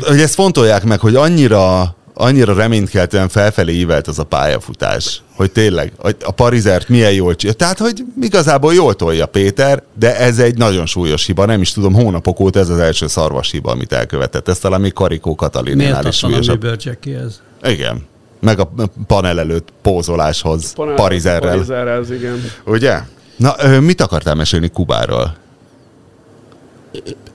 hogy 0.01 0.21
ezt 0.21 0.35
fontolják 0.35 0.85
meg, 0.85 1.01
hogy 1.01 1.15
annyira 1.15 1.95
annyira 2.15 2.55
reménykeltően 2.55 3.29
felfelé 3.29 3.73
ívelt 3.73 4.07
az 4.07 4.19
a 4.19 4.25
pályafutás, 4.25 5.23
hogy 5.37 5.51
tényleg 5.51 5.93
a 6.25 6.31
Parizert 6.31 6.89
milyen 6.89 7.13
jól 7.13 7.37
csinálja. 7.37 7.59
Tehát, 7.59 7.79
hogy 7.79 8.05
igazából 8.21 8.75
jól 8.75 8.95
tolja 8.95 9.27
Péter, 9.27 9.83
de 9.99 10.19
ez 10.19 10.39
egy 10.39 10.57
nagyon 10.57 10.87
súlyos 10.87 11.27
hiba. 11.27 11.45
Nem 11.47 11.61
is 11.61 11.73
tudom, 11.73 11.95
hónapok 11.95 12.41
óta 12.41 12.59
ez 12.59 12.69
az 12.69 12.79
első 12.79 13.07
szarvas 13.07 13.51
hiba, 13.51 13.71
amit 13.71 13.93
elkövetett. 13.93 14.49
Ez 14.49 14.59
talán 14.59 14.81
még 14.81 14.93
Karikó 14.93 15.35
Katalinénál 15.35 16.07
is 16.07 16.17
súlyosabb. 16.17 16.65
ez? 16.65 17.41
Igen. 17.63 18.07
Meg 18.45 18.59
a 18.59 18.71
panel 19.07 19.39
előtt 19.39 19.69
pózoláshoz, 19.83 20.73
panel, 20.73 20.95
Parizerrel. 20.95 21.51
Parizerrel, 21.51 22.05
igen. 22.13 22.43
Ugye? 22.67 22.99
Na, 23.37 23.55
mit 23.81 24.01
akartál 24.01 24.35
mesélni 24.35 24.69
Kubáról? 24.69 25.37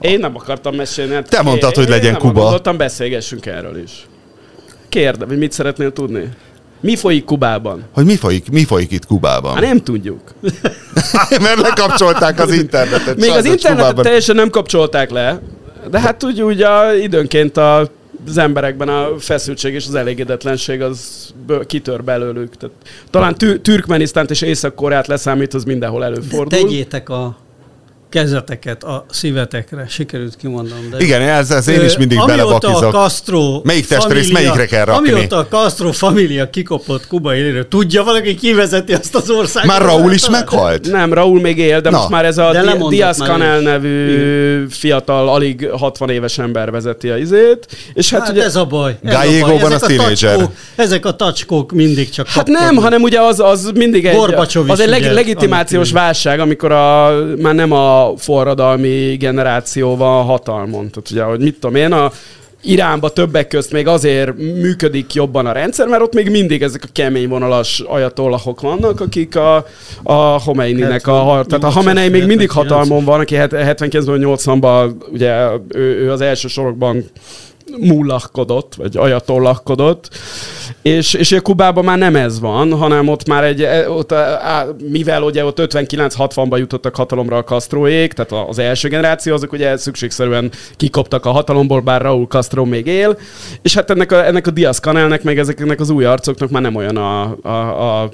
Én 0.00 0.18
nem 0.18 0.36
akartam 0.36 0.74
mesélni. 0.74 1.14
Hát 1.14 1.28
Te 1.28 1.42
mondtad, 1.42 1.74
hogy 1.74 1.88
legyen 1.88 2.16
Kuba. 2.18 2.42
Mondottam, 2.42 2.76
beszélgessünk 2.76 3.46
erről 3.46 3.76
is. 3.82 4.06
Kérde, 4.88 5.24
hogy 5.26 5.38
mit 5.38 5.52
szeretnél 5.52 5.92
tudni? 5.92 6.28
Mi 6.80 6.96
folyik 6.96 7.24
Kubában? 7.24 7.84
Hogy 7.92 8.04
mi 8.04 8.16
folyik, 8.16 8.50
mi 8.50 8.64
folyik 8.64 8.90
itt 8.90 9.06
Kubában? 9.06 9.52
Hát 9.54 9.62
nem 9.62 9.82
tudjuk. 9.82 10.20
Mert 11.42 11.60
lekapcsolták 11.60 12.40
az 12.40 12.52
internetet. 12.52 13.16
Még 13.16 13.30
az 13.30 13.44
internetet 13.44 13.76
Kubában. 13.76 14.04
teljesen 14.04 14.36
nem 14.36 14.50
kapcsolták 14.50 15.10
le, 15.10 15.40
de 15.90 16.00
hát 16.00 16.24
úgy, 16.24 16.42
úgy 16.42 16.62
a, 16.62 16.94
időnként 16.94 17.56
a 17.56 17.90
az 18.26 18.38
emberekben 18.38 18.88
a 18.88 19.18
feszültség 19.18 19.74
és 19.74 19.86
az 19.86 19.94
elégedetlenség 19.94 20.82
az 20.82 21.30
kitör 21.66 22.04
belőlük. 22.04 22.56
Tehát, 22.56 22.74
talán 23.10 23.34
Türkmenisztánt 23.62 24.30
és 24.30 24.42
Észak-Koreát 24.42 25.06
leszámít, 25.06 25.54
az 25.54 25.64
mindenhol 25.64 26.04
előfordul. 26.04 26.44
De 26.44 26.56
tegyétek 26.56 27.08
a 27.08 27.36
kezeteket 28.10 28.84
a 28.84 29.04
szívetekre, 29.10 29.86
sikerült 29.88 30.36
kimondom. 30.36 30.90
De 30.90 30.96
Igen, 30.98 31.20
ez, 31.20 31.50
ez 31.50 31.68
én 31.68 31.84
is 31.84 31.96
mindig 31.96 32.18
belebakizok. 32.26 32.82
a 32.82 32.90
Castro 32.90 33.60
Melyik 33.64 33.86
testrész 33.86 34.30
melyikre 34.30 34.66
kell 34.66 34.84
rakni? 34.84 35.10
Amióta 35.10 35.36
a 35.36 35.46
Castro 35.46 35.92
família 35.92 36.50
kikopott 36.50 37.06
Kuba 37.06 37.34
élére, 37.34 37.68
tudja 37.68 38.04
valaki 38.04 38.34
kivezeti 38.34 38.92
azt 38.92 39.14
az 39.14 39.30
országot? 39.30 39.68
Már 39.70 39.82
Raúl 39.82 40.12
is 40.12 40.28
meghalt? 40.28 40.90
Nem, 40.90 41.12
Raúl 41.12 41.40
még 41.40 41.58
él, 41.58 41.80
de 41.80 41.90
Na. 41.90 41.96
most 41.96 42.08
már 42.08 42.24
ez 42.24 42.38
a 42.38 42.52
Diaz 42.88 43.16
Canel 43.16 43.60
nevű 43.60 44.12
Igen. 44.12 44.68
fiatal, 44.68 45.28
alig 45.28 45.68
60 45.70 46.10
éves 46.10 46.38
ember 46.38 46.70
vezeti 46.70 47.08
a 47.08 47.16
izét. 47.16 47.66
És 47.94 48.10
hát, 48.10 48.20
hát 48.20 48.30
ugye... 48.30 48.44
ez 48.44 48.56
a 48.56 48.64
baj. 48.64 48.98
Gallegóban 49.02 49.72
a 49.72 49.78
tínédzser. 49.78 50.48
Ezek 50.74 51.06
a 51.06 51.16
tacskók 51.16 51.72
mindig 51.72 52.10
csak 52.10 52.28
Hát 52.28 52.46
nem, 52.46 52.76
hanem 52.76 53.02
ugye 53.02 53.20
az, 53.20 53.40
az 53.40 53.70
mindig 53.74 54.06
egy, 54.06 54.16
az 54.66 54.80
egy 54.80 54.88
leg, 54.88 55.12
legitimációs 55.12 55.92
válság, 55.92 56.40
amikor 56.40 56.72
a, 56.72 57.12
már 57.38 57.54
nem 57.54 57.72
a 57.72 57.99
forradalmi 58.16 59.16
generáció 59.16 59.96
van 59.96 60.24
hatalmon. 60.24 60.90
Tehát 60.90 61.10
ugye, 61.10 61.22
hogy 61.22 61.40
mit 61.40 61.54
tudom 61.54 61.76
én, 61.76 61.92
a 61.92 62.10
Iránba 62.62 63.10
többek 63.10 63.48
közt 63.48 63.72
még 63.72 63.86
azért 63.86 64.36
működik 64.36 65.14
jobban 65.14 65.46
a 65.46 65.52
rendszer, 65.52 65.86
mert 65.86 66.02
ott 66.02 66.14
még 66.14 66.30
mindig 66.30 66.62
ezek 66.62 66.82
a 66.84 66.88
kemény 66.92 67.28
vonalas 67.28 67.80
ajatollahok 67.80 68.60
vannak, 68.60 69.00
akik 69.00 69.36
a, 69.36 69.66
a 70.02 70.12
Homeininek 70.12 71.06
a... 71.06 71.44
Tehát 71.48 71.64
a 71.64 71.68
Hamenei 71.68 72.08
még 72.08 72.26
mindig 72.26 72.50
hatalmon 72.50 73.04
van, 73.04 73.20
aki 73.20 73.34
79-80-ban 73.38 74.92
ugye 75.12 75.48
ő, 75.68 75.80
ő 75.80 76.10
az 76.10 76.20
első 76.20 76.48
sorokban 76.48 77.04
mullakkodott, 77.78 78.74
vagy 78.74 78.96
ajatollakkodott, 78.96 80.08
és, 80.82 81.14
és 81.14 81.32
a 81.32 81.40
Kubában 81.40 81.84
már 81.84 81.98
nem 81.98 82.16
ez 82.16 82.40
van, 82.40 82.72
hanem 82.72 83.08
ott 83.08 83.28
már 83.28 83.44
egy, 83.44 83.62
e, 83.62 83.90
ott, 83.90 84.12
á, 84.12 84.66
mivel 84.90 85.22
ugye 85.22 85.44
ott 85.44 85.58
59-60-ban 85.60 86.58
jutottak 86.58 86.96
hatalomra 86.96 87.36
a 87.36 87.44
Castroék, 87.44 88.12
tehát 88.12 88.48
az 88.48 88.58
első 88.58 88.88
generáció, 88.88 89.34
azok 89.34 89.52
ugye 89.52 89.76
szükségszerűen 89.76 90.50
kikoptak 90.76 91.26
a 91.26 91.30
hatalomból, 91.30 91.80
bár 91.80 92.02
Raúl 92.02 92.26
Castro 92.26 92.64
még 92.64 92.86
él, 92.86 93.18
és 93.62 93.74
hát 93.74 93.90
ennek 93.90 94.12
a, 94.12 94.26
ennek 94.26 94.46
a 94.46 94.50
Diaz 94.50 94.78
kanálnek, 94.78 95.22
meg 95.22 95.38
ezeknek 95.38 95.80
az 95.80 95.90
új 95.90 96.04
arcoknak 96.04 96.50
már 96.50 96.62
nem 96.62 96.74
olyan 96.74 96.96
a, 96.96 97.36
a, 97.42 98.02
a 98.02 98.10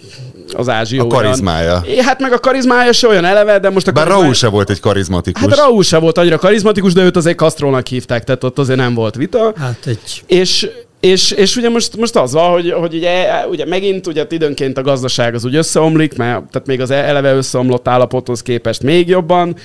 az 0.53 0.69
ázsió. 0.69 1.05
A 1.05 1.07
karizmája. 1.07 1.83
Olyan. 1.87 2.05
Hát 2.05 2.21
meg 2.21 2.33
a 2.33 2.39
karizmája 2.39 2.93
se 2.93 3.09
olyan 3.09 3.25
eleve, 3.25 3.59
de 3.59 3.71
most 3.71 3.89
a 3.89 3.93
Bár 3.93 4.03
karizmája... 4.03 4.23
Raúl 4.23 4.35
se 4.35 4.49
volt 4.49 4.71
egy 4.71 4.81
karizmatikus. 4.81 5.43
Hát 5.43 5.59
Raúl 5.59 5.83
se 5.83 5.99
volt 5.99 6.19
annyira 6.19 6.39
karizmatikus, 6.39 6.93
de 6.93 7.03
őt 7.03 7.17
azért 7.17 7.37
Castrónak 7.37 7.87
hívták, 7.87 8.25
tehát 8.25 8.45
ott 8.45 8.59
azért 8.59 8.79
nem 8.79 8.95
volt 8.95 9.15
vita. 9.15 9.46
Hát 9.57 9.87
egy... 9.87 10.23
És, 10.27 10.71
és, 11.01 11.31
és 11.31 11.57
ugye 11.57 11.69
most, 11.69 11.97
most 11.97 12.17
az 12.17 12.33
van, 12.33 12.51
hogy, 12.51 12.71
hogy 12.73 12.95
ugye, 12.95 13.47
ugye 13.51 13.67
megint 13.67 14.07
ugye 14.07 14.27
időnként 14.31 14.79
a 14.79 14.83
gazdaság 14.83 15.35
az 15.35 15.45
úgy 15.45 15.55
összeomlik, 15.55 16.17
mert 16.17 16.51
tehát 16.51 16.67
még 16.67 16.81
az 16.81 16.91
eleve 16.91 17.35
összeomlott 17.35 17.89
állapothoz 17.89 18.43
képest 18.43 18.83
még 18.83 19.09
jobban, 19.09 19.57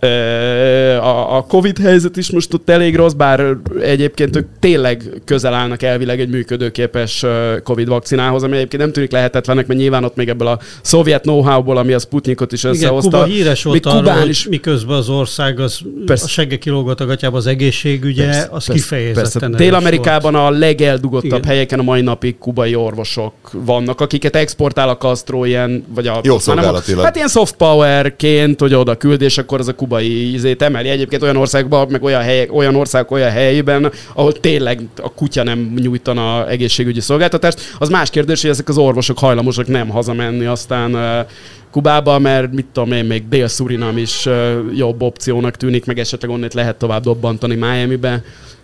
a, 0.00 1.36
a 1.36 1.42
Covid 1.42 1.78
helyzet 1.78 2.16
is 2.16 2.30
most 2.30 2.54
ott 2.54 2.70
elég 2.70 2.96
rossz, 2.96 3.12
bár 3.12 3.56
egyébként 3.80 4.36
ők 4.36 4.46
tényleg 4.60 5.02
közel 5.24 5.54
állnak 5.54 5.82
elvileg 5.82 6.20
egy 6.20 6.28
működőképes 6.28 7.24
Covid 7.62 7.88
vakcinához, 7.88 8.42
ami 8.42 8.56
egyébként 8.56 8.82
nem 8.82 8.92
tűnik 8.92 9.12
lehetetlenek, 9.12 9.66
mert 9.66 9.80
nyilván 9.80 10.04
ott 10.04 10.16
még 10.16 10.28
ebből 10.28 10.48
a 10.48 10.58
szovjet 10.82 11.22
know-how-ból, 11.22 11.76
ami 11.76 11.92
a 11.92 11.98
Sputnikot 11.98 12.52
is 12.52 12.64
összehozta. 12.64 13.08
Igen, 13.08 13.20
Kuba 13.20 13.32
híres 13.34 13.62
volt 13.62 13.86
arra, 13.86 13.96
Kubán 13.96 14.28
is... 14.28 14.48
miközben 14.48 14.96
az 14.96 15.08
ország 15.08 15.60
az 15.60 15.80
persze. 16.06 16.24
a 16.24 16.28
segge 16.28 16.58
kilógott 16.58 17.00
a 17.00 17.06
gatyába 17.06 17.36
az 17.36 17.46
egészségügye, 17.46 18.24
persze, 18.24 18.40
az 18.40 18.48
persze, 18.50 18.72
kifejezetten 18.72 19.50
Dél-Amerikában 19.50 20.34
a 20.34 20.50
legeldugottabb 20.50 21.38
Igen. 21.38 21.44
helyeken 21.44 21.78
a 21.78 21.82
mai 21.82 22.00
napig 22.00 22.38
kubai 22.38 22.74
orvosok 22.74 23.32
vannak, 23.52 24.00
akiket 24.00 24.36
exportál 24.36 24.88
a 24.88 24.96
Castro 24.96 25.44
ilyen, 25.44 25.84
vagy 25.88 26.06
a... 26.06 26.20
Jó 26.22 26.38
szolgálatilag. 26.38 27.04
Hát 27.04 27.16
ilyen 27.16 27.28
soft 27.28 27.56
powerként, 27.56 28.60
hogy 28.60 28.74
oda 28.74 28.96
küld, 28.96 29.22
és 29.22 29.38
akkor 29.38 29.58
az 29.58 29.68
a 29.68 29.74
kubai 29.74 29.87
izét 30.32 30.62
emeli. 30.62 30.88
Egyébként 30.88 31.22
olyan 31.22 31.36
országban, 31.36 31.86
meg 31.90 32.02
olyan, 32.02 32.22
helyek, 32.22 32.54
olyan 32.54 32.74
országok 32.74 33.10
olyan 33.10 33.30
helyében, 33.30 33.92
ahol 34.14 34.32
tényleg 34.32 34.80
a 35.02 35.12
kutya 35.12 35.42
nem 35.42 35.74
nyújtana 35.76 36.48
egészségügyi 36.48 37.00
szolgáltatást. 37.00 37.60
Az 37.78 37.88
más 37.88 38.10
kérdés, 38.10 38.40
hogy 38.40 38.50
ezek 38.50 38.68
az 38.68 38.78
orvosok 38.78 39.18
hajlamosak 39.18 39.66
nem 39.66 39.88
hazamenni 39.88 40.44
aztán 40.44 41.26
Kubába, 41.70 42.18
mert 42.18 42.52
mit 42.52 42.66
tudom 42.72 42.92
én, 42.92 43.04
még 43.04 43.28
Dél-Surinam 43.28 43.98
is 43.98 44.28
jobb 44.74 45.02
opciónak 45.02 45.56
tűnik, 45.56 45.84
meg 45.84 45.98
esetleg 45.98 46.30
onnét 46.30 46.54
lehet 46.54 46.76
tovább 46.76 47.02
dobbantani 47.02 47.54
Miami-be 47.54 48.22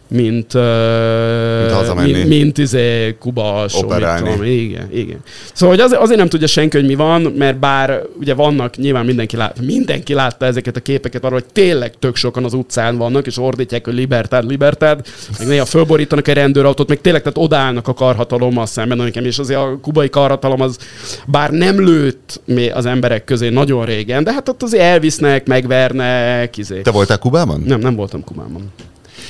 mint, 0.08 0.54
mint, 0.54 1.94
mint, 2.04 2.28
mint 2.28 2.58
izé, 2.58 3.16
Kuba 3.18 3.66
Tudom, 3.68 4.44
igen, 4.44 4.88
igen. 4.92 5.18
Szóval 5.52 5.76
hogy 5.76 5.84
az, 5.84 5.96
azért 6.00 6.18
nem 6.18 6.28
tudja 6.28 6.46
senki, 6.46 6.76
hogy 6.76 6.86
mi 6.86 6.94
van, 6.94 7.22
mert 7.22 7.58
bár 7.58 8.02
ugye 8.18 8.34
vannak, 8.34 8.76
nyilván 8.76 9.04
mindenki, 9.04 9.36
lát, 9.36 9.60
mindenki 9.60 10.14
látta 10.14 10.46
ezeket 10.46 10.76
a 10.76 10.80
képeket 10.80 11.24
arra, 11.24 11.34
hogy 11.34 11.44
tényleg 11.52 11.92
tök 11.98 12.16
sokan 12.16 12.44
az 12.44 12.52
utcán 12.52 12.96
vannak, 12.96 13.26
és 13.26 13.38
ordítják, 13.38 13.84
hogy 13.84 13.94
libertad, 13.94 14.44
libertad, 14.48 15.06
meg 15.38 15.48
néha 15.48 15.64
fölborítanak 15.64 16.28
egy 16.28 16.34
rendőrautót, 16.34 16.88
meg 16.88 17.00
tényleg 17.00 17.22
tehát 17.22 17.38
odállnak 17.38 17.88
a 17.88 17.94
karhatalommal 17.94 18.66
szemben, 18.66 18.96
nekem, 18.96 19.24
és 19.24 19.38
azért 19.38 19.60
a 19.60 19.78
kubai 19.82 20.08
karhatalom 20.08 20.60
az 20.60 20.78
bár 21.26 21.50
nem 21.50 21.84
lőtt 21.84 22.40
az 22.72 22.86
emberek 22.86 23.24
közé 23.24 23.48
nagyon 23.48 23.84
régen, 23.84 24.24
de 24.24 24.32
hát 24.32 24.48
ott 24.48 24.62
azért 24.62 24.82
elvisznek, 24.82 25.46
megvernek. 25.46 26.56
Izé. 26.56 26.80
Te 26.80 26.90
voltál 26.90 27.18
Kubában? 27.18 27.62
Nem, 27.66 27.80
nem 27.80 27.94
voltam 27.94 28.24
Kubában. 28.24 28.72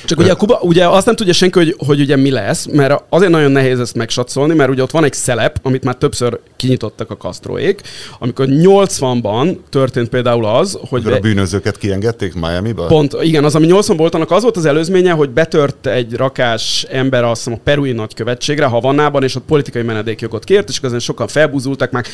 Csak 0.05 0.19
ugye, 0.19 0.31
a 0.31 0.35
Kuba, 0.35 0.59
ugye 0.61 0.87
azt 0.87 1.05
nem 1.05 1.15
tudja 1.15 1.33
senki, 1.33 1.57
hogy, 1.57 1.75
hogy 1.77 1.99
ugye 1.99 2.15
mi 2.15 2.31
lesz, 2.31 2.67
mert 2.71 3.03
azért 3.09 3.31
nagyon 3.31 3.51
nehéz 3.51 3.79
ezt 3.79 3.95
megsatszolni, 3.95 4.53
mert 4.53 4.69
ugye 4.69 4.81
ott 4.81 4.91
van 4.91 5.03
egy 5.03 5.13
szelep, 5.13 5.59
amit 5.61 5.83
már 5.83 5.95
többször 5.95 6.39
kinyitottak 6.55 7.11
a 7.11 7.17
kasztróék, 7.17 7.81
amikor 8.19 8.45
80-ban 8.49 9.57
történt 9.69 10.09
például 10.09 10.45
az, 10.45 10.79
hogy... 10.89 11.03
Be... 11.03 11.15
a 11.15 11.19
bűnözőket 11.19 11.77
kiengedték 11.77 12.33
Miami-ba? 12.33 12.85
Pont, 12.85 13.17
igen, 13.21 13.43
az, 13.43 13.55
ami 13.55 13.65
80 13.65 13.97
volt, 13.97 14.15
annak 14.15 14.31
az 14.31 14.41
volt 14.41 14.57
az 14.57 14.65
előzménye, 14.65 15.11
hogy 15.11 15.29
betört 15.29 15.87
egy 15.87 16.13
rakás 16.13 16.85
ember 16.89 17.23
azt 17.23 17.43
hiszem 17.43 17.53
a 17.53 17.61
perui 17.63 17.91
nagykövetségre, 17.91 18.65
Havannában, 18.65 19.23
és 19.23 19.35
ott 19.35 19.45
politikai 19.45 19.81
menedékjogot 19.81 20.43
kért, 20.43 20.69
és 20.69 20.79
közben 20.79 20.99
sokan 20.99 21.27
felbúzultak, 21.27 21.91
már 21.91 22.05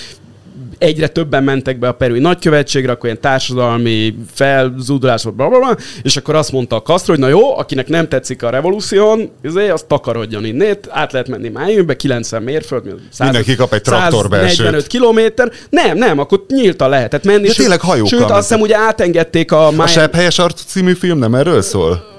egyre 0.82 1.08
többen 1.08 1.44
mentek 1.44 1.80
be 1.80 1.88
a 1.88 1.92
perui 1.92 2.20
nagykövetségre, 2.20 2.92
akkor 2.92 3.06
ilyen 3.06 3.22
társadalmi 3.22 4.16
felzúdulás 4.34 5.24
volt, 5.24 5.36
bla, 5.36 5.48
bla, 5.48 5.60
bla, 5.60 5.78
és 6.02 6.18
akkor 6.18 6.36
azt 6.36 6.52
mondta 6.52 6.76
a 6.76 6.82
Castro, 6.82 7.14
hogy 7.14 7.22
na 7.22 7.30
jó, 7.30 7.58
akinek 7.58 7.88
nem 7.88 8.08
tetszik 8.08 8.44
a 8.44 8.50
revolúción, 8.50 9.30
azért 9.44 9.72
azt 9.72 9.86
takarodjon 9.86 10.46
innét, 10.46 10.88
át 10.90 11.12
lehet 11.12 11.28
menni 11.28 11.50
Májönbe, 11.50 11.96
90 11.96 12.44
mérföld, 12.44 12.84
100, 13.12 13.28
Mindenki 13.28 13.56
kap 13.56 13.74
egy 13.74 13.82
traktorbelsőt. 13.82 14.58
45 14.58 14.88
kilométer. 14.88 15.52
Nem, 15.70 15.98
nem, 15.98 16.20
akkor 16.20 16.46
nyíltan 16.48 16.90
lehetett 16.90 17.24
menni. 17.24 17.48
De 17.48 17.54
tényleg 17.54 17.80
hajókkal 17.80 18.20
Sőt, 18.20 18.30
azt 18.30 18.48
hiszem 18.48 18.62
ugye 18.62 18.78
átengedték 18.78 19.52
a... 19.52 19.68
A 19.68 19.88
Sebb 19.88 20.14
helyes 20.14 20.40
arc 20.40 20.64
című 20.64 20.94
film 20.94 21.18
nem 21.18 21.36
erről 21.36 21.62
szól? 21.62 22.10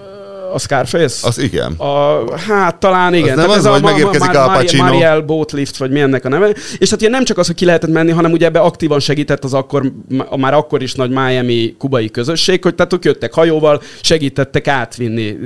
A 0.53 0.59
Scarface? 0.59 1.27
Az 1.27 1.39
igen. 1.39 1.73
A, 1.73 2.25
hát 2.39 2.77
talán 2.77 3.15
igen. 3.15 3.39
Az 3.39 3.45
nem 3.45 3.51
az, 3.51 3.57
ez 3.57 3.67
hogy 3.67 3.83
a, 3.83 3.87
megérkezik 3.87 4.35
a 4.35 4.53
Pacino. 4.53 4.83
Mariel 4.83 5.21
Boatlift, 5.21 5.77
vagy 5.77 5.91
mi 5.91 6.01
ennek 6.01 6.25
a 6.25 6.29
neve. 6.29 6.55
És 6.79 6.91
hát 6.91 7.01
ilyen 7.01 7.13
nem 7.13 7.25
csak 7.25 7.39
az, 7.39 7.47
hogy 7.47 7.55
ki 7.55 7.65
lehetett 7.65 7.91
menni, 7.91 8.11
hanem 8.11 8.33
ugye 8.33 8.47
ebbe 8.47 8.59
aktívan 8.59 9.01
segített 9.01 9.45
az 9.45 9.55
akkor, 9.55 9.93
a 10.27 10.37
már 10.37 10.55
akkor 10.55 10.83
is 10.83 10.95
nagy 10.95 11.11
Miami 11.11 11.75
kubai 11.79 12.11
közösség, 12.11 12.63
hogy 12.63 12.75
tehát 12.75 12.93
ők 12.93 13.05
jöttek 13.05 13.35
hajóval, 13.35 13.83
segítettek 14.01 14.69
átvinni. 14.69 15.37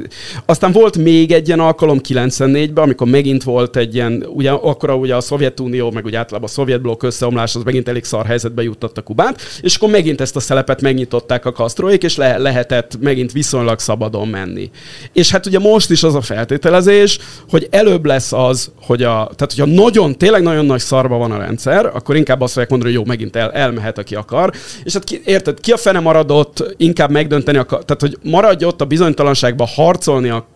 Aztán 0.46 0.72
volt 0.72 0.96
még 0.98 1.32
egy 1.32 1.46
ilyen 1.46 1.60
alkalom 1.60 2.00
94-ben, 2.08 2.84
amikor 2.84 3.06
megint 3.06 3.42
volt 3.42 3.76
egy 3.76 3.94
ilyen, 3.94 4.26
ugye 4.28 4.50
akkor 4.50 4.90
ugye 4.90 5.14
a 5.14 5.20
Szovjetunió, 5.20 5.90
meg 5.90 6.04
ugye 6.04 6.18
általában 6.18 6.48
a 6.48 6.52
szovjetblokk 6.52 7.02
összeomlás, 7.02 7.54
az 7.54 7.62
megint 7.62 7.88
elég 7.88 8.04
szar 8.04 8.26
helyzetbe 8.26 8.62
juttatta 8.62 9.02
Kubát, 9.02 9.40
és 9.60 9.76
akkor 9.76 9.90
megint 9.90 10.20
ezt 10.20 10.36
a 10.36 10.40
szelepet 10.40 10.80
megnyitották 10.80 11.44
a 11.44 11.52
kasztróik, 11.52 12.02
és 12.02 12.16
le- 12.16 12.38
lehetett 12.38 12.98
megint 13.00 13.32
viszonylag 13.32 13.78
szabadon 13.78 14.28
menni. 14.28 14.70
És 15.12 15.30
hát 15.30 15.46
ugye 15.46 15.58
most 15.58 15.90
is 15.90 16.02
az 16.02 16.14
a 16.14 16.20
feltételezés, 16.20 17.18
hogy 17.48 17.68
előbb 17.70 18.04
lesz 18.04 18.32
az, 18.32 18.70
hogy 18.80 19.02
a, 19.02 19.30
tehát 19.36 19.52
hogyha 19.54 19.66
nagyon, 19.66 20.18
tényleg 20.18 20.42
nagyon 20.42 20.66
nagy 20.66 20.80
szarba 20.80 21.16
van 21.16 21.32
a 21.32 21.38
rendszer, 21.38 21.86
akkor 21.86 22.16
inkább 22.16 22.40
azt 22.40 22.52
fogják 22.52 22.70
mondani, 22.70 22.92
hogy 22.92 23.00
jó, 23.00 23.06
megint 23.06 23.36
el, 23.36 23.52
elmehet, 23.52 23.98
aki 23.98 24.14
akar. 24.14 24.52
És 24.84 24.92
hát 24.92 25.04
ki, 25.04 25.20
érted, 25.24 25.60
ki 25.60 25.72
a 25.72 25.76
fene 25.76 26.00
maradott 26.00 26.74
inkább 26.76 27.10
megdönteni, 27.10 27.58
akar, 27.58 27.84
tehát 27.84 28.00
hogy 28.00 28.18
maradj 28.22 28.64
ott 28.64 28.80
a 28.80 28.84
bizonytalanságba 28.84 29.66
harcolni 29.66 30.28
a 30.28 30.46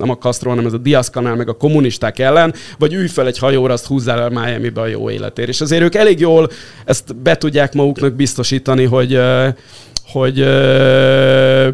nem 0.00 0.10
a 0.10 0.16
Castro, 0.16 0.48
hanem 0.48 0.66
ez 0.66 0.72
a 0.72 0.78
Diaz 0.78 1.10
kanál, 1.10 1.36
meg 1.36 1.48
a 1.48 1.52
kommunisták 1.52 2.18
ellen, 2.18 2.54
vagy 2.78 2.92
ülj 2.92 3.06
fel 3.06 3.26
egy 3.26 3.38
hajóra, 3.38 3.72
azt 3.72 3.86
húzzál 3.86 4.20
el 4.20 4.28
Miami-be 4.28 4.80
a 4.80 4.86
jó 4.86 5.10
életért. 5.10 5.48
És 5.48 5.60
azért 5.60 5.82
ők 5.82 5.94
elég 5.94 6.20
jól 6.20 6.50
ezt 6.84 7.16
be 7.16 7.36
tudják 7.36 7.74
maguknak 7.74 8.14
biztosítani, 8.14 8.84
hogy 8.84 9.18
hogy, 10.12 10.44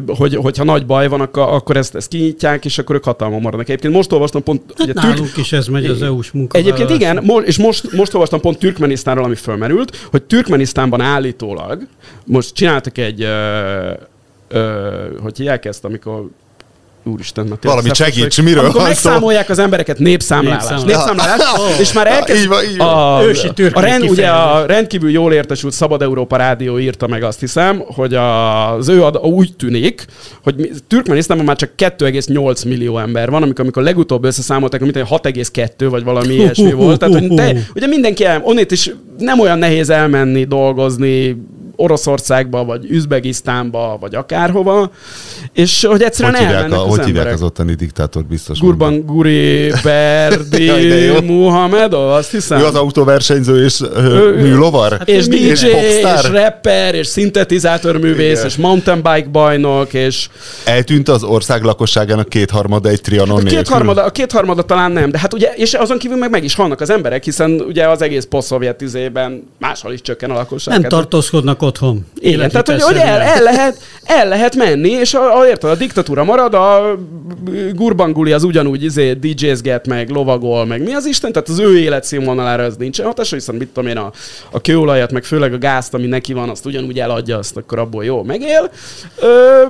hogy, 0.07 0.35
hogyha 0.35 0.63
nagy 0.63 0.85
baj 0.85 1.07
van, 1.07 1.21
akkor, 1.21 1.77
ezt, 1.77 1.95
ezt 1.95 2.07
kinyitják, 2.07 2.65
és 2.65 2.77
akkor 2.77 2.95
ők 2.95 3.03
hatalma 3.03 3.39
maradnak. 3.39 3.69
Egyébként 3.69 3.93
most 3.93 4.11
olvastam 4.11 4.43
pont... 4.43 4.61
Hát 4.67 4.79
ugye, 4.79 4.93
nálunk 4.93 5.17
türk... 5.17 5.37
is 5.37 5.53
ez 5.53 5.67
megy 5.67 5.85
az 5.85 6.01
EU-s 6.01 6.31
munka. 6.31 6.57
Egyébként 6.57 6.89
igen, 6.89 7.31
és 7.43 7.57
most, 7.57 7.91
most 7.91 8.13
olvastam 8.13 8.39
pont 8.39 8.59
Türkmenisztánról, 8.59 9.25
ami 9.25 9.35
fölmerült, 9.35 9.95
hogy 10.11 10.23
Türkmenisztánban 10.23 11.01
állítólag, 11.01 11.87
most 12.25 12.53
csináltak 12.53 12.97
egy, 12.97 13.21
ö, 13.21 13.91
ö, 14.47 14.89
hogy 15.21 15.37
hívják 15.37 15.65
ezt, 15.65 15.85
amikor 15.85 16.29
Úristen, 17.07 17.45
mert 17.45 17.63
Valami 17.63 17.89
segíts, 17.93 18.41
miről 18.41 18.59
Amikor 18.59 18.79
van 18.79 18.87
megszámolják 18.87 19.49
az 19.49 19.59
embereket, 19.59 19.99
népszámlálás. 19.99 20.59
Népszámlálás, 20.59 21.05
népszámlálás 21.07 21.59
oh. 21.59 21.79
és 21.79 21.93
már 21.93 22.07
elkezd... 22.07 22.41
Így 22.41 22.47
van, 22.47 22.63
így 22.63 22.77
van. 22.77 23.17
A, 23.17 23.23
Ősi 23.23 23.47
a, 23.71 23.79
rend, 23.79 24.09
ugye 24.09 24.27
a 24.27 24.65
rendkívül 24.65 25.09
jól 25.09 25.33
értesült 25.33 25.73
Szabad 25.73 26.01
Európa 26.01 26.35
Rádió 26.37 26.79
írta 26.79 27.07
meg 27.07 27.23
azt 27.23 27.39
hiszem, 27.39 27.83
hogy 27.85 28.13
az 28.13 28.89
ő 28.89 29.03
ad, 29.03 29.17
úgy 29.17 29.55
tűnik, 29.55 30.05
hogy 30.43 30.71
Türkmenisztánban 30.87 31.45
már 31.45 31.55
csak 31.55 31.69
2,8 31.77 32.67
millió 32.67 32.99
ember 32.99 33.29
van, 33.29 33.43
amikor, 33.43 33.61
amikor 33.61 33.83
legutóbb 33.83 34.23
összeszámolták, 34.23 34.81
mint 34.81 34.95
6,2 34.95 35.87
vagy 35.89 36.03
valami 36.03 36.33
ilyesmi 36.33 36.71
volt. 36.71 36.99
Tehát, 36.99 37.13
hogy 37.19 37.33
te, 37.33 37.55
ugye 37.75 37.87
mindenki 37.87 38.25
el, 38.25 38.41
onnét 38.43 38.71
is 38.71 38.91
nem 39.17 39.39
olyan 39.39 39.57
nehéz 39.57 39.89
elmenni, 39.89 40.43
dolgozni, 40.43 41.37
Oroszországba, 41.79 42.65
vagy 42.65 42.85
Üzbegisztánba, 42.89 43.97
vagy 43.99 44.15
akárhova, 44.15 44.91
és 45.53 45.83
hogy 45.83 46.01
egyszerűen 46.01 46.35
hogy 46.35 46.45
hívják, 46.45 46.71
a, 46.71 46.85
az 46.85 46.95
Hogy 46.95 47.05
hívják 47.05 47.33
az 47.33 47.41
ottani 47.41 47.73
diktátor 47.73 48.23
biztos? 48.23 48.59
Gurban 48.59 49.05
Guri 49.05 49.71
Berdi 49.83 51.09
Muhamedov, 51.23 52.09
azt 52.09 52.31
hiszem. 52.31 52.59
Ő 52.59 52.65
az 52.65 52.75
autóversenyző 52.75 53.63
és 53.63 53.81
műlovar? 54.35 54.91
Hát 54.91 55.09
és 55.09 55.27
DJ, 55.27 55.35
és, 55.35 55.63
és 55.63 56.29
rapper, 56.31 56.95
és 56.95 57.07
szintetizátorművész, 57.07 58.43
és 58.43 58.55
mountain 58.55 59.01
bike 59.01 59.29
bajnok, 59.31 59.93
és... 59.93 60.29
Eltűnt 60.63 61.09
az 61.09 61.23
ország 61.23 61.63
lakosságának 61.63 62.29
kétharmada 62.29 62.89
egy 62.89 63.01
trianon 63.01 63.45
a 63.45 63.49
kétharmada, 63.49 64.03
a 64.03 64.09
kétharmada 64.09 64.61
talán 64.61 64.91
nem, 64.91 65.11
de 65.11 65.19
hát 65.19 65.33
ugye, 65.33 65.53
és 65.55 65.73
azon 65.73 65.97
kívül 65.97 66.17
meg 66.17 66.29
meg 66.29 66.43
is 66.43 66.55
halnak 66.55 66.81
az 66.81 66.89
emberek, 66.89 67.23
hiszen 67.23 67.51
ugye 67.51 67.87
az 67.87 68.01
egész 68.01 68.25
poszt-szovjet 68.25 68.81
izében 68.81 69.49
máshol 69.59 69.93
is 69.93 70.01
csökken 70.01 70.31
a 70.31 70.33
lakosság. 70.33 70.73
Nem 70.73 70.81
hát, 70.81 70.91
tartózkodnak 70.91 71.61
otthon. 71.67 72.05
Igen, 72.19 72.49
tehát 72.49 72.67
hogy, 72.67 72.81
hogy 72.81 72.95
el, 72.95 73.21
el, 73.21 73.43
lehet, 73.43 73.77
el 74.03 74.27
lehet 74.27 74.55
menni, 74.55 74.89
és 74.89 75.13
a, 75.13 75.39
a, 75.39 75.47
érted, 75.47 75.69
a 75.69 75.75
diktatúra 75.75 76.23
marad, 76.23 76.53
a 76.53 76.97
Gurbanguli 77.73 78.31
az 78.31 78.43
ugyanúgy 78.43 78.83
izé, 78.83 79.13
DJ-zget, 79.13 79.87
meg 79.87 80.09
lovagol, 80.09 80.65
meg 80.65 80.83
mi 80.83 80.93
az 80.93 81.05
Isten, 81.05 81.31
tehát 81.31 81.49
az 81.49 81.59
ő 81.59 81.79
életszínvonalára 81.79 82.63
ez 82.63 82.75
nincsen 82.75 83.05
hatása, 83.05 83.35
viszont 83.35 83.59
mit 83.59 83.67
tudom 83.67 83.89
én, 83.89 83.97
a, 83.97 84.11
a 84.51 84.61
kőolajat, 84.61 85.11
meg 85.11 85.23
főleg 85.23 85.53
a 85.53 85.57
gázt, 85.57 85.93
ami 85.93 86.05
neki 86.05 86.33
van, 86.33 86.49
azt 86.49 86.65
ugyanúgy 86.65 86.99
eladja, 86.99 87.37
azt 87.37 87.57
akkor 87.57 87.79
abból 87.79 88.03
jó 88.03 88.23
megél. 88.23 88.71
Ö, 89.19 89.63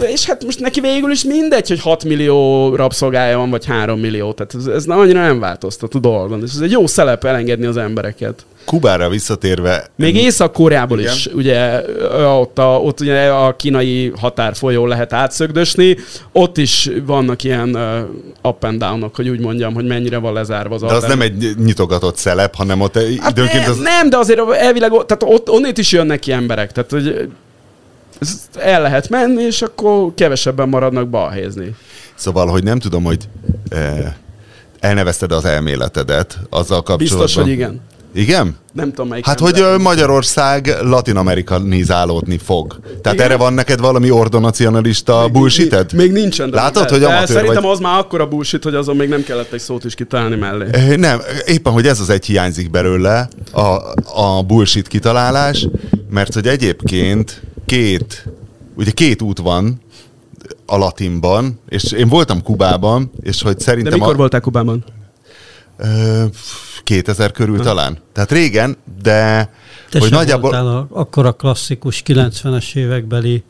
és 0.00 0.26
hát 0.26 0.44
most 0.44 0.60
neki 0.60 0.80
végül 0.80 1.10
is 1.10 1.24
mindegy, 1.24 1.68
hogy 1.68 1.80
6 1.80 2.04
millió 2.04 2.68
rabszolgája 2.74 3.38
van, 3.38 3.50
vagy 3.50 3.64
3 3.64 4.00
millió, 4.00 4.32
tehát 4.32 4.54
ez, 4.54 4.66
ez 4.66 4.86
annyira 4.86 5.20
nem 5.20 5.40
változtat 5.40 5.94
a 5.94 5.98
dolgon. 5.98 6.42
És 6.42 6.50
ez 6.54 6.60
egy 6.60 6.70
jó 6.70 6.86
szelep 6.86 7.24
elengedni 7.24 7.66
az 7.66 7.76
embereket. 7.76 8.44
Kubára 8.64 9.08
visszatérve... 9.08 9.86
Még 9.96 10.16
Észak-Koreából 10.16 11.00
is, 11.00 11.26
ugye 11.26 11.82
ott, 12.24 12.58
a, 12.58 12.80
ott 12.80 13.00
ugye 13.00 13.28
a 13.28 13.56
kínai 13.56 14.12
határfolyó 14.16 14.86
lehet 14.86 15.12
átszögdösni, 15.12 15.96
ott 16.32 16.58
is 16.58 16.90
vannak 17.06 17.44
ilyen 17.44 17.76
uh, 18.42 18.50
up 18.50 18.64
and 18.64 18.78
down 18.78 19.10
hogy 19.14 19.28
úgy 19.28 19.40
mondjam, 19.40 19.74
hogy 19.74 19.86
mennyire 19.86 20.18
van 20.18 20.32
lezárva 20.32 20.74
az 20.74 20.80
De 20.80 20.92
az 20.92 21.04
nem 21.04 21.20
egy 21.20 21.54
nyitogatott 21.64 22.16
szelep, 22.16 22.54
hanem 22.54 22.80
ott 22.80 22.94
hát 22.94 23.30
időnként 23.30 23.68
az... 23.68 23.78
Nem, 23.78 24.10
de 24.10 24.16
azért 24.16 24.40
elvileg, 24.52 24.90
tehát 24.90 25.34
ott 25.34 25.50
onnét 25.50 25.78
is 25.78 25.92
jönnek 25.92 26.18
ki 26.18 26.32
emberek, 26.32 26.72
tehát 26.72 26.90
hogy 26.90 27.28
el 28.58 28.82
lehet 28.82 29.08
menni, 29.08 29.42
és 29.42 29.62
akkor 29.62 30.14
kevesebben 30.14 30.68
maradnak 30.68 31.08
balhézni. 31.08 31.74
Szóval, 32.14 32.46
hogy 32.46 32.62
nem 32.62 32.78
tudom, 32.78 33.04
hogy 33.04 33.28
eh, 33.68 34.12
elnevezted 34.80 35.32
az 35.32 35.44
elméletedet 35.44 36.38
azzal 36.50 36.82
kapcsolatban. 36.82 37.24
Biztos, 37.24 37.34
hogy 37.34 37.48
igen. 37.48 37.80
Igen? 38.14 38.56
Nem 38.72 38.88
tudom, 38.88 39.08
melyik 39.08 39.26
Hát, 39.26 39.40
hogy 39.40 39.64
Magyarország 39.78 40.76
latin-amerikanizálódni 40.82 42.38
fog. 42.38 42.80
Tehát 43.02 43.18
Igen? 43.18 43.26
erre 43.26 43.36
van 43.36 43.52
neked 43.52 43.80
valami 43.80 44.10
ordonacionalista 44.10 45.22
még, 45.22 45.32
bullshited? 45.32 45.92
Még, 45.92 46.12
még 46.12 46.22
nincsen. 46.22 46.48
Látod, 46.48 46.84
de, 46.84 46.90
hogy 46.92 47.02
amatőr 47.02 47.26
Szerintem 47.36 47.62
vagy... 47.62 47.72
az 47.72 47.78
már 47.78 47.98
akkora 47.98 48.26
bullshit, 48.26 48.62
hogy 48.62 48.74
azon 48.74 48.96
még 48.96 49.08
nem 49.08 49.22
kellett 49.22 49.52
egy 49.52 49.60
szót 49.60 49.84
is 49.84 49.94
kitalálni 49.94 50.36
mellé. 50.36 50.94
Nem, 50.96 51.20
éppen, 51.46 51.72
hogy 51.72 51.86
ez 51.86 52.00
az 52.00 52.10
egy 52.10 52.26
hiányzik 52.26 52.70
belőle, 52.70 53.28
a, 53.52 53.60
a 54.14 54.42
bullshit 54.46 54.88
kitalálás, 54.88 55.66
mert 56.10 56.34
hogy 56.34 56.46
egyébként 56.46 57.42
két, 57.70 58.24
ugye 58.74 58.90
két 58.90 59.22
út 59.22 59.38
van 59.38 59.80
a 60.66 60.76
latinban, 60.76 61.60
és 61.68 61.92
én 61.92 62.08
voltam 62.08 62.42
Kubában, 62.42 63.10
és 63.20 63.42
hogy 63.42 63.60
szerintem... 63.60 63.92
De 63.92 63.98
mikor 63.98 64.14
a... 64.14 64.16
voltál 64.16 64.40
Kubában? 64.40 64.84
2000 66.84 67.32
körül 67.32 67.56
ha. 67.56 67.62
talán. 67.62 67.98
Tehát 68.12 68.30
régen, 68.32 68.76
de 69.02 69.50
Te 69.90 69.98
hogy 69.98 70.10
nagyjából... 70.10 70.54
a, 70.54 70.86
akkor 70.90 71.26
a 71.26 71.32
klasszikus 71.32 72.02
90-es 72.06 72.74
évekbeli 72.74 73.44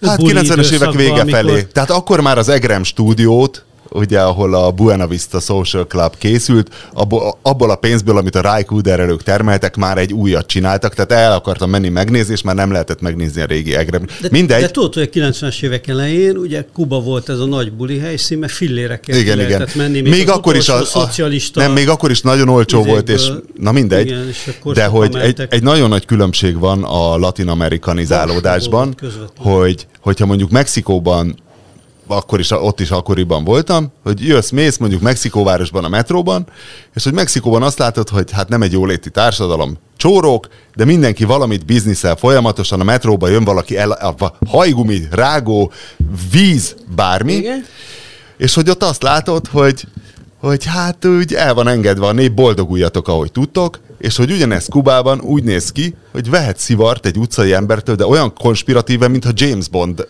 Hát 0.00 0.18
90-es 0.22 0.72
évek 0.72 0.92
vége 0.92 1.10
amikor... 1.12 1.30
felé. 1.30 1.62
Tehát 1.62 1.90
akkor 1.90 2.20
már 2.20 2.38
az 2.38 2.48
Egrem 2.48 2.82
stúdiót 2.82 3.64
ugye, 3.88 4.20
ahol 4.20 4.54
a 4.54 4.70
Buena 4.70 5.06
Vista 5.06 5.40
Social 5.40 5.86
Club 5.86 6.16
készült, 6.18 6.74
abból, 6.92 7.38
abból 7.42 7.70
a 7.70 7.76
pénzből, 7.76 8.16
amit 8.16 8.34
a 8.34 8.40
Raikuderelők 8.40 9.22
termeltek, 9.22 9.76
már 9.76 9.98
egy 9.98 10.12
újat 10.12 10.46
csináltak, 10.46 10.94
tehát 10.94 11.12
el 11.24 11.32
akartam 11.32 11.70
menni 11.70 11.88
megnézni, 11.88 12.32
és 12.32 12.42
már 12.42 12.54
nem 12.54 12.70
lehetett 12.70 13.00
megnézni 13.00 13.42
a 13.42 13.44
régi 13.44 13.74
Egrem. 13.74 14.06
De, 14.20 14.28
Mindegy. 14.30 14.60
De 14.60 14.70
tudod, 14.70 14.94
hogy 14.94 15.10
a 15.12 15.18
90-es 15.18 15.62
évek 15.62 15.88
elején, 15.88 16.36
ugye 16.36 16.64
Kuba 16.72 17.00
volt 17.00 17.28
ez 17.28 17.38
a 17.38 17.46
nagy 17.46 17.72
buli 17.72 17.98
helyszín, 17.98 18.38
mert 18.38 18.52
fillérekkel 18.52 19.16
igen, 19.16 19.40
igen. 19.40 19.68
menni. 19.74 20.00
Még, 20.00 20.12
még 20.12 20.28
akkor 20.30 20.56
is 20.56 20.68
a, 20.68 20.80
a, 20.80 20.84
szocialista 20.84 21.60
nem, 21.60 21.72
még 21.72 21.88
akkor 21.88 22.10
is 22.10 22.20
nagyon 22.20 22.48
olcsó 22.48 22.82
volt, 22.82 23.08
és 23.08 23.28
na 23.56 23.72
mindegy. 23.72 24.06
Igen, 24.06 24.28
és 24.28 24.50
de 24.72 24.86
hogy 24.86 25.16
egy, 25.16 25.46
egy, 25.48 25.62
nagyon 25.62 25.88
nagy 25.88 26.04
különbség 26.04 26.58
van 26.58 26.84
a 26.84 27.16
latin-amerikanizálódásban, 27.16 28.94
hogy 29.36 29.86
hogyha 30.00 30.26
mondjuk 30.26 30.50
Mexikóban 30.50 31.36
akkor 32.06 32.38
is, 32.38 32.50
ott 32.50 32.80
is 32.80 32.90
akkoriban 32.90 33.44
voltam, 33.44 33.92
hogy 34.02 34.26
jössz, 34.26 34.50
mész 34.50 34.76
mondjuk 34.76 35.02
Mexikóvárosban 35.02 35.84
a 35.84 35.88
metróban, 35.88 36.46
és 36.94 37.04
hogy 37.04 37.12
Mexikóban 37.12 37.62
azt 37.62 37.78
látod, 37.78 38.08
hogy 38.08 38.30
hát 38.30 38.48
nem 38.48 38.62
egy 38.62 38.72
jóléti 38.72 39.10
társadalom, 39.10 39.78
csórók, 39.96 40.48
de 40.74 40.84
mindenki 40.84 41.24
valamit 41.24 41.66
bizniszel 41.66 42.16
folyamatosan, 42.16 42.80
a 42.80 42.84
metróba 42.84 43.28
jön 43.28 43.44
valaki, 43.44 43.76
el, 43.76 43.90
a 43.90 44.36
hajgumi, 44.46 45.00
rágó, 45.10 45.72
víz, 46.30 46.74
bármi, 46.94 47.32
Igen. 47.32 47.64
és 48.36 48.54
hogy 48.54 48.70
ott 48.70 48.82
azt 48.82 49.02
látod, 49.02 49.46
hogy 49.46 49.86
hogy 50.42 50.64
hát 50.64 51.04
úgy 51.04 51.34
el 51.34 51.54
van 51.54 51.68
engedve 51.68 52.06
a 52.06 52.12
nép, 52.12 52.32
boldoguljatok, 52.32 53.08
ahogy 53.08 53.32
tudtok, 53.32 53.78
és 53.98 54.16
hogy 54.16 54.30
ugyanez 54.30 54.66
Kubában 54.68 55.20
úgy 55.20 55.42
néz 55.42 55.72
ki, 55.72 55.94
hogy 56.12 56.30
vehet 56.30 56.58
szivart 56.58 57.06
egy 57.06 57.16
utcai 57.16 57.52
embertől, 57.52 57.94
de 57.94 58.06
olyan 58.06 58.34
konspiratíven, 58.34 59.10
mintha 59.10 59.30
James 59.34 59.68
Bond 59.68 60.06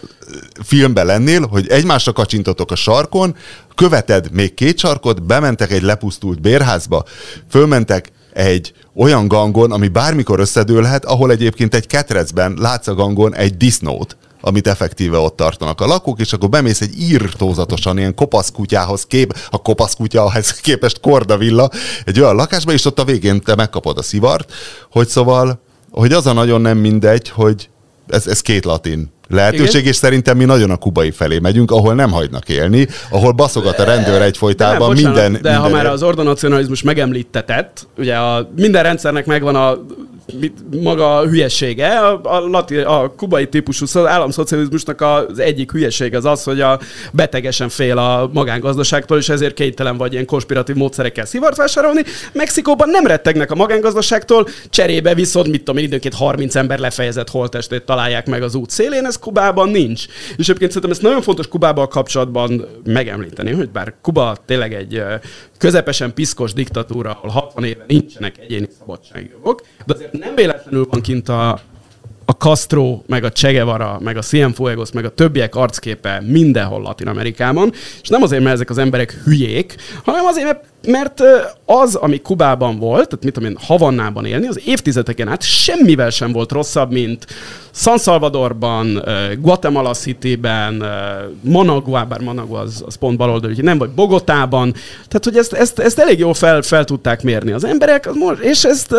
filmben 0.64 1.06
lennél, 1.06 1.46
hogy 1.46 1.68
egymásra 1.68 2.12
kacsintotok 2.12 2.70
a 2.70 2.74
sarkon, 2.74 3.36
követed 3.74 4.32
még 4.32 4.54
két 4.54 4.78
sarkot, 4.78 5.22
bementek 5.22 5.72
egy 5.72 5.82
lepusztult 5.82 6.40
bérházba, 6.40 7.04
fölmentek 7.50 8.12
egy 8.32 8.72
olyan 8.94 9.28
gangon, 9.28 9.72
ami 9.72 9.88
bármikor 9.88 10.40
összedőlhet, 10.40 11.04
ahol 11.04 11.30
egyébként 11.30 11.74
egy 11.74 11.86
ketrecben 11.86 12.56
látsz 12.58 12.86
a 12.86 12.94
gangon 12.94 13.34
egy 13.34 13.56
disznót, 13.56 14.16
amit 14.40 14.66
effektíve 14.66 15.18
ott 15.18 15.36
tartanak 15.36 15.80
a 15.80 15.86
lakók, 15.86 16.20
és 16.20 16.32
akkor 16.32 16.48
bemész 16.48 16.80
egy 16.80 17.00
írtózatosan 17.00 17.98
ilyen 17.98 18.14
kopaszkutyához 18.14 19.04
kép, 19.04 19.36
a 19.50 19.62
kopaszkutyához 19.62 20.50
képest 20.60 21.00
kordavilla 21.00 21.70
egy 22.04 22.20
olyan 22.20 22.34
lakásba, 22.34 22.72
és 22.72 22.84
ott 22.84 22.98
a 22.98 23.04
végén 23.04 23.40
te 23.40 23.54
megkapod 23.54 23.98
a 23.98 24.02
szivart, 24.02 24.52
hogy 24.90 25.08
szóval, 25.08 25.60
hogy 25.90 26.12
az 26.12 26.26
a 26.26 26.32
nagyon 26.32 26.60
nem 26.60 26.78
mindegy, 26.78 27.28
hogy 27.28 27.68
ez, 28.08 28.26
ez 28.26 28.40
két 28.40 28.64
latin 28.64 29.12
lehetőség, 29.32 29.80
Igen? 29.80 29.86
és 29.86 29.96
szerintem 29.96 30.36
mi 30.36 30.44
nagyon 30.44 30.70
a 30.70 30.76
kubai 30.76 31.10
felé 31.10 31.38
megyünk, 31.38 31.70
ahol 31.70 31.94
nem 31.94 32.10
hagynak 32.10 32.48
élni, 32.48 32.86
ahol 33.10 33.32
baszogat 33.32 33.78
a 33.78 33.84
rendőr 33.84 34.22
egyfolytában 34.22 34.78
de 34.78 34.84
nem, 34.84 34.94
bocsánat, 34.94 35.14
minden... 35.14 35.32
De 35.42 35.50
minden... 35.50 35.60
ha 35.60 35.68
már 35.68 35.86
az 35.86 36.02
ordonacionalizmus 36.02 36.82
megemlítetett, 36.82 37.86
ugye 37.98 38.14
a, 38.14 38.50
minden 38.56 38.82
rendszernek 38.82 39.26
megvan 39.26 39.56
a 39.56 39.78
maga 40.82 41.16
a 41.16 41.26
hülyessége. 41.26 41.98
A, 41.98 42.20
a, 42.22 42.48
lati, 42.48 42.76
a 42.76 43.12
kubai 43.16 43.48
típusú 43.48 43.86
államszocializmusnak 44.06 45.00
az 45.00 45.38
egyik 45.38 45.70
hülyeség 45.70 46.14
az 46.14 46.24
az, 46.24 46.42
hogy 46.42 46.60
a 46.60 46.80
betegesen 47.12 47.68
fél 47.68 47.98
a 47.98 48.30
magángazdaságtól, 48.32 49.18
és 49.18 49.28
ezért 49.28 49.54
kénytelen 49.54 49.96
vagy 49.96 50.12
ilyen 50.12 50.24
konspiratív 50.24 50.76
módszerekkel 50.76 51.24
szivart 51.24 51.56
vásárolni. 51.56 52.02
Mexikóban 52.32 52.88
nem 52.88 53.06
rettegnek 53.06 53.50
a 53.50 53.54
magángazdaságtól, 53.54 54.48
cserébe 54.70 55.14
viszont, 55.14 55.48
mit 55.48 55.58
tudom 55.58 55.76
én, 55.76 55.84
időnként 55.84 56.14
30 56.14 56.54
ember 56.54 56.78
lefejezett 56.78 57.30
holtestét 57.30 57.82
találják 57.82 58.26
meg 58.26 58.42
az 58.42 58.54
út 58.54 58.70
szélén, 58.70 59.06
ez 59.06 59.18
Kubában 59.22 59.68
nincs. 59.68 60.06
És 60.36 60.48
egyébként 60.48 60.70
szerintem 60.70 60.90
ezt 60.90 61.02
nagyon 61.02 61.22
fontos 61.22 61.48
Kubával 61.48 61.88
kapcsolatban 61.88 62.64
megemlíteni, 62.84 63.52
hogy 63.52 63.70
bár 63.70 63.94
Kuba 64.00 64.36
tényleg 64.46 64.74
egy 64.74 65.02
közepesen 65.58 66.14
piszkos 66.14 66.52
diktatúra, 66.52 67.10
ahol 67.10 67.30
60 67.30 67.64
éve 67.64 67.84
nincsenek 67.86 68.38
egyéni 68.38 68.68
szabadságjogok, 68.78 69.62
de 69.86 69.94
azért 69.94 70.12
nem 70.12 70.34
véletlenül 70.34 70.86
van 70.90 71.00
kint 71.00 71.28
a, 71.28 71.60
a 72.32 72.36
Castro, 72.36 73.02
meg 73.06 73.24
a 73.24 73.30
Che 73.30 73.52
Guevara, 73.52 73.98
meg 74.00 74.16
a 74.16 74.22
Cienfuegos, 74.22 74.92
meg 74.92 75.04
a 75.04 75.14
többiek 75.14 75.54
arcképe 75.54 76.22
mindenhol 76.26 76.80
Latin 76.82 77.06
Amerikában, 77.06 77.72
és 78.02 78.08
nem 78.08 78.22
azért, 78.22 78.42
mert 78.42 78.54
ezek 78.54 78.70
az 78.70 78.78
emberek 78.78 79.20
hülyék, 79.24 79.74
hanem 80.04 80.24
azért, 80.24 80.64
mert 80.86 81.20
az, 81.64 81.94
ami 81.94 82.20
Kubában 82.20 82.78
volt, 82.78 83.08
tehát 83.08 83.24
mit 83.24 83.32
tudom 83.32 83.50
én, 83.50 83.56
Havannában 83.60 84.24
élni, 84.24 84.46
az 84.46 84.60
évtizedeken 84.64 85.28
át 85.28 85.42
semmivel 85.42 86.10
sem 86.10 86.32
volt 86.32 86.52
rosszabb, 86.52 86.92
mint 86.92 87.26
San 87.74 87.98
Salvadorban, 87.98 89.04
Guatemala 89.38 89.92
City-ben, 89.92 90.84
Managua, 91.40 92.04
bár 92.04 92.20
Managua 92.20 92.60
az, 92.60 92.82
az 92.86 92.94
pont 92.94 93.16
baloldal, 93.16 93.54
hogy 93.54 93.64
nem, 93.64 93.78
vagy 93.78 93.90
Bogotában, 93.90 94.72
tehát 95.08 95.24
hogy 95.24 95.36
ezt, 95.36 95.52
ezt, 95.52 95.78
ezt 95.78 95.98
elég 95.98 96.18
jól 96.18 96.34
fel, 96.34 96.62
fel 96.62 96.84
tudták 96.84 97.22
mérni. 97.22 97.52
Az 97.52 97.64
emberek, 97.64 98.10
és 98.40 98.64
ezt 98.64 98.94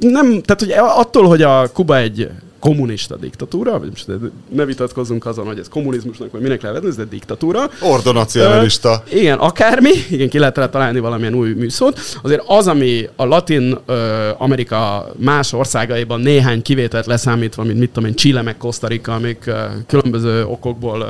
nem, 0.00 0.40
tehát 0.42 0.60
hogy 0.60 0.72
attól, 0.76 1.26
hogy 1.26 1.42
a 1.42 1.70
Kuba 1.72 1.96
egy 1.96 2.28
kommunista 2.64 3.16
diktatúra, 3.16 3.78
vagy 3.78 3.88
most 3.88 4.06
ne 4.48 4.64
vitatkozzunk 4.64 5.26
azon, 5.26 5.46
hogy 5.46 5.58
ez 5.58 5.68
kommunizmusnak, 5.68 6.30
vagy 6.30 6.40
minek 6.40 6.62
lehet 6.62 6.84
ez 6.84 6.98
egy 6.98 7.08
diktatúra. 7.08 7.70
Ordonacionalista. 7.80 9.02
Igen, 9.12 9.38
akármi, 9.38 9.90
igen, 10.10 10.28
ki 10.28 10.38
lehet 10.38 10.70
találni 10.70 10.98
valamilyen 10.98 11.34
új 11.34 11.52
műszót. 11.52 12.00
Azért 12.22 12.42
az, 12.46 12.66
ami 12.66 13.08
a 13.16 13.24
Latin 13.24 13.72
uh, 13.72 13.96
Amerika 14.38 15.10
más 15.16 15.52
országaiban 15.52 16.20
néhány 16.20 16.62
kivételt 16.62 17.06
leszámítva, 17.06 17.62
mint 17.62 17.78
mit 17.78 17.90
tudom 17.90 18.08
én, 18.08 18.14
Chile 18.14 18.42
meg 18.42 18.56
Costa 18.56 18.86
Rica, 18.86 19.14
amik 19.14 19.44
uh, 19.46 19.54
különböző 19.86 20.44
okokból 20.44 21.00
uh, 21.00 21.08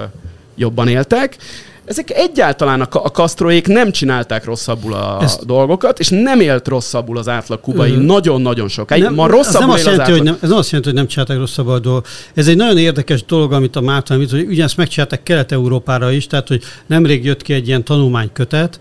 jobban 0.57 0.89
éltek, 0.89 1.37
ezek 1.85 2.11
egyáltalán 2.11 2.80
a, 2.80 2.87
a 2.91 3.11
kasztroék 3.11 3.66
nem 3.66 3.91
csinálták 3.91 4.45
rosszabbul 4.45 4.93
a 4.93 5.18
Ezt... 5.22 5.47
dolgokat, 5.47 5.99
és 5.99 6.09
nem 6.09 6.41
élt 6.41 6.68
rosszabbul 6.68 7.18
az 7.18 7.28
átlag 7.28 7.61
kubai 7.61 7.93
mm. 7.93 8.07
nagyon-nagyon 8.07 8.68
sokáig. 8.68 9.03
Nem, 9.03 9.14
Ma 9.14 9.26
rosszabbul 9.26 9.61
nem 9.61 9.70
azt 9.70 9.85
jelenti, 9.85 10.03
az 10.03 10.09
átlag... 10.09 10.16
hogy 10.16 10.26
nem, 10.26 10.39
Ez 10.43 10.49
nem 10.49 10.59
azt 10.59 10.70
jelenti, 10.70 10.91
hogy 10.91 10.99
nem 10.99 11.09
csinálták 11.09 11.39
rosszabbul 11.39 11.72
a 11.72 11.78
dolgokat. 11.78 12.11
Ez 12.35 12.49
egy 12.49 12.57
nagyon 12.57 12.78
érdekes 12.78 13.24
dolog, 13.24 13.53
amit 13.53 13.76
a 13.76 13.80
Márton 13.80 14.16
amit, 14.16 14.30
hogy 14.30 14.47
ugyanezt 14.47 14.76
megcsinálták 14.76 15.22
Kelet-Európára 15.22 16.11
is, 16.11 16.26
tehát 16.26 16.49
hogy 16.49 16.62
nemrég 16.87 17.24
jött 17.24 17.43
ki 17.43 17.53
egy 17.53 17.68
ilyen 17.68 17.85
tanulmánykötet, 17.85 18.80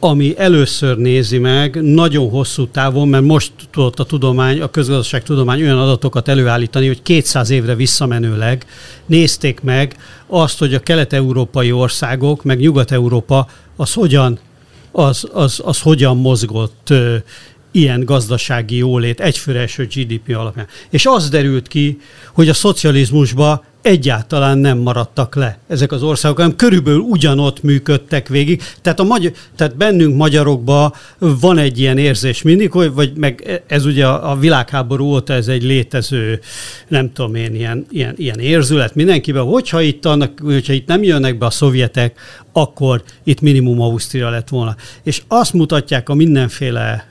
ami 0.00 0.34
először 0.38 0.96
nézi 0.96 1.38
meg 1.38 1.82
nagyon 1.82 2.30
hosszú 2.30 2.66
távon, 2.66 3.08
mert 3.08 3.24
most 3.24 3.52
tudott 3.70 3.98
a 3.98 4.04
tudomány, 4.04 4.60
a 4.60 4.70
tudomány 5.24 5.62
olyan 5.62 5.78
adatokat 5.78 6.28
előállítani, 6.28 6.86
hogy 6.86 7.02
200 7.02 7.50
évre 7.50 7.74
visszamenőleg 7.74 8.66
nézték 9.06 9.60
meg 9.60 9.96
azt, 10.26 10.58
hogy 10.58 10.74
a 10.74 10.80
kelet-európai 10.80 11.72
országok, 11.72 12.44
meg 12.44 12.58
Nyugat-Európa 12.58 13.46
az 13.76 13.92
hogyan, 13.92 14.38
az, 14.92 15.28
az, 15.32 15.60
az 15.64 15.80
hogyan 15.80 16.16
mozgott 16.16 16.92
ilyen 17.70 18.04
gazdasági 18.04 18.76
jólét, 18.76 19.20
egyfőre 19.20 19.60
eső 19.60 19.86
GDP 19.94 20.36
alapján. 20.36 20.66
És 20.90 21.06
az 21.06 21.28
derült 21.28 21.68
ki, 21.68 21.98
hogy 22.32 22.48
a 22.48 22.54
szocializmusba 22.54 23.64
egyáltalán 23.82 24.58
nem 24.58 24.78
maradtak 24.78 25.34
le 25.34 25.58
ezek 25.68 25.92
az 25.92 26.02
országok, 26.02 26.36
hanem 26.38 26.56
körülbelül 26.56 27.00
ugyanott 27.00 27.62
működtek 27.62 28.28
végig. 28.28 28.62
Tehát, 28.82 29.00
a 29.00 29.04
magyar, 29.04 29.32
tehát 29.56 29.76
bennünk 29.76 30.16
magyarokban 30.16 30.92
van 31.18 31.58
egy 31.58 31.78
ilyen 31.78 31.98
érzés 31.98 32.42
mindig, 32.42 32.70
hogy, 32.70 32.92
vagy 32.92 33.16
meg 33.16 33.62
ez 33.66 33.84
ugye 33.84 34.06
a, 34.06 34.30
a 34.30 34.36
világháború 34.36 35.04
óta 35.04 35.32
ez 35.32 35.48
egy 35.48 35.62
létező, 35.62 36.40
nem 36.88 37.12
tudom 37.12 37.34
én, 37.34 37.54
ilyen, 37.54 37.86
ilyen, 37.90 38.14
ilyen 38.16 38.38
érzület 38.38 38.94
mindenkiben, 38.94 39.44
hogyha 39.44 39.80
itt, 39.80 40.06
annak, 40.06 40.40
hogyha 40.44 40.72
itt 40.72 40.86
nem 40.86 41.02
jönnek 41.02 41.38
be 41.38 41.46
a 41.46 41.50
szovjetek, 41.50 42.20
akkor 42.52 43.02
itt 43.24 43.40
minimum 43.40 43.80
Ausztria 43.80 44.30
lett 44.30 44.48
volna. 44.48 44.76
És 45.02 45.22
azt 45.28 45.52
mutatják 45.52 46.08
a 46.08 46.14
mindenféle 46.14 47.09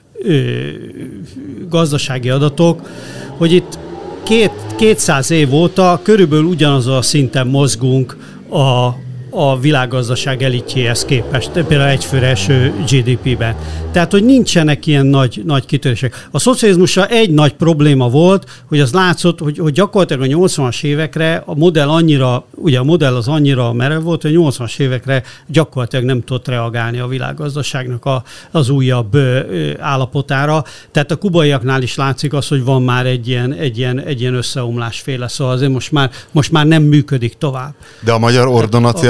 gazdasági 1.70 2.30
adatok, 2.30 2.90
hogy 3.38 3.52
itt 3.52 3.80
két, 4.24 4.52
200 4.78 5.32
év 5.32 5.54
óta 5.54 6.00
körülbelül 6.04 6.46
ugyanaz 6.46 6.88
a 6.88 7.02
szinten 7.02 7.48
mozgunk 7.48 8.18
a, 8.50 8.90
a 9.30 9.60
világgazdaság 9.60 10.44
elitjéhez 10.44 11.06
képest, 11.06 11.52
például 11.52 11.90
egyfőre 11.90 12.28
eső 12.28 12.74
GDP-ben. 12.90 13.56
Tehát, 13.92 14.12
hogy 14.12 14.26
nincsenek 14.26 14.86
ilyen 14.86 15.06
nagy, 15.06 15.42
nagy 15.46 15.66
kitörések. 15.66 16.28
A 16.32 16.40
szocializmusra 16.40 17.08
egy 17.08 17.32
nagy 17.32 17.54
probléma 17.54 18.10
volt, 18.10 18.62
hogy 18.66 18.80
az 18.80 18.94
látszott, 18.94 19.40
hogy, 19.40 19.58
hogy 19.58 19.74
gyakorlatilag 19.74 20.32
a 20.32 20.48
80-as 20.48 20.84
évekre 20.84 21.44
a 21.46 21.56
modell 21.56 21.90
annyira, 21.90 22.46
ugye 22.56 22.80
a 22.80 22.84
modell 22.84 23.16
az 23.16 23.28
annyira 23.28 23.74
merev 23.74 24.04
volt, 24.04 24.22
hogy 24.22 24.36
a 24.36 24.40
80-as 24.40 24.80
évekre 24.80 25.24
gyakorlatilag 25.48 26.06
nem 26.06 26.24
tudott 26.24 26.48
reagálni 26.48 27.00
a 27.00 27.08
világgazdaságnak 27.08 28.06
a, 28.06 28.24
az 28.52 28.70
újabb 28.70 29.14
ö, 29.14 29.72
állapotára. 29.80 30.64
Tehát 30.92 31.12
a 31.12 31.16
kubaiaknál 31.16 31.82
is 31.82 31.96
látszik 31.96 32.34
az, 32.34 32.48
hogy 32.48 32.64
van 32.64 32.82
már 32.82 33.06
egy 33.06 33.28
ilyen, 33.28 33.54
egy 33.54 33.78
ilyen, 33.78 34.00
egy 34.00 34.22
ilyen 34.22 34.34
összeomlás 34.34 35.00
féle, 35.00 35.28
szóval 35.28 35.54
azért 35.54 35.72
most 35.72 35.92
már, 35.92 36.12
most 36.32 36.52
már 36.52 36.66
nem 36.66 36.84
működik 36.84 37.38
tovább. 37.38 37.74
De 38.00 38.12
a 38.12 38.20
magyar 38.20 38.48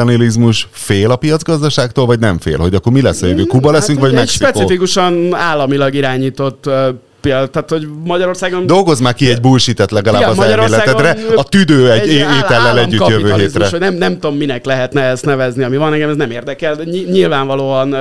ordonacionalizmus 0.10 0.68
fél 0.72 1.12
a 1.12 1.16
piacgazdaságtól, 1.16 2.06
vagy 2.06 2.20
nem 2.20 2.40
fél? 2.40 2.58
Hogy 2.58 2.76
akkor 2.76 2.92
mi 2.92 3.02
lesz 3.02 3.22
a 3.22 3.28
jövő? 3.28 3.44
Kuba 3.44 3.72
leszünk, 3.72 4.00
hát, 4.00 4.08
vagy 4.08 4.18
Mexikó? 4.18 4.46
Specifikusan 4.48 5.34
államilag 5.34 5.94
irányított 5.94 6.70
tehát 7.22 7.66
hogy 7.70 7.88
Magyarországon... 8.04 8.66
Dolgozz 8.66 9.00
már 9.00 9.14
ki 9.14 9.30
egy 9.30 9.42
bullshit 9.42 9.92
legalább 9.92 10.22
ja, 10.22 10.28
az 10.28 10.40
elméletedre, 10.40 11.18
a 11.36 11.44
tüdő 11.44 11.92
egy, 11.92 12.10
egy 12.10 12.14
étellel 12.16 12.80
együtt 12.80 13.08
jövő 13.08 13.34
hétre. 13.34 13.78
Nem, 13.78 13.94
nem 13.94 14.14
tudom, 14.14 14.38
minek 14.38 14.66
lehetne 14.66 15.02
ezt 15.02 15.26
nevezni, 15.26 15.64
ami 15.64 15.78
van, 15.78 15.94
engem 15.94 16.10
ez 16.10 16.16
nem 16.16 16.32
érdekel, 16.32 16.76
de 16.76 16.84
nyilvánvalóan 16.84 17.96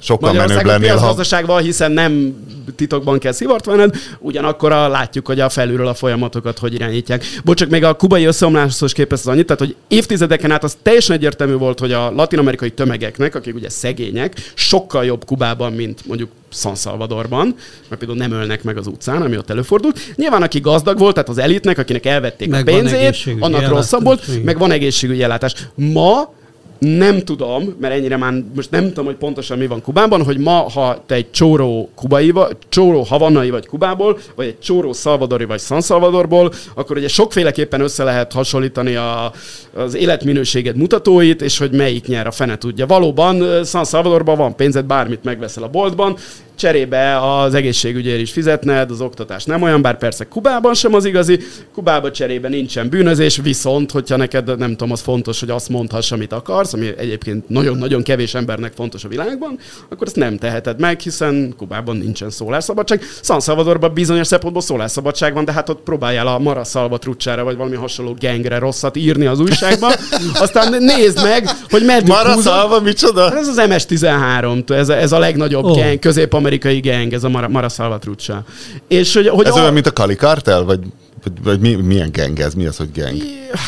sokkal 0.00 0.32
menőbb 0.32 0.64
lennél. 0.64 0.96
Ha... 0.96 1.58
hiszen 1.58 1.92
nem 1.92 2.34
titokban 2.76 3.18
kell 3.18 3.32
szivart 3.32 3.64
venned, 3.64 3.94
ugyanakkor 4.18 4.72
a, 4.72 4.88
látjuk, 4.88 5.26
hogy 5.26 5.40
a 5.40 5.48
felülről 5.48 5.86
a 5.86 5.94
folyamatokat 5.94 6.58
hogy 6.58 6.74
irányítják. 6.74 7.24
Bocsak, 7.44 7.68
még 7.68 7.84
a 7.84 7.94
kubai 7.94 8.24
összeomláshoz 8.24 8.92
képest 8.92 9.26
az 9.26 9.32
annyit, 9.32 9.46
tehát 9.46 9.62
hogy 9.62 9.76
évtizedeken 9.88 10.50
át 10.50 10.64
az 10.64 10.76
teljesen 10.82 11.16
egyértelmű 11.16 11.54
volt, 11.54 11.78
hogy 11.78 11.92
a 11.92 12.10
latinamerikai 12.10 12.70
tömegeknek, 12.70 13.34
akik 13.34 13.54
ugye 13.54 13.68
szegények, 13.68 14.52
sokkal 14.54 15.04
jobb 15.04 15.24
Kubában, 15.24 15.72
mint 15.72 16.06
mondjuk 16.06 16.30
San 16.50 16.74
Salvadorban, 16.74 17.54
mert 17.88 18.00
például 18.00 18.18
nem 18.18 18.32
ölnek 18.32 18.62
meg 18.62 18.76
az 18.76 18.86
utcán, 18.86 19.22
ami 19.22 19.36
ott 19.36 19.50
előfordult. 19.50 20.00
Nyilván, 20.14 20.42
aki 20.42 20.60
gazdag 20.60 20.98
volt, 20.98 21.14
tehát 21.14 21.28
az 21.28 21.38
elitnek, 21.38 21.78
akinek 21.78 22.06
elvették 22.06 22.48
meg 22.48 22.68
a 22.68 22.72
pénzét, 22.72 23.36
annak 23.40 23.68
rosszabb 23.68 24.02
volt, 24.04 24.44
meg 24.44 24.58
van 24.58 24.70
egészségügyi 24.70 25.22
ellátás. 25.22 25.54
Ma 25.74 26.36
nem 26.78 27.24
tudom, 27.24 27.76
mert 27.80 27.94
ennyire 27.94 28.16
már 28.16 28.32
most 28.54 28.70
nem 28.70 28.88
tudom, 28.88 29.04
hogy 29.04 29.16
pontosan 29.16 29.58
mi 29.58 29.66
van 29.66 29.82
Kubában, 29.82 30.24
hogy 30.24 30.38
ma, 30.38 30.52
ha 30.52 31.02
te 31.06 31.14
egy 31.14 31.30
csóró 31.30 31.90
kubai, 31.94 32.32
csóró 32.68 33.02
havannai 33.02 33.50
vagy 33.50 33.66
Kubából, 33.66 34.18
vagy 34.34 34.46
egy 34.46 34.58
csóró 34.58 34.92
szalvadori 34.92 35.44
vagy 35.44 35.60
San 35.60 35.80
Salvadorból, 35.80 36.52
akkor 36.74 36.96
ugye 36.96 37.08
sokféleképpen 37.08 37.80
össze 37.80 38.04
lehet 38.04 38.32
hasonlítani 38.32 38.94
a, 38.94 39.32
az 39.74 39.94
életminőséged 39.94 40.76
mutatóit, 40.76 41.42
és 41.42 41.58
hogy 41.58 41.70
melyik 41.70 42.06
nyer 42.06 42.26
a 42.26 42.30
fene 42.30 42.58
tudja. 42.58 42.86
Valóban 42.86 43.64
San 43.64 43.84
Salvadorban 43.84 44.36
van 44.36 44.56
pénzed, 44.56 44.84
bármit 44.84 45.24
megveszel 45.24 45.62
a 45.62 45.68
boltban, 45.68 46.16
cserébe 46.58 47.20
az 47.20 47.54
egészségügyért 47.54 48.20
is 48.20 48.32
fizetned, 48.32 48.90
az 48.90 49.00
oktatás 49.00 49.44
nem 49.44 49.62
olyan, 49.62 49.82
bár 49.82 49.98
persze 49.98 50.24
Kubában 50.24 50.74
sem 50.74 50.94
az 50.94 51.04
igazi, 51.04 51.40
Kubában 51.74 52.12
cserébe 52.12 52.48
nincsen 52.48 52.88
bűnözés, 52.88 53.36
viszont, 53.42 53.90
hogyha 53.90 54.16
neked 54.16 54.58
nem 54.58 54.70
tudom, 54.70 54.92
az 54.92 55.00
fontos, 55.00 55.40
hogy 55.40 55.50
azt 55.50 55.68
mondhass, 55.68 56.12
amit 56.12 56.32
akarsz, 56.32 56.72
ami 56.72 56.90
egyébként 56.96 57.48
nagyon-nagyon 57.48 58.02
kevés 58.02 58.34
embernek 58.34 58.72
fontos 58.74 59.04
a 59.04 59.08
világban, 59.08 59.58
akkor 59.88 60.06
ezt 60.06 60.16
nem 60.16 60.36
teheted 60.36 60.80
meg, 60.80 61.00
hiszen 61.00 61.54
Kubában 61.56 61.96
nincsen 61.96 62.30
szólásszabadság. 62.30 63.02
San 63.22 63.40
Salvadorban 63.40 63.92
bizonyos 63.94 64.26
szempontból 64.26 64.62
szólásszabadság 64.62 65.34
van, 65.34 65.44
de 65.44 65.52
hát 65.52 65.68
ott 65.68 65.82
próbáljál 65.82 66.26
a 66.26 66.38
Mara 66.38 66.64
Salvatrucsára 66.64 67.44
vagy 67.44 67.56
valami 67.56 67.76
hasonló 67.76 68.16
gengre 68.18 68.58
rosszat 68.58 68.96
írni 68.96 69.26
az 69.26 69.40
újságban, 69.40 69.92
aztán 70.34 70.82
nézd 70.82 71.22
meg, 71.22 71.48
hogy 71.68 71.84
meddig 71.84 72.08
Mara 72.08 72.40
Salva, 72.40 72.80
micsoda? 72.80 73.36
Ez 73.36 73.48
az 73.48 73.62
MS-13, 73.68 74.70
ez 74.70 74.88
a, 74.88 74.96
ez 74.96 75.12
a 75.12 75.18
legnagyobb 75.18 75.64
oh. 75.64 75.76
gang, 75.76 75.98
közép 75.98 76.34
amerikai 76.48 76.80
gang, 76.80 77.12
ez 77.12 77.24
a 77.24 77.28
Mara, 77.28 77.48
Mara 77.48 77.68
Salvatruccia. 77.68 78.44
És 78.88 79.14
hogy, 79.14 79.28
hogy 79.28 79.46
ez 79.46 79.56
a... 79.56 79.60
olyan, 79.60 79.72
mint 79.72 79.86
a 79.86 79.92
Kali 79.92 80.14
Cartel, 80.14 80.64
vagy, 80.64 80.80
vagy, 81.22 81.32
vagy 81.42 81.60
mi, 81.60 81.74
milyen 81.74 82.10
gang 82.12 82.40
ez? 82.40 82.54
Mi 82.54 82.66
az, 82.66 82.76
hogy 82.76 82.88
gang? 82.94 83.16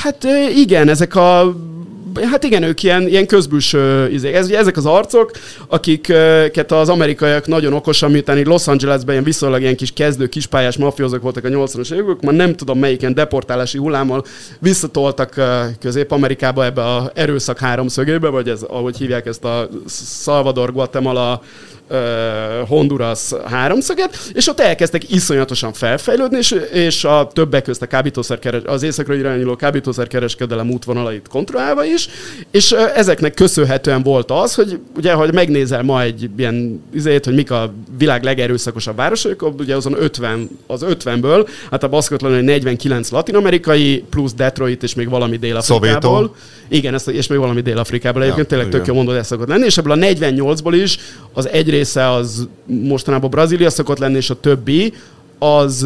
Hát 0.03 0.27
igen, 0.55 0.89
ezek 0.89 1.15
a 1.15 1.55
hát 2.31 2.45
igen, 2.45 2.63
ők 2.63 2.83
ilyen, 2.83 3.09
ilyen 3.09 3.27
közbülső, 3.27 4.11
izé, 4.13 4.33
ez, 4.33 4.51
ezek 4.51 4.77
az 4.77 4.87
arcok, 4.87 5.31
akiket 5.67 6.73
az 6.73 6.89
amerikaiak 6.89 7.47
nagyon 7.47 7.73
okosan, 7.73 8.11
miután 8.11 8.39
itt 8.39 8.47
Los 8.47 8.67
Angelesben 8.67 9.13
ilyen 9.13 9.25
viszonylag 9.25 9.61
ilyen 9.61 9.77
kis 9.77 9.93
kezdő, 9.93 10.27
kispályás 10.27 10.77
mafiózók 10.77 11.23
voltak 11.23 11.45
a 11.45 11.49
80-as 11.49 11.93
évek, 11.93 12.21
már 12.21 12.35
nem 12.35 12.55
tudom 12.55 12.79
melyiken 12.79 13.15
deportálási 13.15 13.79
hullámmal 13.79 14.25
visszatoltak 14.59 15.41
Közép-Amerikába 15.81 16.65
ebbe 16.65 16.85
a 16.85 17.11
erőszak 17.15 17.59
háromszögébe, 17.59 18.29
vagy 18.29 18.49
ez, 18.49 18.63
ahogy 18.63 18.97
hívják 18.97 19.27
ezt 19.27 19.45
a 19.45 19.69
Salvador, 20.23 20.73
Guatemala, 20.73 21.43
Honduras 22.69 23.33
háromszöget, 23.45 24.31
és 24.33 24.49
ott 24.49 24.61
elkezdtek 24.61 25.11
iszonyatosan 25.11 25.73
felfejlődni, 25.73 26.39
és, 26.39 26.57
és 26.73 27.05
a 27.05 27.31
többek 27.33 27.63
közt 27.63 27.83
a 27.83 27.87
kábítószerkeres, 27.87 28.63
az 28.65 28.83
északra 28.83 29.15
irányuló 29.15 29.57
kábítószerkereskedelem 29.57 30.71
útvonalait 30.71 31.29
kontrollálva 31.29 31.85
is, 31.85 32.09
és 32.51 32.73
ezeknek 32.73 33.35
köszönhetően 33.35 34.03
volt 34.03 34.31
az, 34.31 34.55
hogy 34.55 34.79
ugye, 34.97 35.13
hogy 35.13 35.33
megnézel 35.33 35.83
ma 35.83 36.03
egy 36.03 36.31
ilyen 36.37 36.83
izét, 36.95 37.25
hogy 37.25 37.35
mik 37.35 37.51
a 37.51 37.73
világ 37.99 38.23
legerőszakosabb 38.23 38.97
városok, 38.97 39.53
ugye 39.59 39.77
azon 39.77 39.95
50, 39.99 40.49
az 40.67 40.85
50-ből, 40.89 41.49
hát 41.71 41.83
a 41.83 41.89
baszkatlan, 41.89 42.35
hogy 42.35 42.45
49 42.45 43.11
latin-amerikai, 43.11 44.05
plusz 44.11 44.35
Detroit, 44.35 44.83
és 44.83 44.95
még 44.95 45.09
valami 45.09 45.37
Dél-Afrikából. 45.37 46.35
Igen, 46.69 46.95
ezt, 46.95 47.09
és 47.09 47.27
még 47.27 47.39
valami 47.39 47.61
Dél-Afrikából. 47.61 48.23
Egyébként 48.23 48.51
ja, 48.51 48.57
tényleg 48.57 48.73
tök 48.77 48.87
jó 48.87 48.95
mondod, 48.95 49.17
ez 49.17 49.27
szokott 49.27 49.49
lenni, 49.49 49.65
és 49.65 49.79
ebből 49.79 49.93
a 49.93 50.07
48-ból 50.07 50.79
is 50.83 50.99
az 51.33 51.49
egy 51.49 51.71
része 51.71 52.11
az 52.11 52.49
mostanában 52.67 53.31
Brazília 53.31 53.71
szokott 53.71 53.99
lenni, 53.99 54.17
és 54.17 54.31
a 54.31 54.41
többi 54.41 54.93
az, 55.41 55.83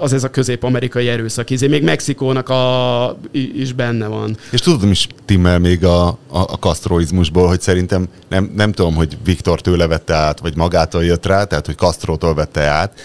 az 0.00 0.12
ez 0.12 0.24
a 0.24 0.30
közép-amerikai 0.30 1.08
erőszak. 1.08 1.50
Izé, 1.50 1.66
még 1.66 1.82
Mexikónak 1.82 2.48
a, 2.48 3.16
is 3.32 3.72
benne 3.72 4.06
van. 4.06 4.36
És 4.50 4.60
tudom 4.60 4.90
is 4.90 5.06
timmel 5.24 5.58
még 5.58 5.84
a, 5.84 6.06
a, 6.08 6.16
a 6.28 6.58
kasztroizmusból, 6.58 7.48
hogy 7.48 7.60
szerintem 7.60 8.08
nem, 8.28 8.52
nem 8.56 8.72
tudom, 8.72 8.94
hogy 8.94 9.18
Viktor 9.24 9.60
tőle 9.60 9.86
vette 9.86 10.14
át, 10.14 10.40
vagy 10.40 10.56
magától 10.56 11.04
jött 11.04 11.26
rá, 11.26 11.44
tehát 11.44 11.66
hogy 11.66 11.76
Castrótól 11.76 12.34
vette 12.34 12.60
át, 12.60 13.00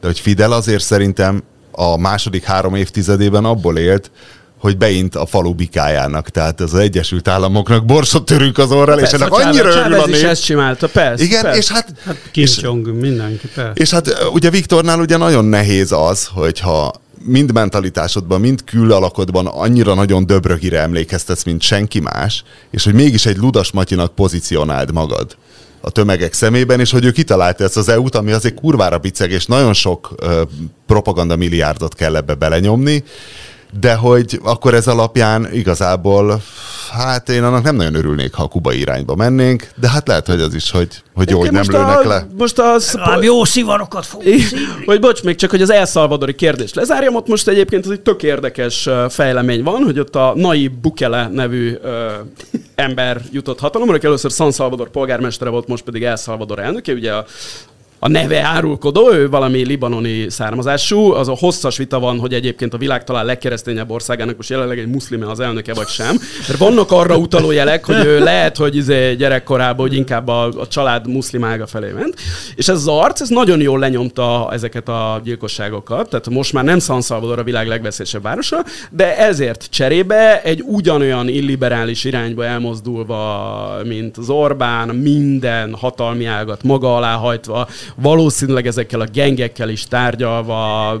de 0.00 0.06
hogy 0.06 0.20
Fidel 0.20 0.52
azért 0.52 0.82
szerintem 0.82 1.42
a 1.70 1.96
második 1.96 2.44
három 2.44 2.74
évtizedében 2.74 3.44
abból 3.44 3.78
élt, 3.78 4.10
hogy 4.60 4.76
beint 4.76 5.14
a 5.14 5.26
falu 5.26 5.54
bikájának, 5.54 6.28
tehát 6.28 6.60
az 6.60 6.74
Egyesült 6.74 7.28
Államoknak 7.28 7.84
borsot 7.84 8.24
törünk 8.24 8.58
az 8.58 8.70
orral, 8.70 8.98
és 8.98 9.10
ennek 9.10 9.32
annyira 9.32 9.68
örül 9.68 10.00
a 10.00 10.06
nép. 10.06 10.14
is 10.14 10.22
ezt 10.22 10.44
csinálta, 10.44 10.88
persze. 10.88 11.24
Igen, 11.24 11.42
persze. 11.42 11.58
és 11.58 11.68
hát... 11.68 11.92
hát 12.04 12.16
Kim 12.30 12.42
és, 12.42 12.58
Jong, 12.58 13.00
mindenki, 13.00 13.46
persze. 13.54 13.72
És 13.74 13.90
hát 13.90 14.28
ugye 14.32 14.50
Viktornál 14.50 15.00
ugye 15.00 15.16
nagyon 15.16 15.44
nehéz 15.44 15.92
az, 15.92 16.28
hogyha 16.32 16.92
mind 17.24 17.52
mentalitásodban, 17.52 18.40
mind 18.40 18.64
küllalakodban 18.64 19.46
annyira 19.46 19.94
nagyon 19.94 20.26
döbrögire 20.26 20.80
emlékeztetsz, 20.80 21.44
mint 21.44 21.62
senki 21.62 22.00
más, 22.00 22.44
és 22.70 22.84
hogy 22.84 22.94
mégis 22.94 23.26
egy 23.26 23.36
ludas 23.36 23.72
Matyinak 23.72 24.14
pozícionáld 24.14 24.92
magad 24.92 25.36
a 25.80 25.90
tömegek 25.90 26.32
szemében, 26.32 26.80
és 26.80 26.90
hogy 26.90 27.04
ő 27.04 27.10
kitalálta 27.10 27.64
ezt 27.64 27.76
az 27.76 27.88
EU-t, 27.88 28.14
ami 28.14 28.32
azért 28.32 28.54
kurvára 28.54 28.98
biceg, 28.98 29.30
és 29.30 29.46
nagyon 29.46 29.72
sok 29.72 30.14
ö, 30.16 30.42
propaganda 30.86 31.36
milliárdot 31.36 31.94
kell 31.94 32.16
ebbe 32.16 32.34
belenyomni, 32.34 33.04
de 33.80 33.94
hogy 33.94 34.40
akkor 34.42 34.74
ez 34.74 34.86
alapján 34.86 35.48
igazából, 35.52 36.42
hát 36.92 37.28
én 37.28 37.42
annak 37.42 37.62
nem 37.62 37.76
nagyon 37.76 37.94
örülnék, 37.94 38.34
ha 38.34 38.42
a 38.42 38.48
kubai 38.48 38.78
irányba 38.78 39.14
mennénk, 39.14 39.68
de 39.80 39.88
hát 39.88 40.08
lehet, 40.08 40.26
hogy 40.26 40.40
az 40.40 40.54
is, 40.54 40.70
hogy, 40.70 40.88
hogy 41.14 41.30
jó, 41.30 41.38
hogy 41.38 41.52
nem 41.52 41.64
lőnek 41.68 42.04
a, 42.04 42.08
le. 42.08 42.26
Most 42.38 42.58
az... 42.58 42.92
Legalább 42.92 43.22
jó 43.22 43.44
szivarokat 43.44 44.06
fog 44.06 44.22
Hogy 44.84 45.00
bocs, 45.00 45.22
még 45.22 45.36
csak, 45.36 45.50
hogy 45.50 45.62
az 45.62 45.70
elszalvadori 45.70 46.34
kérdést 46.34 46.74
lezárjam, 46.74 47.14
ott 47.14 47.26
most 47.26 47.48
egyébként 47.48 47.84
az 47.84 47.90
egy 47.90 48.00
tök 48.00 48.22
érdekes 48.22 48.88
fejlemény 49.08 49.62
van, 49.62 49.82
hogy 49.82 49.98
ott 49.98 50.16
a 50.16 50.32
Nai 50.36 50.68
Bukele 50.68 51.28
nevű 51.28 51.76
ö, 51.82 52.10
ember 52.74 53.20
jutott 53.32 53.58
hatalomra, 53.58 53.94
aki 53.94 54.06
először 54.06 54.30
San 54.30 54.52
Salvador 54.52 54.90
polgármestere 54.90 55.50
volt, 55.50 55.68
most 55.68 55.84
pedig 55.84 56.02
El 56.02 56.16
Salvador 56.16 56.58
elnöke, 56.58 56.92
ugye 56.92 57.12
a 57.12 57.24
a 58.02 58.08
neve 58.08 58.42
árulkodó, 58.42 59.12
ő 59.12 59.28
valami 59.28 59.64
libanoni 59.64 60.30
származású, 60.30 61.12
az 61.12 61.28
a 61.28 61.36
hosszas 61.38 61.76
vita 61.76 61.98
van, 61.98 62.18
hogy 62.18 62.34
egyébként 62.34 62.74
a 62.74 62.78
világ 62.78 63.04
talán 63.04 63.24
legkeresztényebb 63.24 63.90
országának 63.90 64.36
most 64.36 64.50
jelenleg 64.50 64.78
egy 64.78 64.86
muszlime 64.86 65.30
az 65.30 65.40
elnöke, 65.40 65.74
vagy 65.74 65.88
sem. 65.88 66.18
Mert 66.48 66.58
vannak 66.58 66.92
arra 66.92 67.16
utaló 67.16 67.50
jelek, 67.50 67.84
hogy 67.84 68.04
ő 68.04 68.18
lehet, 68.18 68.56
hogy 68.56 68.76
izé 68.76 69.14
gyerekkorában, 69.14 69.88
hogy 69.88 69.96
inkább 69.96 70.28
a, 70.28 70.44
a 70.44 70.66
család 70.66 71.08
muszlimága 71.08 71.66
felé 71.66 71.90
ment. 71.90 72.14
És 72.54 72.68
ez 72.68 72.76
az 72.76 72.88
arc, 72.88 73.20
ez 73.20 73.28
nagyon 73.28 73.60
jól 73.60 73.78
lenyomta 73.78 74.48
ezeket 74.52 74.88
a 74.88 75.20
gyilkosságokat. 75.24 76.08
Tehát 76.08 76.30
most 76.30 76.52
már 76.52 76.64
nem 76.64 76.78
San 76.78 77.02
Salvador 77.02 77.38
a 77.38 77.42
világ 77.42 77.66
legveszélyesebb 77.66 78.22
városa, 78.22 78.64
de 78.90 79.18
ezért 79.18 79.66
cserébe 79.70 80.42
egy 80.42 80.62
ugyanolyan 80.66 81.28
illiberális 81.28 82.04
irányba 82.04 82.44
elmozdulva, 82.44 83.76
mint 83.84 84.16
az 84.16 84.30
Orbán, 84.30 84.88
minden 84.88 85.74
hatalmi 85.74 86.24
ágat 86.24 86.62
maga 86.62 86.96
alá 86.96 87.14
hajtva, 87.14 87.68
valószínűleg 87.96 88.66
ezekkel 88.66 89.00
a 89.00 89.06
gengekkel 89.12 89.68
is 89.68 89.84
tárgyalva 89.84 90.98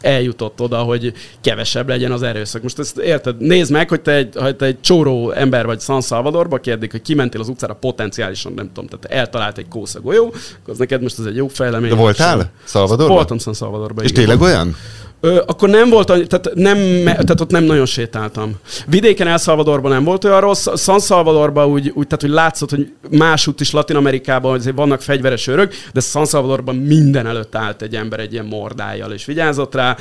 eljutott 0.00 0.60
oda, 0.60 0.78
hogy 0.78 1.12
kevesebb 1.40 1.88
legyen 1.88 2.12
az 2.12 2.22
erőszak. 2.22 2.62
Most 2.62 2.78
ezt 2.78 2.98
érted? 2.98 3.40
Nézd 3.40 3.72
meg, 3.72 3.88
hogy 3.88 4.00
te 4.00 4.12
egy, 4.12 4.34
ha 4.38 4.56
te 4.56 4.64
egy 4.66 4.80
csóró 4.80 5.30
ember 5.30 5.66
vagy 5.66 5.80
San 5.80 6.00
Salvadorba, 6.00 6.56
kérdik, 6.56 6.90
hogy 6.90 7.02
kimentél 7.02 7.40
az 7.40 7.48
utcára 7.48 7.74
potenciálisan, 7.74 8.52
nem 8.52 8.70
tudom, 8.72 8.86
tehát 8.86 9.18
eltalált 9.18 9.58
egy 9.58 9.68
kósza 9.68 10.00
golyó, 10.00 10.24
akkor 10.24 10.72
az 10.72 10.78
neked 10.78 11.02
most 11.02 11.18
ez 11.18 11.24
egy 11.24 11.36
jó 11.36 11.48
fejlemény. 11.48 11.90
De 11.90 11.96
voltál 11.96 12.50
Salvadorban? 12.64 13.16
Voltam 13.16 13.38
San 13.38 13.54
Salvadorban. 13.54 14.04
És 14.04 14.10
igen. 14.10 14.24
tényleg 14.24 14.42
olyan? 14.42 14.76
Ö, 15.20 15.42
akkor 15.46 15.68
nem 15.68 15.88
volt, 15.88 16.06
tehát, 16.06 16.50
nem, 16.54 16.76
tehát 17.04 17.40
ott 17.40 17.50
nem 17.50 17.64
nagyon 17.64 17.86
sétáltam. 17.86 18.54
Vidéken 18.86 19.26
El 19.26 19.38
Salvadorban 19.38 19.90
nem 19.90 20.04
volt 20.04 20.24
olyan 20.24 20.40
rossz, 20.40 20.66
San 20.76 21.00
Salvadorban 21.00 21.68
úgy, 21.68 21.88
úgy 21.94 22.06
tehát, 22.06 22.20
hogy 22.20 22.30
látszott, 22.30 22.70
hogy 22.70 22.92
másút 23.10 23.60
is 23.60 23.70
Latin 23.70 23.96
Amerikában 23.96 24.54
azért 24.54 24.76
vannak 24.76 25.02
fegyveres 25.02 25.46
őrök, 25.46 25.74
de 25.92 26.00
San 26.00 26.26
Salvadorban 26.26 26.76
minden 26.76 27.26
előtt 27.26 27.54
állt 27.54 27.82
egy 27.82 27.94
ember 27.94 28.20
egy 28.20 28.32
ilyen 28.32 28.44
mordájjal, 28.44 29.12
és 29.12 29.24
vigyázott 29.24 29.74
rá. 29.74 29.96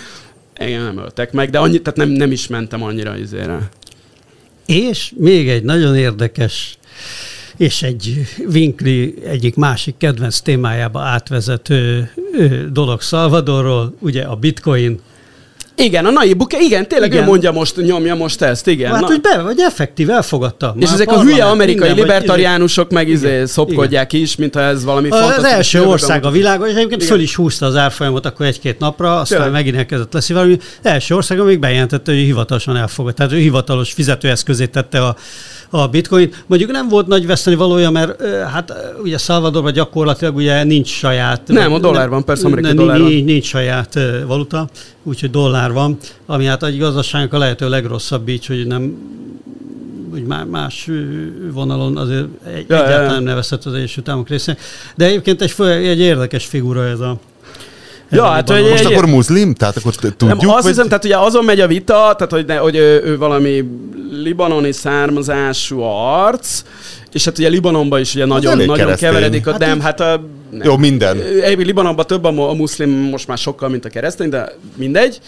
Engem 0.53 0.83
nem 0.83 0.97
öltek 0.97 1.31
meg, 1.31 1.49
de 1.49 1.59
annyit, 1.59 1.83
tehát 1.83 1.99
nem, 1.99 2.09
nem 2.09 2.31
is 2.31 2.47
mentem 2.47 2.83
annyira 2.83 3.17
izére. 3.17 3.69
És 4.65 5.13
még 5.15 5.49
egy 5.49 5.63
nagyon 5.63 5.95
érdekes 5.95 6.77
és 7.57 7.83
egy 7.83 8.27
Winkli 8.53 9.13
egyik 9.25 9.55
másik 9.55 9.95
kedvenc 9.97 10.39
témájába 10.39 10.99
átvezető 10.99 12.11
dolog 12.71 13.01
Salvadorról, 13.01 13.95
ugye 13.99 14.23
a 14.23 14.35
bitcoin, 14.35 14.99
igen, 15.79 16.05
a 16.05 16.09
naiv 16.09 16.37
buke, 16.37 16.57
igen, 16.59 16.87
tényleg 16.87 17.11
igen. 17.11 17.23
ő 17.23 17.25
mondja 17.25 17.51
most, 17.51 17.75
nyomja 17.75 18.15
most 18.15 18.41
ezt, 18.41 18.67
igen. 18.67 18.91
Hát, 18.91 19.01
Na. 19.01 19.07
hogy 19.07 19.21
be, 19.21 19.41
vagy 19.41 19.59
effektív, 19.59 20.09
elfogadta. 20.09 20.75
És 20.79 20.91
ezek 20.91 21.11
a 21.11 21.21
hülye 21.21 21.45
amerikai 21.45 21.91
libertariánusok 21.91 22.91
meg 22.91 23.07
izé 23.09 23.45
szopkodják 23.45 24.13
is, 24.13 24.35
mintha 24.35 24.59
ez 24.59 24.83
valami. 24.83 25.09
Az 25.09 25.43
első 25.43 25.83
ország 25.83 26.25
a 26.25 26.29
világon, 26.29 26.67
és 26.67 26.73
egyébként 26.73 27.01
igen. 27.01 27.13
föl 27.13 27.23
is 27.23 27.35
húzta 27.35 27.65
az 27.65 27.75
árfolyamot 27.75 28.25
akkor 28.25 28.45
egy-két 28.45 28.79
napra, 28.79 29.19
aztán 29.19 29.37
tényleg. 29.37 29.55
megint 29.55 29.75
elkezdett 29.75 30.13
lesz 30.13 30.29
valami. 30.29 30.57
első 30.81 31.15
ország, 31.15 31.39
amíg 31.39 31.59
bejelentette, 31.59 32.11
hogy 32.11 32.21
hivatalosan 32.21 32.77
elfogadta. 32.77 33.17
Tehát 33.17 33.33
ő 33.33 33.41
hivatalos 33.41 33.91
fizetőeszközét 33.91 34.71
tette 34.71 35.03
a 35.03 35.15
a 35.69 35.87
bitcoin. 35.87 36.33
Mondjuk 36.45 36.71
nem 36.71 36.87
volt 36.87 37.07
nagy 37.07 37.25
veszteni 37.25 37.55
valója, 37.55 37.89
mert 37.89 38.21
hát 38.53 38.73
ugye 39.03 39.17
Salvadorban 39.17 39.73
gyakorlatilag 39.73 40.35
ugye 40.35 40.63
nincs 40.63 40.87
saját... 40.87 41.41
Nem, 41.47 41.73
a 41.73 41.79
dollár 41.79 42.09
van, 42.09 42.23
persze 42.25 42.45
amerikai 42.45 42.73
dollár 42.73 42.99
van. 42.99 43.11
Nincs, 43.11 43.45
saját 43.45 43.99
valuta, 44.27 44.69
úgyhogy 45.03 45.29
dollár 45.29 45.71
van, 45.71 45.97
ami 46.25 46.45
hát 46.45 46.63
egy 46.63 46.77
gazdaságnak 46.77 47.33
a 47.33 47.37
lehető 47.37 47.69
legrosszabb 47.69 48.27
így, 48.27 48.45
hogy 48.45 48.67
nem 48.67 48.97
úgy 50.13 50.23
más 50.49 50.89
vonalon 51.51 51.97
azért 51.97 52.25
egy, 52.45 52.65
ja, 52.67 52.75
egyáltalán 52.75 53.03
ja. 53.03 53.11
nem 53.11 53.23
nevezhet 53.23 53.65
az 53.65 53.73
Egyesült 53.73 54.07
Államok 54.07 54.29
részén. 54.29 54.57
De 54.95 55.05
egyébként 55.05 55.41
egy, 55.41 55.53
egy 55.67 55.99
érdekes 55.99 56.45
figura 56.45 56.85
ez 56.85 56.99
a 56.99 57.17
Ja, 58.09 58.25
hát, 58.25 58.49
hogy 58.49 58.69
Most 58.69 58.85
egy, 58.85 58.93
akkor 58.93 59.05
muszlim? 59.05 59.53
Tehát 59.53 59.77
akkor 59.77 59.95
tudjuk? 59.95 60.19
Nem, 60.19 60.49
azt 60.49 60.63
vagy... 60.63 60.71
hiszem, 60.71 60.87
tehát 60.87 61.05
ugye 61.05 61.17
azon 61.17 61.45
megy 61.45 61.59
a 61.59 61.67
vita, 61.67 61.93
tehát 61.93 62.27
hogy, 62.29 62.45
ne, 62.45 62.55
hogy 62.55 62.75
ő, 62.75 63.01
ő 63.03 63.17
valami 63.17 63.63
libanoni 64.11 64.71
származású 64.71 65.81
arc, 65.81 66.63
és 67.11 67.25
hát 67.25 67.37
ugye 67.37 67.47
Libanonban 67.47 67.99
is 67.99 68.15
ugye 68.15 68.25
nagyon, 68.25 68.57
nagyon 68.57 68.95
keveredik 68.95 69.47
a 69.47 69.51
hát 69.51 69.59
dem, 69.59 69.79
hát 69.79 69.99
a, 69.99 70.23
nem. 70.49 70.61
Jó, 70.63 70.77
minden. 70.77 71.17
Libanonban 71.57 72.07
több 72.07 72.23
a, 72.23 72.49
a 72.49 72.53
muszlim 72.53 72.89
most 72.89 73.27
már 73.27 73.37
sokkal, 73.37 73.69
mint 73.69 73.85
a 73.85 73.89
keresztény, 73.89 74.29
de 74.29 74.55
mindegy 74.75 75.19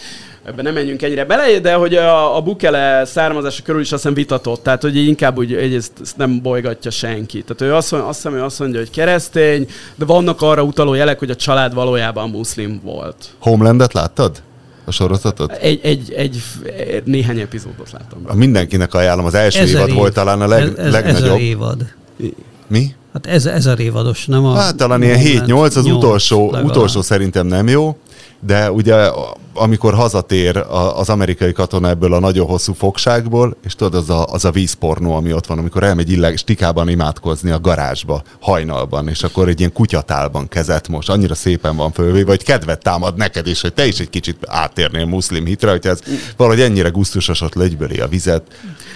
ebben 0.44 0.64
nem 0.64 0.74
menjünk 0.74 1.02
ennyire 1.02 1.24
bele, 1.24 1.58
de 1.58 1.74
hogy 1.74 1.94
a, 1.94 2.36
a 2.36 2.40
Bukele 2.40 3.04
származása 3.04 3.62
körül 3.62 3.80
is 3.80 3.92
azt 3.92 4.02
hiszem 4.02 4.14
vitatott, 4.14 4.62
tehát 4.62 4.82
hogy 4.82 4.96
inkább 4.96 5.38
úgy 5.38 5.54
hogy 5.54 5.74
ezt, 5.74 5.92
ezt 6.02 6.16
nem 6.16 6.42
bolygatja 6.42 6.90
senki. 6.90 7.42
Tehát 7.42 7.72
ő 7.72 7.74
azt, 7.74 7.92
azt 7.92 8.22
hiszem, 8.22 8.34
ő 8.34 8.42
azt 8.42 8.58
mondja, 8.58 8.78
hogy 8.78 8.90
keresztény, 8.90 9.68
de 9.94 10.04
vannak 10.04 10.42
arra 10.42 10.62
utaló 10.62 10.94
jelek, 10.94 11.18
hogy 11.18 11.30
a 11.30 11.36
család 11.36 11.74
valójában 11.74 12.30
muszlim 12.30 12.80
volt. 12.84 13.16
Homelandet 13.38 13.92
láttad? 13.92 14.42
A 14.84 14.90
sorozatot? 14.90 15.52
Egy, 15.52 15.80
egy, 15.82 16.12
egy, 16.12 16.42
néhány 17.04 17.38
epizódot 17.38 17.90
láttam. 17.92 18.18
A 18.26 18.34
mindenkinek 18.34 18.94
ajánlom, 18.94 19.24
az 19.24 19.34
első 19.34 19.58
ezer 19.58 19.74
évad 19.76 19.88
év. 19.88 19.94
volt 19.94 20.14
talán 20.14 20.40
a 20.40 20.46
leg, 20.46 20.78
ez, 20.78 20.92
legnagyobb. 20.92 21.24
Ezer 21.24 21.40
évad. 21.40 21.94
Mi? 22.66 22.94
Hát 23.12 23.26
ez, 23.26 23.46
ezer 23.46 23.78
évados, 23.78 24.26
nem 24.26 24.44
a... 24.44 24.54
Hát 24.54 24.76
talán 24.76 25.02
ilyen 25.02 25.18
7-8, 25.18 25.76
az 25.76 25.84
8, 25.84 25.96
utolsó, 25.96 26.44
legalább. 26.44 26.64
utolsó 26.64 27.02
szerintem 27.02 27.46
nem 27.46 27.68
jó 27.68 27.96
de 28.40 28.70
ugye 28.70 29.10
amikor 29.54 29.94
hazatér 29.94 30.56
az 30.94 31.08
amerikai 31.08 31.52
katona 31.52 31.88
ebből 31.88 32.14
a 32.14 32.18
nagyon 32.18 32.46
hosszú 32.46 32.72
fogságból, 32.72 33.56
és 33.64 33.74
tudod, 33.74 33.94
az 33.94 34.10
a, 34.10 34.26
az 34.26 34.44
a 34.44 34.50
vízpornó, 34.50 35.14
ami 35.14 35.32
ott 35.32 35.46
van, 35.46 35.58
amikor 35.58 35.82
elmegy 35.82 36.10
illeg, 36.10 36.36
stikában 36.36 36.88
imádkozni 36.88 37.50
a 37.50 37.60
garázsba, 37.60 38.22
hajnalban, 38.40 39.08
és 39.08 39.22
akkor 39.22 39.48
egy 39.48 39.58
ilyen 39.58 39.72
kutyatálban 39.72 40.48
kezet 40.48 40.88
most, 40.88 41.08
annyira 41.08 41.34
szépen 41.34 41.76
van 41.76 41.92
fölvé, 41.92 42.22
vagy 42.22 42.42
kedvet 42.42 42.82
támad 42.82 43.16
neked 43.16 43.46
is, 43.46 43.60
hogy 43.60 43.72
te 43.72 43.86
is 43.86 43.98
egy 43.98 44.10
kicsit 44.10 44.36
átérnél 44.46 45.04
muszlim 45.04 45.44
hitre, 45.44 45.70
hogy 45.70 45.86
ez 45.86 46.00
valahogy 46.36 46.60
ennyire 46.60 46.88
gusztusos 46.88 47.40
ott 47.40 47.54
legyböli 47.54 48.00
a 48.00 48.08
vizet. 48.08 48.42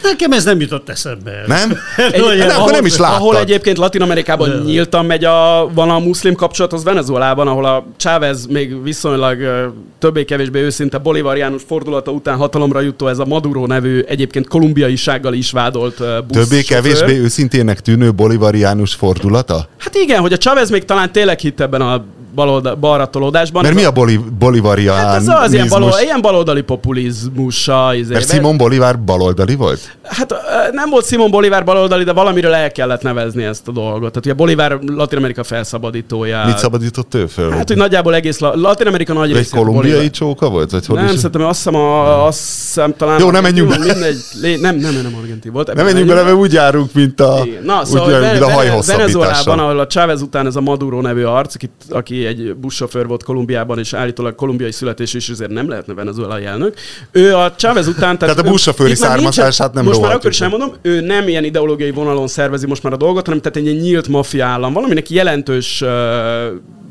Nekem 0.04 0.32
ez 0.32 0.44
nem 0.44 0.60
jutott 0.60 0.88
eszembe. 0.88 1.42
Nem? 1.46 1.70
Egy, 2.12 2.20
nem, 2.20 2.48
ahol, 2.48 2.60
akkor 2.60 2.72
nem 2.72 2.84
is 2.84 2.96
láttad. 2.96 3.20
Ahol 3.20 3.38
egyébként 3.38 3.78
Latin 3.78 4.02
Amerikában 4.02 4.62
nyíltan 4.64 5.06
megy 5.06 5.24
a, 5.24 5.70
van 5.74 5.90
a 5.90 5.98
muszlim 5.98 6.34
kapcsolat, 6.34 6.72
az 6.72 6.84
Venezuelában, 6.84 7.48
ahol 7.48 7.64
a 7.64 7.86
Chávez 7.96 8.46
még 8.46 8.82
viszonylag 8.82 9.38
többé-kevésbé 9.98 10.60
őszinte 10.60 10.98
bolivariánus 10.98 11.62
fordulata 11.66 12.10
után 12.10 12.36
hatalomra 12.36 12.80
jutó 12.80 13.06
ez 13.06 13.18
a 13.18 13.24
Maduro 13.24 13.66
nevű 13.66 14.00
egyébként 14.00 14.48
kolumbiaisággal 14.48 15.32
is 15.32 15.50
vádolt 15.50 15.96
busz 16.26 16.48
Többé-kevésbé 16.48 17.18
őszintének 17.18 17.80
tűnő 17.80 18.12
bolivariánus 18.12 18.94
fordulata? 18.94 19.68
Hát 19.78 19.94
igen, 19.94 20.20
hogy 20.20 20.32
a 20.32 20.36
Chavez 20.36 20.70
még 20.70 20.84
talán 20.84 21.12
tényleg 21.12 21.38
hitt 21.38 21.60
ebben 21.60 21.80
a 21.80 22.04
balolda, 22.34 22.76
balra 22.76 23.06
tolódásban. 23.06 23.62
Mert 23.62 23.74
mi 23.74 23.84
a 23.84 23.90
boli, 23.90 24.20
bolivarián? 24.38 24.96
Hát 24.96 25.16
ez 25.16 25.28
az 25.28 25.52
ilyen, 25.52 25.68
balol, 25.68 25.92
ilyen 26.02 26.20
baloldali 26.20 26.62
populizmusa. 26.62 27.94
Izé. 27.94 28.12
Mert 28.12 28.30
Simon 28.30 28.56
Bolivár 28.56 28.98
baloldali 29.00 29.54
volt? 29.54 29.96
Hát 30.02 30.34
nem 30.72 30.90
volt 30.90 31.06
Simon 31.06 31.30
Bolivár 31.30 31.64
baloldali, 31.64 32.04
de 32.04 32.12
valamiről 32.12 32.54
el 32.54 32.72
kellett 32.72 33.02
nevezni 33.02 33.44
ezt 33.44 33.68
a 33.68 33.72
dolgot. 33.72 34.00
Tehát 34.00 34.16
ugye 34.16 34.34
Bolivár 34.34 34.78
Latin 34.86 35.18
Amerika 35.18 35.44
felszabadítója. 35.44 36.42
Mit 36.46 36.58
szabadított 36.58 37.14
ő 37.14 37.26
föl? 37.26 37.50
Hát, 37.50 37.68
hogy 37.68 37.76
nagyjából 37.76 38.14
egész 38.14 38.38
La- 38.38 38.54
Latin 38.56 38.86
Amerika 38.86 39.12
nagy 39.12 39.32
rész. 39.32 39.52
Egy 39.52 39.58
kolumbiai 39.58 40.10
csóka 40.10 40.48
volt? 40.48 40.70
Vagy 40.70 40.86
hogy 40.86 40.96
nem, 40.96 41.04
is? 41.04 41.14
szerintem 41.14 41.46
azt 41.46 41.56
hiszem, 41.56 41.74
a, 41.74 42.26
azt 42.26 42.38
hiszem 42.38 42.94
talán... 42.96 43.20
Jó, 43.20 43.30
nem 43.30 43.42
menjünk 43.42 43.68
bele. 43.68 43.84
Mindegy, 43.84 44.16
lé, 44.40 44.56
nem, 44.56 44.76
nem, 44.76 44.94
nem 45.02 45.16
argentin 45.20 45.52
volt. 45.52 45.74
Nem 45.74 45.84
menjünk 45.84 46.08
bele, 46.08 46.22
mert 46.22 46.36
úgy 46.36 46.52
járunk, 46.52 46.92
mint 46.92 47.20
a, 47.20 47.46
Na, 47.62 47.84
szóval, 47.84 48.22
úgy, 48.22 48.30
mint 48.30 48.42
a 48.42 48.86
Venezuelában, 48.86 49.58
ahol 49.58 49.78
a 49.78 49.86
Chávez 49.86 50.22
után 50.22 50.46
ez 50.46 50.56
a 50.56 50.60
Maduro 50.60 51.00
nevű 51.00 51.22
arc, 51.24 51.54
aki, 51.54 51.70
aki 51.90 52.23
egy 52.24 52.54
buszsofőr 52.54 53.06
volt 53.06 53.22
Kolumbiában, 53.22 53.78
és 53.78 53.92
állítólag 53.92 54.34
kolumbiai 54.34 54.72
születés 54.72 55.14
is 55.14 55.28
azért 55.28 55.50
nem 55.50 55.68
lehetne 55.68 55.94
venezuelai 55.94 56.44
elnök. 56.44 56.74
Ő 57.12 57.34
a 57.34 57.54
Chávez 57.54 57.86
után... 57.86 58.18
Tehát, 58.18 58.34
tehát 58.34 58.38
a 58.38 58.50
buszsofőri 58.50 58.94
származását 58.94 59.72
nem 59.72 59.84
Most 59.84 60.00
már 60.00 60.14
akkor 60.14 60.30
is 60.30 60.40
elmondom, 60.40 60.72
ő 60.82 61.00
nem 61.00 61.28
ilyen 61.28 61.44
ideológiai 61.44 61.90
vonalon 61.90 62.28
szervezi 62.28 62.66
most 62.66 62.82
már 62.82 62.92
a 62.92 62.96
dolgot, 62.96 63.26
hanem 63.26 63.40
tehát 63.40 63.68
egy 63.68 63.80
nyílt 63.80 64.08
maffia 64.08 64.46
állam. 64.46 64.72
Valaminek 64.72 65.10
jelentős 65.10 65.84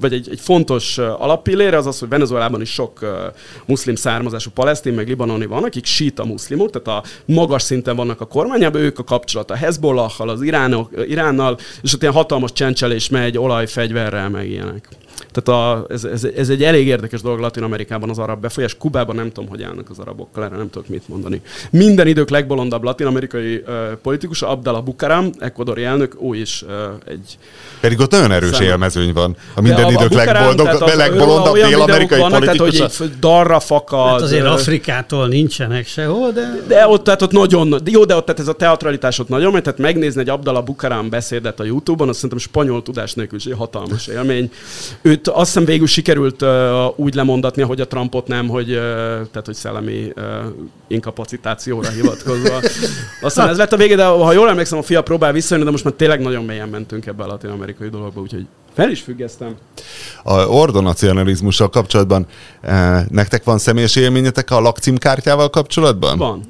vagy 0.03 0.13
egy, 0.13 0.27
egy 0.31 0.39
fontos 0.39 0.97
alappillére 0.97 1.77
az 1.77 1.87
az, 1.87 1.99
hogy 1.99 2.09
Venezuelában 2.09 2.61
is 2.61 2.69
sok 2.69 2.99
muszlim 3.65 3.95
származású 3.95 4.49
palesztin, 4.49 4.93
meg 4.93 5.07
libanoni 5.07 5.45
van, 5.45 5.63
akik 5.63 5.85
síta 5.85 6.25
muszlimok, 6.25 6.69
tehát 6.69 7.03
a 7.03 7.07
magas 7.25 7.61
szinten 7.61 7.95
vannak 7.95 8.21
a 8.21 8.25
kormányában, 8.25 8.81
ők 8.81 8.99
a 8.99 9.03
kapcsolat 9.03 9.51
a 9.51 9.55
Hezbollahhal, 9.55 10.29
az 10.29 10.41
Iránok, 10.41 10.89
Iránnal, 11.07 11.57
és 11.81 11.93
ott 11.93 12.01
ilyen 12.01 12.13
hatalmas 12.13 12.53
csencselés 12.53 13.09
megy 13.09 13.37
olajfegyverrel, 13.37 14.29
meg 14.29 14.49
ilyenek. 14.49 14.89
Tehát 15.33 15.61
a, 15.61 15.85
ez, 15.89 16.03
ez, 16.03 16.23
ez, 16.23 16.49
egy 16.49 16.63
elég 16.63 16.87
érdekes 16.87 17.21
dolog 17.21 17.39
Latin 17.39 17.63
Amerikában 17.63 18.09
az 18.09 18.19
arab 18.19 18.41
befolyás. 18.41 18.77
Kubában 18.77 19.15
nem 19.15 19.31
tudom, 19.31 19.49
hogy 19.49 19.63
állnak 19.63 19.89
az 19.89 19.99
arabokkal, 19.99 20.43
erre 20.43 20.55
nem 20.57 20.69
tudok 20.69 20.87
mit 20.87 21.07
mondani. 21.07 21.41
Minden 21.69 22.07
idők 22.07 22.29
legbolondabb 22.29 22.83
latin-amerikai 22.83 23.55
uh, 23.55 23.91
politikus, 24.01 24.41
Abdallah 24.41 24.83
Bucaram, 24.83 25.29
ekvadori 25.39 25.83
elnök, 25.83 26.17
ő 26.31 26.35
is 26.35 26.61
uh, 26.61 26.71
egy... 27.05 27.37
Pedig 27.79 27.99
ott 27.99 28.11
nagyon 28.11 28.31
erős 28.31 28.55
szem. 28.55 28.65
élmezőny 28.65 29.13
van. 29.13 29.35
A 29.53 29.61
minden 29.61 29.85
a, 29.85 29.91
idők 29.91 30.11
a 30.11 30.15
legboldog, 30.15 30.67
az, 30.67 30.95
legbolondabb 30.95 31.53
dél-amerikai 31.53 32.21
politikus. 32.21 32.77
Tehát, 32.77 32.95
hogy 32.95 33.11
darra 33.19 33.59
fakad. 33.59 34.09
Hát 34.09 34.21
azért 34.21 34.45
Afrikától 34.45 35.27
nincsenek 35.27 35.87
sehol, 35.87 36.31
de... 36.31 36.63
De 36.67 36.87
ott, 36.87 37.03
tehát 37.03 37.21
ott 37.21 37.31
nagyon, 37.31 37.81
jó, 37.85 38.05
de 38.05 38.15
ott 38.15 38.25
tehát 38.25 38.41
ez 38.41 38.47
a 38.47 38.53
teatralitás 38.53 39.19
ott 39.19 39.29
nagyon, 39.29 39.51
mert 39.51 39.63
tehát 39.63 39.79
megnézni 39.79 40.21
egy 40.21 40.29
Abdallah 40.29 40.63
Bucaram 40.63 41.09
beszédet 41.09 41.59
a 41.59 41.63
Youtube-on, 41.63 42.09
azt 42.09 42.19
szerintem 42.19 42.47
spanyol 42.47 42.83
tudás 42.83 43.13
nélkül 43.13 43.37
is 43.37 43.45
egy 43.45 43.55
hatalmas 43.57 44.07
élmény. 44.07 44.51
Őt 45.27 45.35
azt 45.35 45.45
hiszem 45.45 45.65
végül 45.65 45.87
sikerült 45.87 46.41
uh, 46.41 46.49
úgy 46.95 47.13
lemondatni, 47.13 47.61
hogy 47.61 47.81
a 47.81 47.87
Trumpot 47.87 48.27
nem, 48.27 48.47
hogy, 48.47 48.69
uh, 48.69 48.75
tehát, 48.75 49.45
hogy 49.45 49.55
szellemi 49.55 50.13
uh, 50.15 50.23
inkapacitációra 50.87 51.89
hivatkozva. 51.89 52.59
Aztán 53.21 53.49
ez 53.49 53.57
lett 53.57 53.73
a 53.73 53.77
vége, 53.77 53.95
de 53.95 54.05
ha 54.05 54.31
jól 54.31 54.49
emlékszem, 54.49 54.77
a 54.77 54.81
fia 54.81 55.01
próbál 55.01 55.31
visszajönni, 55.31 55.65
de 55.65 55.71
most 55.71 55.83
már 55.83 55.93
tényleg 55.93 56.19
nagyon 56.19 56.45
mélyen 56.45 56.69
mentünk 56.69 57.05
ebbe 57.05 57.23
a 57.23 57.27
latin-amerikai 57.27 57.89
dologba, 57.89 58.21
úgyhogy 58.21 58.45
fel 58.73 58.89
is 58.89 59.01
függesztem. 59.01 59.55
A 60.23 60.33
ordonacionalizmussal 60.33 61.69
kapcsolatban 61.69 62.27
eh, 62.61 63.05
nektek 63.09 63.43
van 63.43 63.57
személyes 63.57 63.95
élményetek 63.95 64.51
a 64.51 64.59
lakcímkártyával 64.59 65.49
kapcsolatban? 65.49 66.17
Van. 66.17 66.41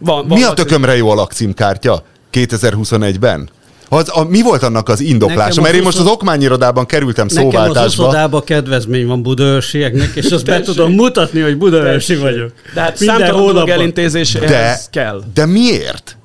van, 0.00 0.28
van 0.28 0.38
Mi 0.38 0.44
a 0.44 0.52
tökömre 0.52 0.96
jó 0.96 1.10
a 1.10 1.14
lakcímkártya 1.14 2.02
2021-ben? 2.32 3.48
Az, 3.88 4.10
a, 4.12 4.24
mi 4.24 4.42
volt 4.42 4.62
annak 4.62 4.88
az 4.88 5.00
indoklása? 5.00 5.60
Mert 5.60 5.74
én 5.74 5.82
most 5.82 5.98
az 5.98 6.06
okmányirodában 6.06 6.86
kerültem 6.86 7.26
nekem 7.26 7.44
szóváltásba. 7.44 7.72
Nekem 7.72 7.84
az 7.84 7.98
oszodában 7.98 8.44
kedvezmény 8.44 9.06
van 9.06 9.22
budaörsieknek, 9.22 10.10
és 10.14 10.30
azt 10.30 10.44
be 10.44 10.60
tudom 10.60 10.92
mutatni, 10.92 11.40
hogy 11.40 11.56
budaörsi 11.56 12.16
vagyok. 12.16 12.52
De 12.74 12.80
hát 12.80 12.96
számtalan 12.96 13.46
dolog 13.46 13.68
elintézéshez 13.68 14.50
de, 14.50 14.80
kell. 14.90 15.22
De 15.34 15.46
miért? 15.46 16.15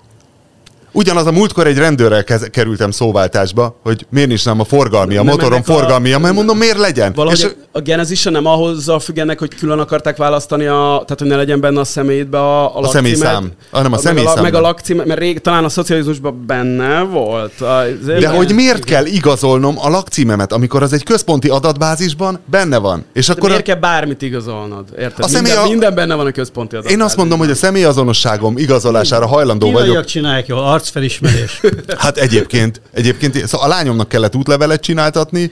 Ugyanaz 0.92 1.26
a 1.26 1.32
múltkor 1.32 1.68
egy 1.68 1.78
rendőrrel 1.78 2.24
kez- 2.24 2.50
kerültem 2.50 2.92
szóváltásba, 2.92 3.80
hogy 3.84 4.06
miért 4.10 4.28
nincs 4.28 4.46
nem 4.46 4.60
a 4.60 4.64
forgalmi, 4.64 5.16
a 5.16 5.24
motorom 5.24 5.64
forgalmi, 5.64 6.12
a... 6.12 6.20
mert 6.20 6.34
mondom, 6.34 6.58
miért 6.58 6.78
legyen? 6.78 7.14
Valahogy 7.16 7.40
és 7.40 7.48
a 7.72 7.80
genezise 7.80 8.30
nem 8.30 8.46
ahhoz 8.46 8.92
függenek, 9.00 9.40
hogy 9.40 9.56
külön 9.56 9.80
akarták 9.80 10.18
választani, 10.18 10.66
a, 10.66 11.04
tehát 11.06 11.16
hogy 11.20 11.28
ne 11.28 11.36
legyen 11.36 11.60
benne 11.60 11.80
a 11.80 11.84
személyedbe 11.84 12.40
a, 12.40 12.78
a, 12.78 12.80
a 12.80 12.88
személyszám, 12.88 13.52
hanem 13.72 13.94
a, 13.94 13.96
a 13.96 14.00
személyszám. 14.00 14.34
Meg 14.34 14.40
a, 14.40 14.42
meg 14.42 14.54
a 14.54 14.60
lakcímet, 14.60 15.06
mert 15.06 15.20
rég 15.20 15.42
talán 15.42 15.64
a 15.64 15.70
szocializmusban 15.70 16.44
benne 16.48 17.02
volt. 17.02 17.62
A, 17.62 17.84
De 18.06 18.18
igen. 18.18 18.36
hogy 18.36 18.54
miért 18.54 18.84
kell 18.84 19.06
igazolnom 19.06 19.76
a 19.80 19.90
lakcímemet, 19.90 20.54
amikor 20.54 20.84
az 20.84 20.94
egy 20.94 21.04
központi 21.04 21.50
adatbázisban 21.50 22.40
benne 22.46 22.78
van? 22.78 23.06
És 23.14 23.30
akkor 23.30 23.50
miért 23.50 23.62
a... 23.62 23.64
kell 23.64 23.80
bármit 23.80 24.22
igazolnod? 24.22 24.86
Érted? 25.00 25.26
A 25.26 25.30
minden, 25.34 25.58
a... 25.58 25.68
minden 25.68 25.96
benne 25.96 26.16
van 26.16 26.26
a 26.26 26.32
központi 26.32 26.76
adatbázisban. 26.76 27.00
Én 27.00 27.06
azt 27.06 27.18
mondom, 27.18 27.40
hogy 27.40 27.50
a 27.50 27.56
személyazonosságom 27.56 28.58
igazolására 28.58 29.28
hajlandó 29.28 29.72
vagyok. 29.72 30.06
csinálják 30.06 30.48
jól, 30.48 30.64
arcfelismerés. 30.82 31.62
Hát 31.98 32.18
egyébként, 32.18 32.82
egyébként 32.94 33.48
szóval 33.48 33.72
a 33.72 33.74
lányomnak 33.74 34.10
kellett 34.10 34.36
útlevelet 34.36 34.82
csináltatni, 34.82 35.52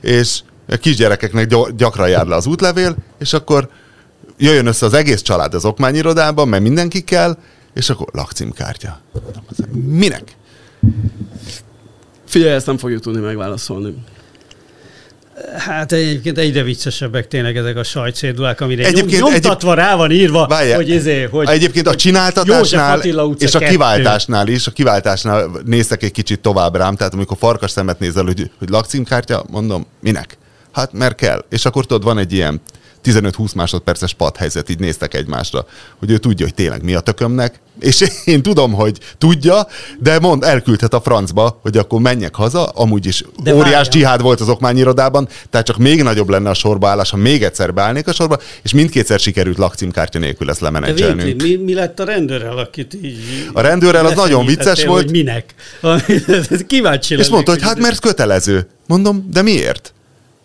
és 0.00 0.40
a 0.68 0.76
kisgyerekeknek 0.76 1.54
gyakran 1.76 2.08
jár 2.08 2.26
le 2.26 2.34
az 2.34 2.46
útlevél, 2.46 2.96
és 3.18 3.32
akkor 3.32 3.68
jöjjön 4.38 4.66
össze 4.66 4.86
az 4.86 4.94
egész 4.94 5.22
család 5.22 5.54
az 5.54 5.64
okmányirodában, 5.64 6.48
mert 6.48 6.62
mindenki 6.62 7.00
kell, 7.00 7.38
és 7.74 7.90
akkor 7.90 8.06
lakcímkártya. 8.12 9.00
Minek? 9.72 10.36
Figyelj, 12.26 12.54
ezt 12.54 12.66
nem 12.66 12.78
fogjuk 12.78 13.02
tudni 13.02 13.20
megválaszolni. 13.20 13.94
Hát 15.56 15.92
egyébként 15.92 16.38
egyre 16.38 16.62
viccesebbek 16.62 17.28
tényleg 17.28 17.56
ezek 17.56 17.76
a 17.76 17.82
sajtszédulák, 17.82 18.60
amire 18.60 18.84
egyébként, 18.84 19.20
nyom, 19.20 19.30
nyomtatva 19.30 19.72
egyéb... 19.72 19.84
rá 19.84 19.96
van 19.96 20.10
írva, 20.10 20.46
Várjál, 20.46 20.76
hogy, 20.76 20.88
izé, 20.88 21.22
hogy 21.22 21.48
Egyébként 21.48 21.86
a 21.86 21.94
csináltatásnál 21.94 23.00
és 23.38 23.54
a 23.54 23.58
kiváltásnál 23.58 24.48
is, 24.48 24.66
a 24.66 24.70
kiváltásnál 24.70 25.50
néztek 25.64 26.02
egy 26.02 26.12
kicsit 26.12 26.40
tovább 26.40 26.76
rám, 26.76 26.96
tehát 26.96 27.14
amikor 27.14 27.36
farkas 27.40 27.70
szemet 27.70 27.98
nézel, 27.98 28.24
hogy, 28.24 28.50
hogy 28.58 28.68
lakcímkártya, 28.68 29.44
mondom, 29.50 29.86
minek? 30.00 30.38
Hát 30.72 30.92
mert 30.92 31.14
kell. 31.14 31.44
És 31.48 31.64
akkor 31.64 31.86
tudod, 31.86 32.04
van 32.04 32.18
egy 32.18 32.32
ilyen 32.32 32.60
15-20 33.04 33.54
másodperces 33.54 34.14
padhelyzet, 34.14 34.68
így 34.68 34.78
néztek 34.78 35.14
egymásra, 35.14 35.66
hogy 35.98 36.10
ő 36.10 36.18
tudja, 36.18 36.46
hogy 36.46 36.54
tényleg 36.54 36.82
mi 36.82 36.94
a 36.94 37.00
tökömnek, 37.00 37.60
és 37.80 38.04
én 38.24 38.42
tudom, 38.42 38.72
hogy 38.72 38.98
tudja, 39.18 39.66
de 39.98 40.18
mond, 40.18 40.44
elküldhet 40.44 40.94
a 40.94 41.00
francba, 41.00 41.58
hogy 41.62 41.76
akkor 41.76 42.00
menjek 42.00 42.34
haza, 42.34 42.64
amúgy 42.64 43.06
is 43.06 43.24
de 43.42 43.50
óriás 43.52 43.64
várjál. 43.64 43.82
dzsihád 43.82 44.22
volt 44.22 44.40
az 44.40 44.48
okmányirodában, 44.48 45.28
tehát 45.50 45.66
csak 45.66 45.76
még 45.76 46.02
nagyobb 46.02 46.28
lenne 46.28 46.50
a 46.50 46.54
sorbaállás, 46.54 47.10
ha 47.10 47.16
még 47.16 47.42
egyszer 47.42 47.74
beállnék 47.74 48.06
a 48.06 48.12
sorba, 48.12 48.38
és 48.62 48.72
mindkétszer 48.72 49.20
sikerült 49.20 49.58
lakcímkártya 49.58 50.18
nélkül 50.18 50.50
ezt 50.50 50.60
lemenedzselnünk. 50.60 51.42
Mi, 51.42 51.56
mi 51.56 51.74
lett 51.74 52.00
a 52.00 52.04
rendőrrel, 52.04 52.58
akit 52.58 52.94
így... 53.02 53.18
A 53.52 53.60
rendőrrel 53.60 54.06
az 54.06 54.14
nagyon 54.14 54.46
vicces 54.46 54.84
volt. 54.84 55.02
Hogy 55.02 55.10
minek? 55.10 55.54
Kíváncsi 56.66 57.16
És 57.16 57.28
mondta, 57.28 57.50
hogy 57.50 57.62
hát 57.62 57.78
mert 57.78 58.00
kötelező. 58.00 58.68
Mondom, 58.86 59.28
de 59.32 59.42
miért? 59.42 59.92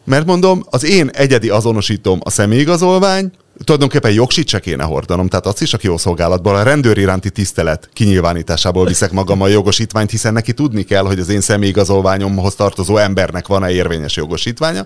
Mert 0.03 0.25
mondom, 0.25 0.65
az 0.69 0.83
én 0.83 1.09
egyedi 1.13 1.49
azonosítom 1.49 2.19
a 2.23 2.29
személyigazolvány, 2.29 3.31
tulajdonképpen 3.63 4.11
jogsit 4.11 4.47
se 4.47 4.59
kéne 4.59 4.83
hordanom, 4.83 5.27
tehát 5.27 5.45
azt 5.45 5.61
is 5.61 5.73
a 5.73 5.77
jó 5.81 5.97
szolgálatból, 5.97 6.55
a 6.55 6.63
rendőr 6.63 6.97
iránti 6.97 7.29
tisztelet 7.29 7.89
kinyilvánításából 7.93 8.85
viszek 8.85 9.11
magam 9.11 9.41
a 9.41 9.47
jogosítványt, 9.47 10.09
hiszen 10.09 10.33
neki 10.33 10.53
tudni 10.53 10.83
kell, 10.83 11.03
hogy 11.03 11.19
az 11.19 11.29
én 11.29 11.41
személyigazolványomhoz 11.41 12.55
tartozó 12.55 12.97
embernek 12.97 13.47
van-e 13.47 13.71
érvényes 13.71 14.15
jogosítványa. 14.15 14.85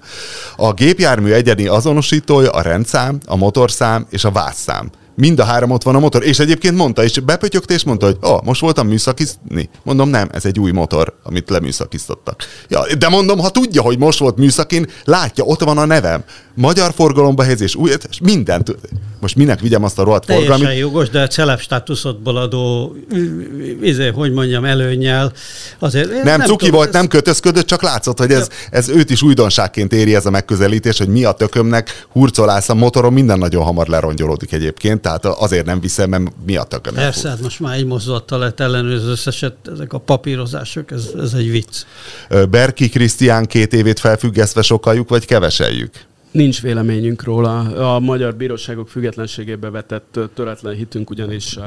A 0.56 0.74
gépjármű 0.74 1.32
egyedi 1.32 1.68
azonosítója 1.68 2.50
a 2.50 2.62
rendszám, 2.62 3.20
a 3.26 3.36
motorszám 3.36 4.08
és 4.10 4.24
a 4.24 4.32
vászszám 4.32 4.90
mind 5.16 5.40
a 5.40 5.44
három 5.44 5.72
ott 5.72 5.84
van 5.84 5.96
a 5.96 6.00
motor. 6.00 6.24
És 6.24 6.40
egyébként 6.40 6.76
mondta, 6.76 7.04
és 7.04 7.20
bepötyögte, 7.20 7.74
és 7.74 7.84
mondta, 7.84 8.06
hogy 8.06 8.18
oh, 8.22 8.42
most 8.44 8.62
voltam 8.62 8.88
műszakizni. 8.88 9.70
Mondom, 9.84 10.10
nem, 10.10 10.30
ez 10.32 10.46
egy 10.46 10.60
új 10.60 10.72
motor, 10.72 11.14
amit 11.24 11.50
leműszakiztattak. 11.50 12.44
Ja, 12.68 12.96
de 12.96 13.10
mondom, 13.10 13.40
ha 13.40 13.50
tudja, 13.50 13.82
hogy 13.82 13.98
most 13.98 14.20
volt 14.20 14.38
műszakin, 14.38 14.88
látja, 15.04 15.44
ott 15.44 15.64
van 15.64 15.78
a 15.78 15.86
nevem. 15.86 16.24
Magyar 16.54 16.94
forgalomba 16.94 17.44
helyezés, 17.44 17.76
új, 17.76 17.92
és 18.10 18.20
mindent. 18.22 18.76
Most 19.20 19.36
minek 19.36 19.60
vigyem 19.60 19.84
azt 19.84 20.00
a 20.00 20.04
rohadt 20.04 20.26
forgalmi? 20.26 20.48
Teljesen 20.48 20.76
jogos, 20.76 21.10
de 21.10 21.22
a 21.22 21.28
celeb 21.28 21.60
státuszodból 21.60 22.38
adó, 22.38 22.96
izé, 23.82 24.08
hogy 24.08 24.32
mondjam, 24.32 24.66
előnyel. 24.66 25.34
Azért, 25.80 26.10
nem, 26.10 26.24
nem 26.24 26.40
cuki 26.42 26.66
tudom, 26.66 26.76
volt, 26.76 26.88
ez... 26.88 26.94
nem 26.94 27.08
kötözködött, 27.08 27.66
csak 27.66 27.82
látszott, 27.82 28.18
hogy 28.18 28.32
ez, 28.32 28.48
ez 28.72 28.90
őt 28.90 29.10
is 29.10 29.22
újdonságként 29.22 29.94
éri 29.94 30.16
ez 30.16 30.26
a 30.26 30.30
megközelítés, 30.30 30.98
hogy 30.98 31.08
mi 31.08 31.24
a 31.24 31.32
tökömnek 31.32 32.06
hurcolálsz 32.12 32.70
a 32.70 32.74
motoron, 32.74 33.14
minden 33.14 33.38
nagyon 33.38 33.64
hamar 33.64 33.88
lerongyolódik 33.88 34.52
egyébként, 34.52 35.02
tehát 35.02 35.26
azért 35.26 35.66
nem 35.66 35.80
viszem, 35.80 36.10
mert 36.10 36.24
mi 36.46 36.56
a 36.56 36.64
tökömnek. 36.64 37.04
Persze, 37.04 37.30
hát 37.30 37.42
most 37.42 37.60
már 37.60 37.78
egy 37.78 37.86
mozdulattal 37.86 38.40
lett 38.40 38.60
ellenőrző 38.60 39.10
összeset, 39.10 39.56
ezek 39.74 39.94
a 39.94 39.98
papírozások, 39.98 40.92
ez, 40.92 41.10
ez 41.22 41.34
egy 41.34 41.52
vicc. 41.52 41.86
Berki 42.50 42.90
Krisztián 42.90 43.46
két 43.46 43.74
évét 43.74 44.00
felfüggesztve 44.00 44.62
sokaljuk, 44.62 45.10
vagy 45.10 45.26
keveseljük? 45.26 46.10
Nincs 46.32 46.62
véleményünk 46.62 47.24
róla. 47.24 47.60
A 47.96 48.00
magyar 48.00 48.36
bíróságok 48.36 48.90
függetlenségébe 48.90 49.70
vetett 49.70 50.20
töretlen 50.34 50.76
hitünk 50.76 51.10
ugyanis 51.10 51.58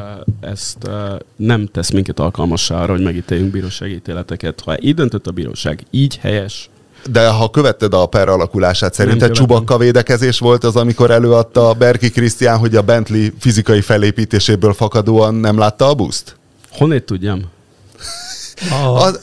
ezt 0.40 0.88
nem 1.36 1.66
tesz 1.66 1.90
minket 1.90 2.18
alkalmassá 2.18 2.82
arra, 2.82 2.92
hogy 2.92 3.02
megítéljünk 3.02 3.50
bírósági 3.50 3.94
ítéleteket. 3.94 4.60
Ha 4.60 4.76
így 4.80 4.94
döntött 4.94 5.26
a 5.26 5.30
bíróság, 5.30 5.82
így 5.90 6.16
helyes, 6.16 6.68
de 7.10 7.28
ha 7.28 7.50
követted 7.50 7.94
a 7.94 8.06
per 8.06 8.28
alakulását, 8.28 8.94
szerinted 8.94 9.30
csubakka 9.30 9.78
védekezés 9.78 10.38
volt 10.38 10.64
az, 10.64 10.76
amikor 10.76 11.10
előadta 11.10 11.72
Berki 11.72 12.10
Krisztián, 12.10 12.58
hogy 12.58 12.76
a 12.76 12.82
Bentley 12.82 13.28
fizikai 13.38 13.80
felépítéséből 13.80 14.72
fakadóan 14.72 15.34
nem 15.34 15.58
látta 15.58 15.88
a 15.88 15.94
buszt? 15.94 16.36
Honnét 16.70 17.04
tudjam? 17.04 17.42
Ah, 18.70 19.02
az... 19.02 19.20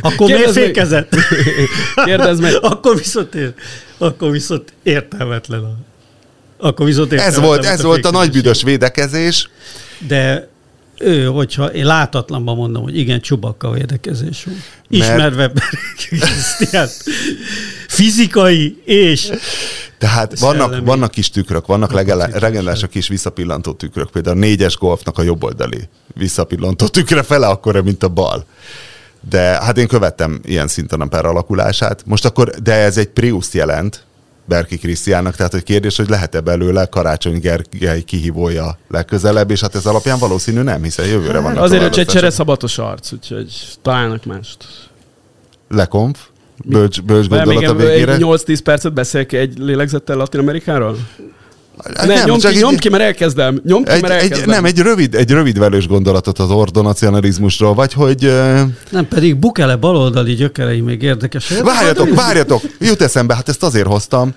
Akkor 0.00 0.28
miért 0.28 0.50
fékezett? 0.50 1.14
Kérdezd 2.04 2.40
meg. 2.40 2.52
akkor 2.60 2.96
viszont, 2.96 3.34
ér, 3.34 3.54
akkor 3.98 4.30
viszont 4.30 4.72
értelmetlen. 4.82 5.64
A... 5.64 5.76
Akkor 6.58 6.86
viszont 6.86 7.12
ez 7.12 7.38
volt, 7.38 7.64
ez 7.64 7.80
a 7.80 7.86
volt 7.86 8.04
a 8.04 8.10
nagybüdös 8.10 8.62
védekezés. 8.62 9.50
De 10.06 10.48
ő, 10.98 11.24
hogyha 11.24 11.66
én 11.66 11.86
látatlanban 11.86 12.56
mondom, 12.56 12.82
hogy 12.82 12.98
igen, 12.98 13.20
csubakka 13.20 13.70
védekezés 13.70 14.44
volt. 14.44 14.58
Ismerve 14.88 15.52
Krisztián. 15.96 16.88
Fizikai 17.88 18.82
és 18.84 19.30
tehát 19.98 20.38
vannak, 20.38 20.84
vannak 20.84 21.10
kis 21.10 21.30
tükrök, 21.30 21.66
vannak 21.66 21.92
legendások 21.92 22.90
kis 22.90 23.08
visszapillantó 23.08 23.72
tükrök. 23.72 24.10
Például 24.10 24.36
a 24.36 24.38
négyes 24.38 24.76
golfnak 24.76 25.18
a 25.18 25.22
jobb 25.22 25.44
oldali 25.44 25.88
visszapillantó 26.14 26.86
tükre 26.86 27.22
fele 27.22 27.46
akkora, 27.46 27.82
mint 27.82 28.02
a 28.02 28.08
bal. 28.08 28.44
De 29.28 29.40
hát 29.40 29.78
én 29.78 29.86
követtem 29.86 30.40
ilyen 30.44 30.68
szinten 30.68 31.00
a 31.00 31.06
per 31.06 31.24
alakulását. 31.24 32.02
Most 32.06 32.24
akkor, 32.24 32.50
de 32.50 32.72
ez 32.72 32.96
egy 32.98 33.08
Prius 33.08 33.54
jelent, 33.54 34.04
Berki 34.44 34.78
Krisztiának, 34.78 35.36
tehát 35.36 35.52
hogy 35.52 35.62
kérdés, 35.62 35.96
hogy 35.96 36.08
lehet-e 36.08 36.40
belőle 36.40 36.86
Karácsony 36.86 37.40
Gergely 37.40 38.02
kihívója 38.02 38.78
legközelebb, 38.88 39.50
és 39.50 39.60
hát 39.60 39.74
ez 39.74 39.86
alapján 39.86 40.18
valószínű 40.18 40.60
nem, 40.60 40.82
hiszen 40.82 41.06
jövőre 41.06 41.38
van. 41.38 41.56
Azért, 41.56 41.82
hogy 41.82 41.98
egy 41.98 42.06
csere 42.06 42.30
szabatos 42.30 42.78
arc, 42.78 43.12
úgyhogy 43.12 43.76
találnak 43.82 44.24
mást. 44.24 44.64
Lekonf? 45.68 46.18
Bölcs, 46.64 47.02
bölcs 47.02 47.28
gondolat 47.28 47.64
a 47.64 47.74
végére. 47.74 48.16
8-10 48.20 48.58
percet 48.64 48.92
beszélek 48.92 49.32
egy 49.32 49.58
lélegzettel 49.58 50.16
Latin 50.16 50.40
Amerikáról? 50.40 50.96
Hát 51.84 52.06
ne, 52.06 52.14
nem, 52.14 52.26
nyom, 52.26 52.38
ki, 52.38 52.58
nyom 52.58 52.76
ki, 52.76 52.88
mert 52.88 53.02
elkezdem. 53.02 53.60
Nyom 53.64 53.84
ki, 53.84 53.90
egy, 53.90 54.02
mert 54.02 54.12
elkezdem. 54.14 54.40
Egy, 54.40 54.46
nem, 54.46 54.64
egy 54.64 54.78
rövid, 54.78 55.14
egy 55.14 55.30
rövid 55.30 55.58
velős 55.58 55.86
gondolatot 55.86 56.38
az 56.38 56.50
ordonacionalizmusról, 56.50 57.74
vagy 57.74 57.92
hogy... 57.92 58.24
Uh... 58.24 58.60
Nem, 58.90 59.08
pedig 59.08 59.36
Bukele 59.36 59.76
baloldali 59.76 60.34
gyökerei 60.34 60.80
még 60.80 61.02
érdekes. 61.02 61.48
Várjatok, 61.48 62.14
várjatok! 62.14 62.62
Jut 62.80 63.02
eszembe, 63.02 63.34
hát 63.34 63.48
ezt 63.48 63.62
azért 63.62 63.86
hoztam. 63.86 64.34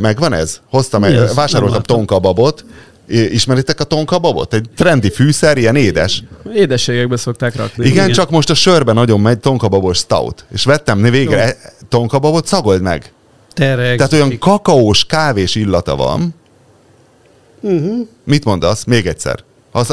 Megvan 0.00 0.32
ez? 0.32 0.60
Hoztam, 0.70 1.04
ez? 1.04 1.34
vásároltam 1.34 1.82
tonkababot, 1.82 2.64
Ismeritek 3.10 3.80
a 3.80 3.84
tonkababot? 3.84 4.54
Egy 4.54 4.66
trendi 4.76 5.10
fűszer, 5.10 5.58
ilyen 5.58 5.76
édes. 5.76 6.22
Édességekbe 6.54 7.16
szokták 7.16 7.56
rakni. 7.56 7.84
Igen, 7.86 7.96
igen, 7.96 8.12
csak 8.12 8.30
most 8.30 8.50
a 8.50 8.54
sörben 8.54 8.94
nagyon 8.94 9.20
megy 9.20 9.38
tonkababos 9.38 9.98
stout. 9.98 10.44
És 10.52 10.64
vettem 10.64 11.02
végre 11.02 11.56
tonkababot, 11.88 12.46
szagold 12.46 12.82
meg. 12.82 13.12
Tereg. 13.54 13.96
Tehát 13.96 14.12
olyan 14.12 14.38
kakaós, 14.38 15.04
kávés 15.04 15.54
illata 15.54 15.96
van. 15.96 16.34
Uh-huh. 17.60 18.06
Mit 18.24 18.44
mondasz? 18.44 18.84
Még 18.84 19.06
egyszer. 19.06 19.44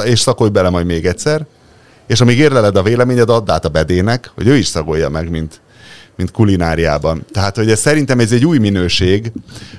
És 0.05 0.19
szakolj 0.19 0.49
bele 0.49 0.69
majd 0.69 0.85
még 0.85 1.05
egyszer. 1.05 1.45
És 2.07 2.21
amíg 2.21 2.37
érleled 2.37 2.75
a 2.75 2.83
véleményed, 2.83 3.29
add 3.29 3.51
át 3.51 3.65
a 3.65 3.69
bedének, 3.69 4.31
hogy 4.35 4.47
ő 4.47 4.55
is 4.55 4.67
szagolja 4.67 5.09
meg, 5.09 5.29
mint 5.29 5.61
mint 6.17 6.31
kulináriában. 6.31 7.25
Tehát, 7.31 7.55
hogy 7.55 7.71
ez 7.71 7.79
szerintem 7.79 8.19
ez 8.19 8.31
egy 8.31 8.45
új 8.45 8.57
minőség. 8.57 9.31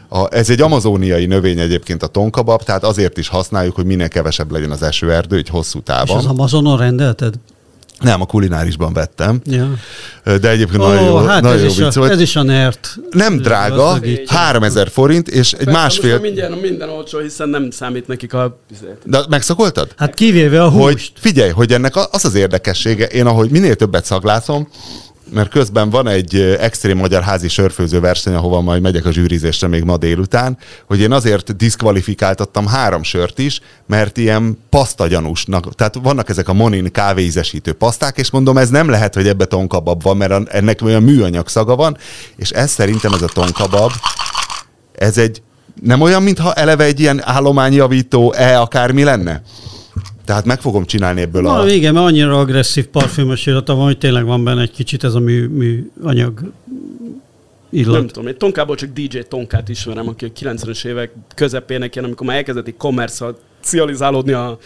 A, 0.08 0.34
ez 0.34 0.50
egy 0.50 0.60
amazóniai 0.60 1.26
növény 1.26 1.58
egyébként 1.58 2.02
a 2.02 2.06
tonkabab, 2.06 2.62
tehát 2.62 2.84
azért 2.84 3.18
is 3.18 3.28
használjuk, 3.28 3.74
hogy 3.74 3.84
minél 3.84 4.08
kevesebb 4.08 4.52
legyen 4.52 4.70
az 4.70 4.82
esőerdő, 4.82 5.36
egy 5.36 5.48
hosszú 5.48 5.80
távon. 5.80 6.18
És 6.18 6.24
az 6.24 6.30
Amazonon 6.30 6.78
rendelted? 6.78 7.34
Nem, 8.00 8.20
a 8.20 8.26
kulinárisban 8.26 8.92
vettem. 8.92 9.40
Ja. 9.44 9.68
De 10.24 10.50
egyébként 10.50 10.82
oh, 10.82 10.88
nagyon 10.88 11.04
jó, 11.04 11.16
hát 11.16 11.42
nagyon 11.42 11.64
ez 11.64 11.76
jó 11.76 11.84
vicc 11.84 11.94
volt. 11.94 12.10
Ez 12.10 12.20
is 12.20 12.36
a 12.36 12.42
nert. 12.42 12.96
Nem 13.10 13.36
drága, 13.36 13.98
3000 14.26 14.88
forint, 14.88 15.28
és 15.28 15.52
egy 15.52 15.64
Persze, 15.64 15.80
másfél... 15.80 16.18
Minden, 16.18 16.52
minden 16.52 16.88
olcsó, 16.88 17.18
hiszen 17.18 17.48
nem 17.48 17.70
számít 17.70 18.06
nekik 18.06 18.34
a... 18.34 18.60
De 19.04 19.20
megszakoltad? 19.28 19.92
Hát 19.96 20.14
kivéve 20.14 20.62
a 20.62 20.70
húst. 20.70 20.82
Hogy 20.82 21.12
figyelj, 21.14 21.50
hogy 21.50 21.72
ennek 21.72 21.96
az 21.96 22.24
az 22.24 22.34
érdekessége, 22.34 23.06
én 23.06 23.26
ahogy 23.26 23.50
minél 23.50 23.74
többet 23.74 24.04
szaglászom, 24.04 24.68
mert 25.30 25.50
közben 25.50 25.90
van 25.90 26.08
egy 26.08 26.56
extrém 26.60 26.98
magyar 26.98 27.22
házi 27.22 27.48
sörfőző 27.48 28.00
verseny, 28.00 28.34
ahova 28.34 28.60
majd 28.60 28.82
megyek 28.82 29.04
a 29.04 29.12
zsűrizésre 29.12 29.68
még 29.68 29.82
ma 29.82 29.96
délután, 29.96 30.58
hogy 30.86 31.00
én 31.00 31.12
azért 31.12 31.56
diszkvalifikáltattam 31.56 32.66
három 32.66 33.02
sört 33.02 33.38
is, 33.38 33.60
mert 33.86 34.16
ilyen 34.16 34.58
pasztagyanúsnak, 34.70 35.74
tehát 35.74 35.98
vannak 36.02 36.28
ezek 36.28 36.48
a 36.48 36.52
monin 36.52 36.92
kávéízesítő 36.92 37.72
paszták, 37.72 38.18
és 38.18 38.30
mondom, 38.30 38.58
ez 38.58 38.68
nem 38.68 38.88
lehet, 38.88 39.14
hogy 39.14 39.28
ebbe 39.28 39.44
tonkabab 39.44 40.02
van, 40.02 40.16
mert 40.16 40.48
ennek 40.48 40.82
olyan 40.82 41.02
műanyag 41.02 41.48
szaga 41.48 41.76
van, 41.76 41.96
és 42.36 42.50
ez 42.50 42.70
szerintem 42.70 43.12
ez 43.12 43.22
a 43.22 43.28
tonkabab, 43.28 43.90
ez 44.92 45.18
egy 45.18 45.42
nem 45.82 46.00
olyan, 46.00 46.22
mintha 46.22 46.52
eleve 46.52 46.84
egy 46.84 47.00
ilyen 47.00 47.22
állományjavító 47.24 48.32
e 48.32 48.60
akármi 48.60 49.02
lenne? 49.02 49.42
Tehát 50.28 50.44
meg 50.44 50.60
fogom 50.60 50.84
csinálni 50.84 51.20
ebből 51.20 51.42
Na, 51.42 51.58
a... 51.58 51.68
igen, 51.68 51.94
mert 51.94 52.06
annyira 52.06 52.38
agresszív 52.38 52.86
parfümös 52.86 53.46
illata 53.46 53.74
van, 53.74 53.84
hogy 53.84 53.98
tényleg 53.98 54.24
van 54.24 54.44
benne 54.44 54.60
egy 54.60 54.70
kicsit 54.70 55.04
ez 55.04 55.14
a 55.14 55.18
mű, 55.18 55.46
mű 55.46 55.90
anyag 56.02 56.52
illat. 57.70 57.94
Nem 57.94 58.06
tudom, 58.06 58.28
én 58.28 58.38
Tonkából 58.38 58.76
csak 58.76 58.92
DJ 58.92 59.18
Tonkát 59.28 59.68
ismerem, 59.68 60.08
aki 60.08 60.24
a 60.24 60.28
90-es 60.40 60.84
évek 60.84 61.12
közepének 61.34 61.94
ilyen, 61.94 62.06
amikor 62.06 62.26
már 62.26 62.36
elkezdett 62.36 62.76
kommercializálódni 62.76 64.32
a 64.32 64.58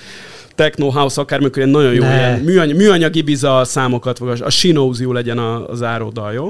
techno 0.54 0.88
house, 0.88 1.20
akármikor 1.20 1.56
ilyen 1.56 1.68
nagyon 1.68 1.92
jó 1.92 2.02
ilyen 2.02 2.40
műanyag, 2.40 2.76
műanyag 2.76 3.16
Ibiza 3.16 3.64
számokat, 3.64 4.18
vagy 4.18 4.40
a 4.40 4.50
Shinouziu 4.50 5.12
legyen 5.12 5.38
a, 5.38 5.68
a 5.68 5.74
záródal, 5.74 6.32
jó? 6.32 6.44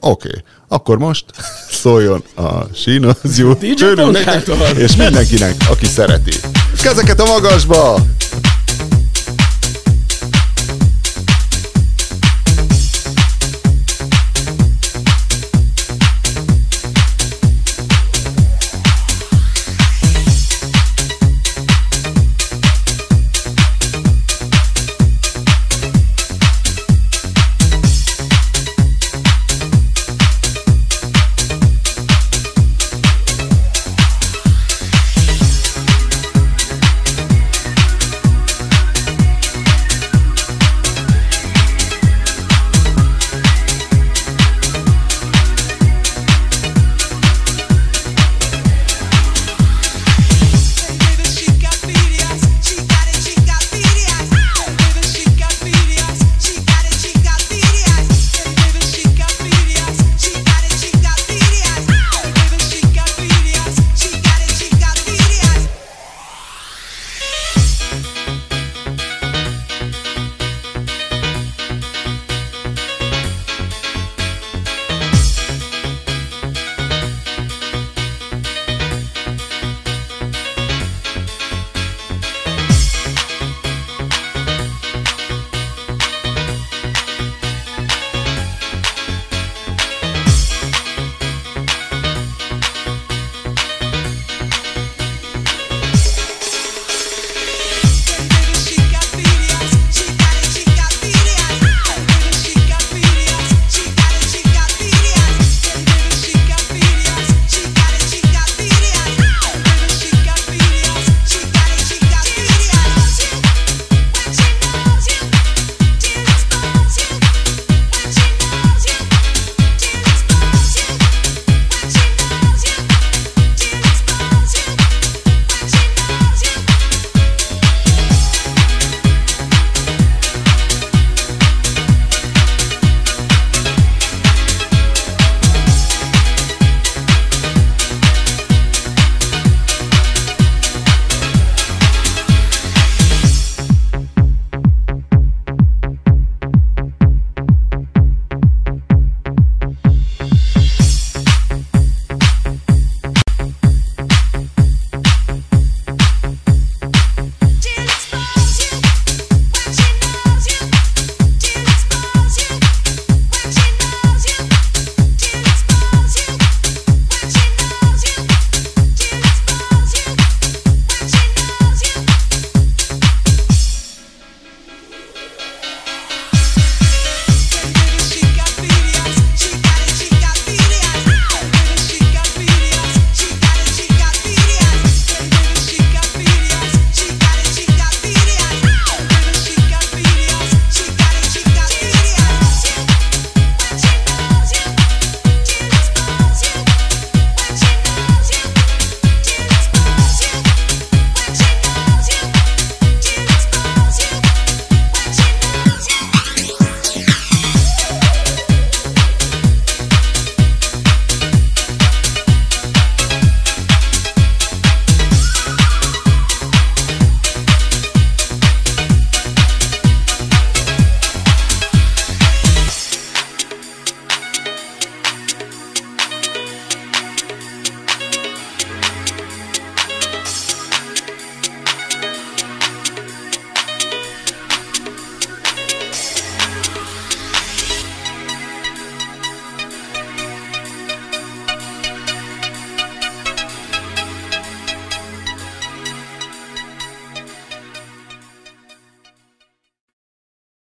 Oké, 0.00 0.28
okay. 0.28 0.40
akkor 0.68 0.98
most 0.98 1.24
szóljon 1.82 2.22
a 2.34 2.64
Shinouziu 2.74 3.54
DJ 3.54 3.84
és 4.78 4.96
mindenkinek, 4.96 5.54
aki 5.68 5.86
szereti. 5.86 6.32
Kezeket 6.82 7.20
a 7.20 7.24
magasba! 7.24 7.94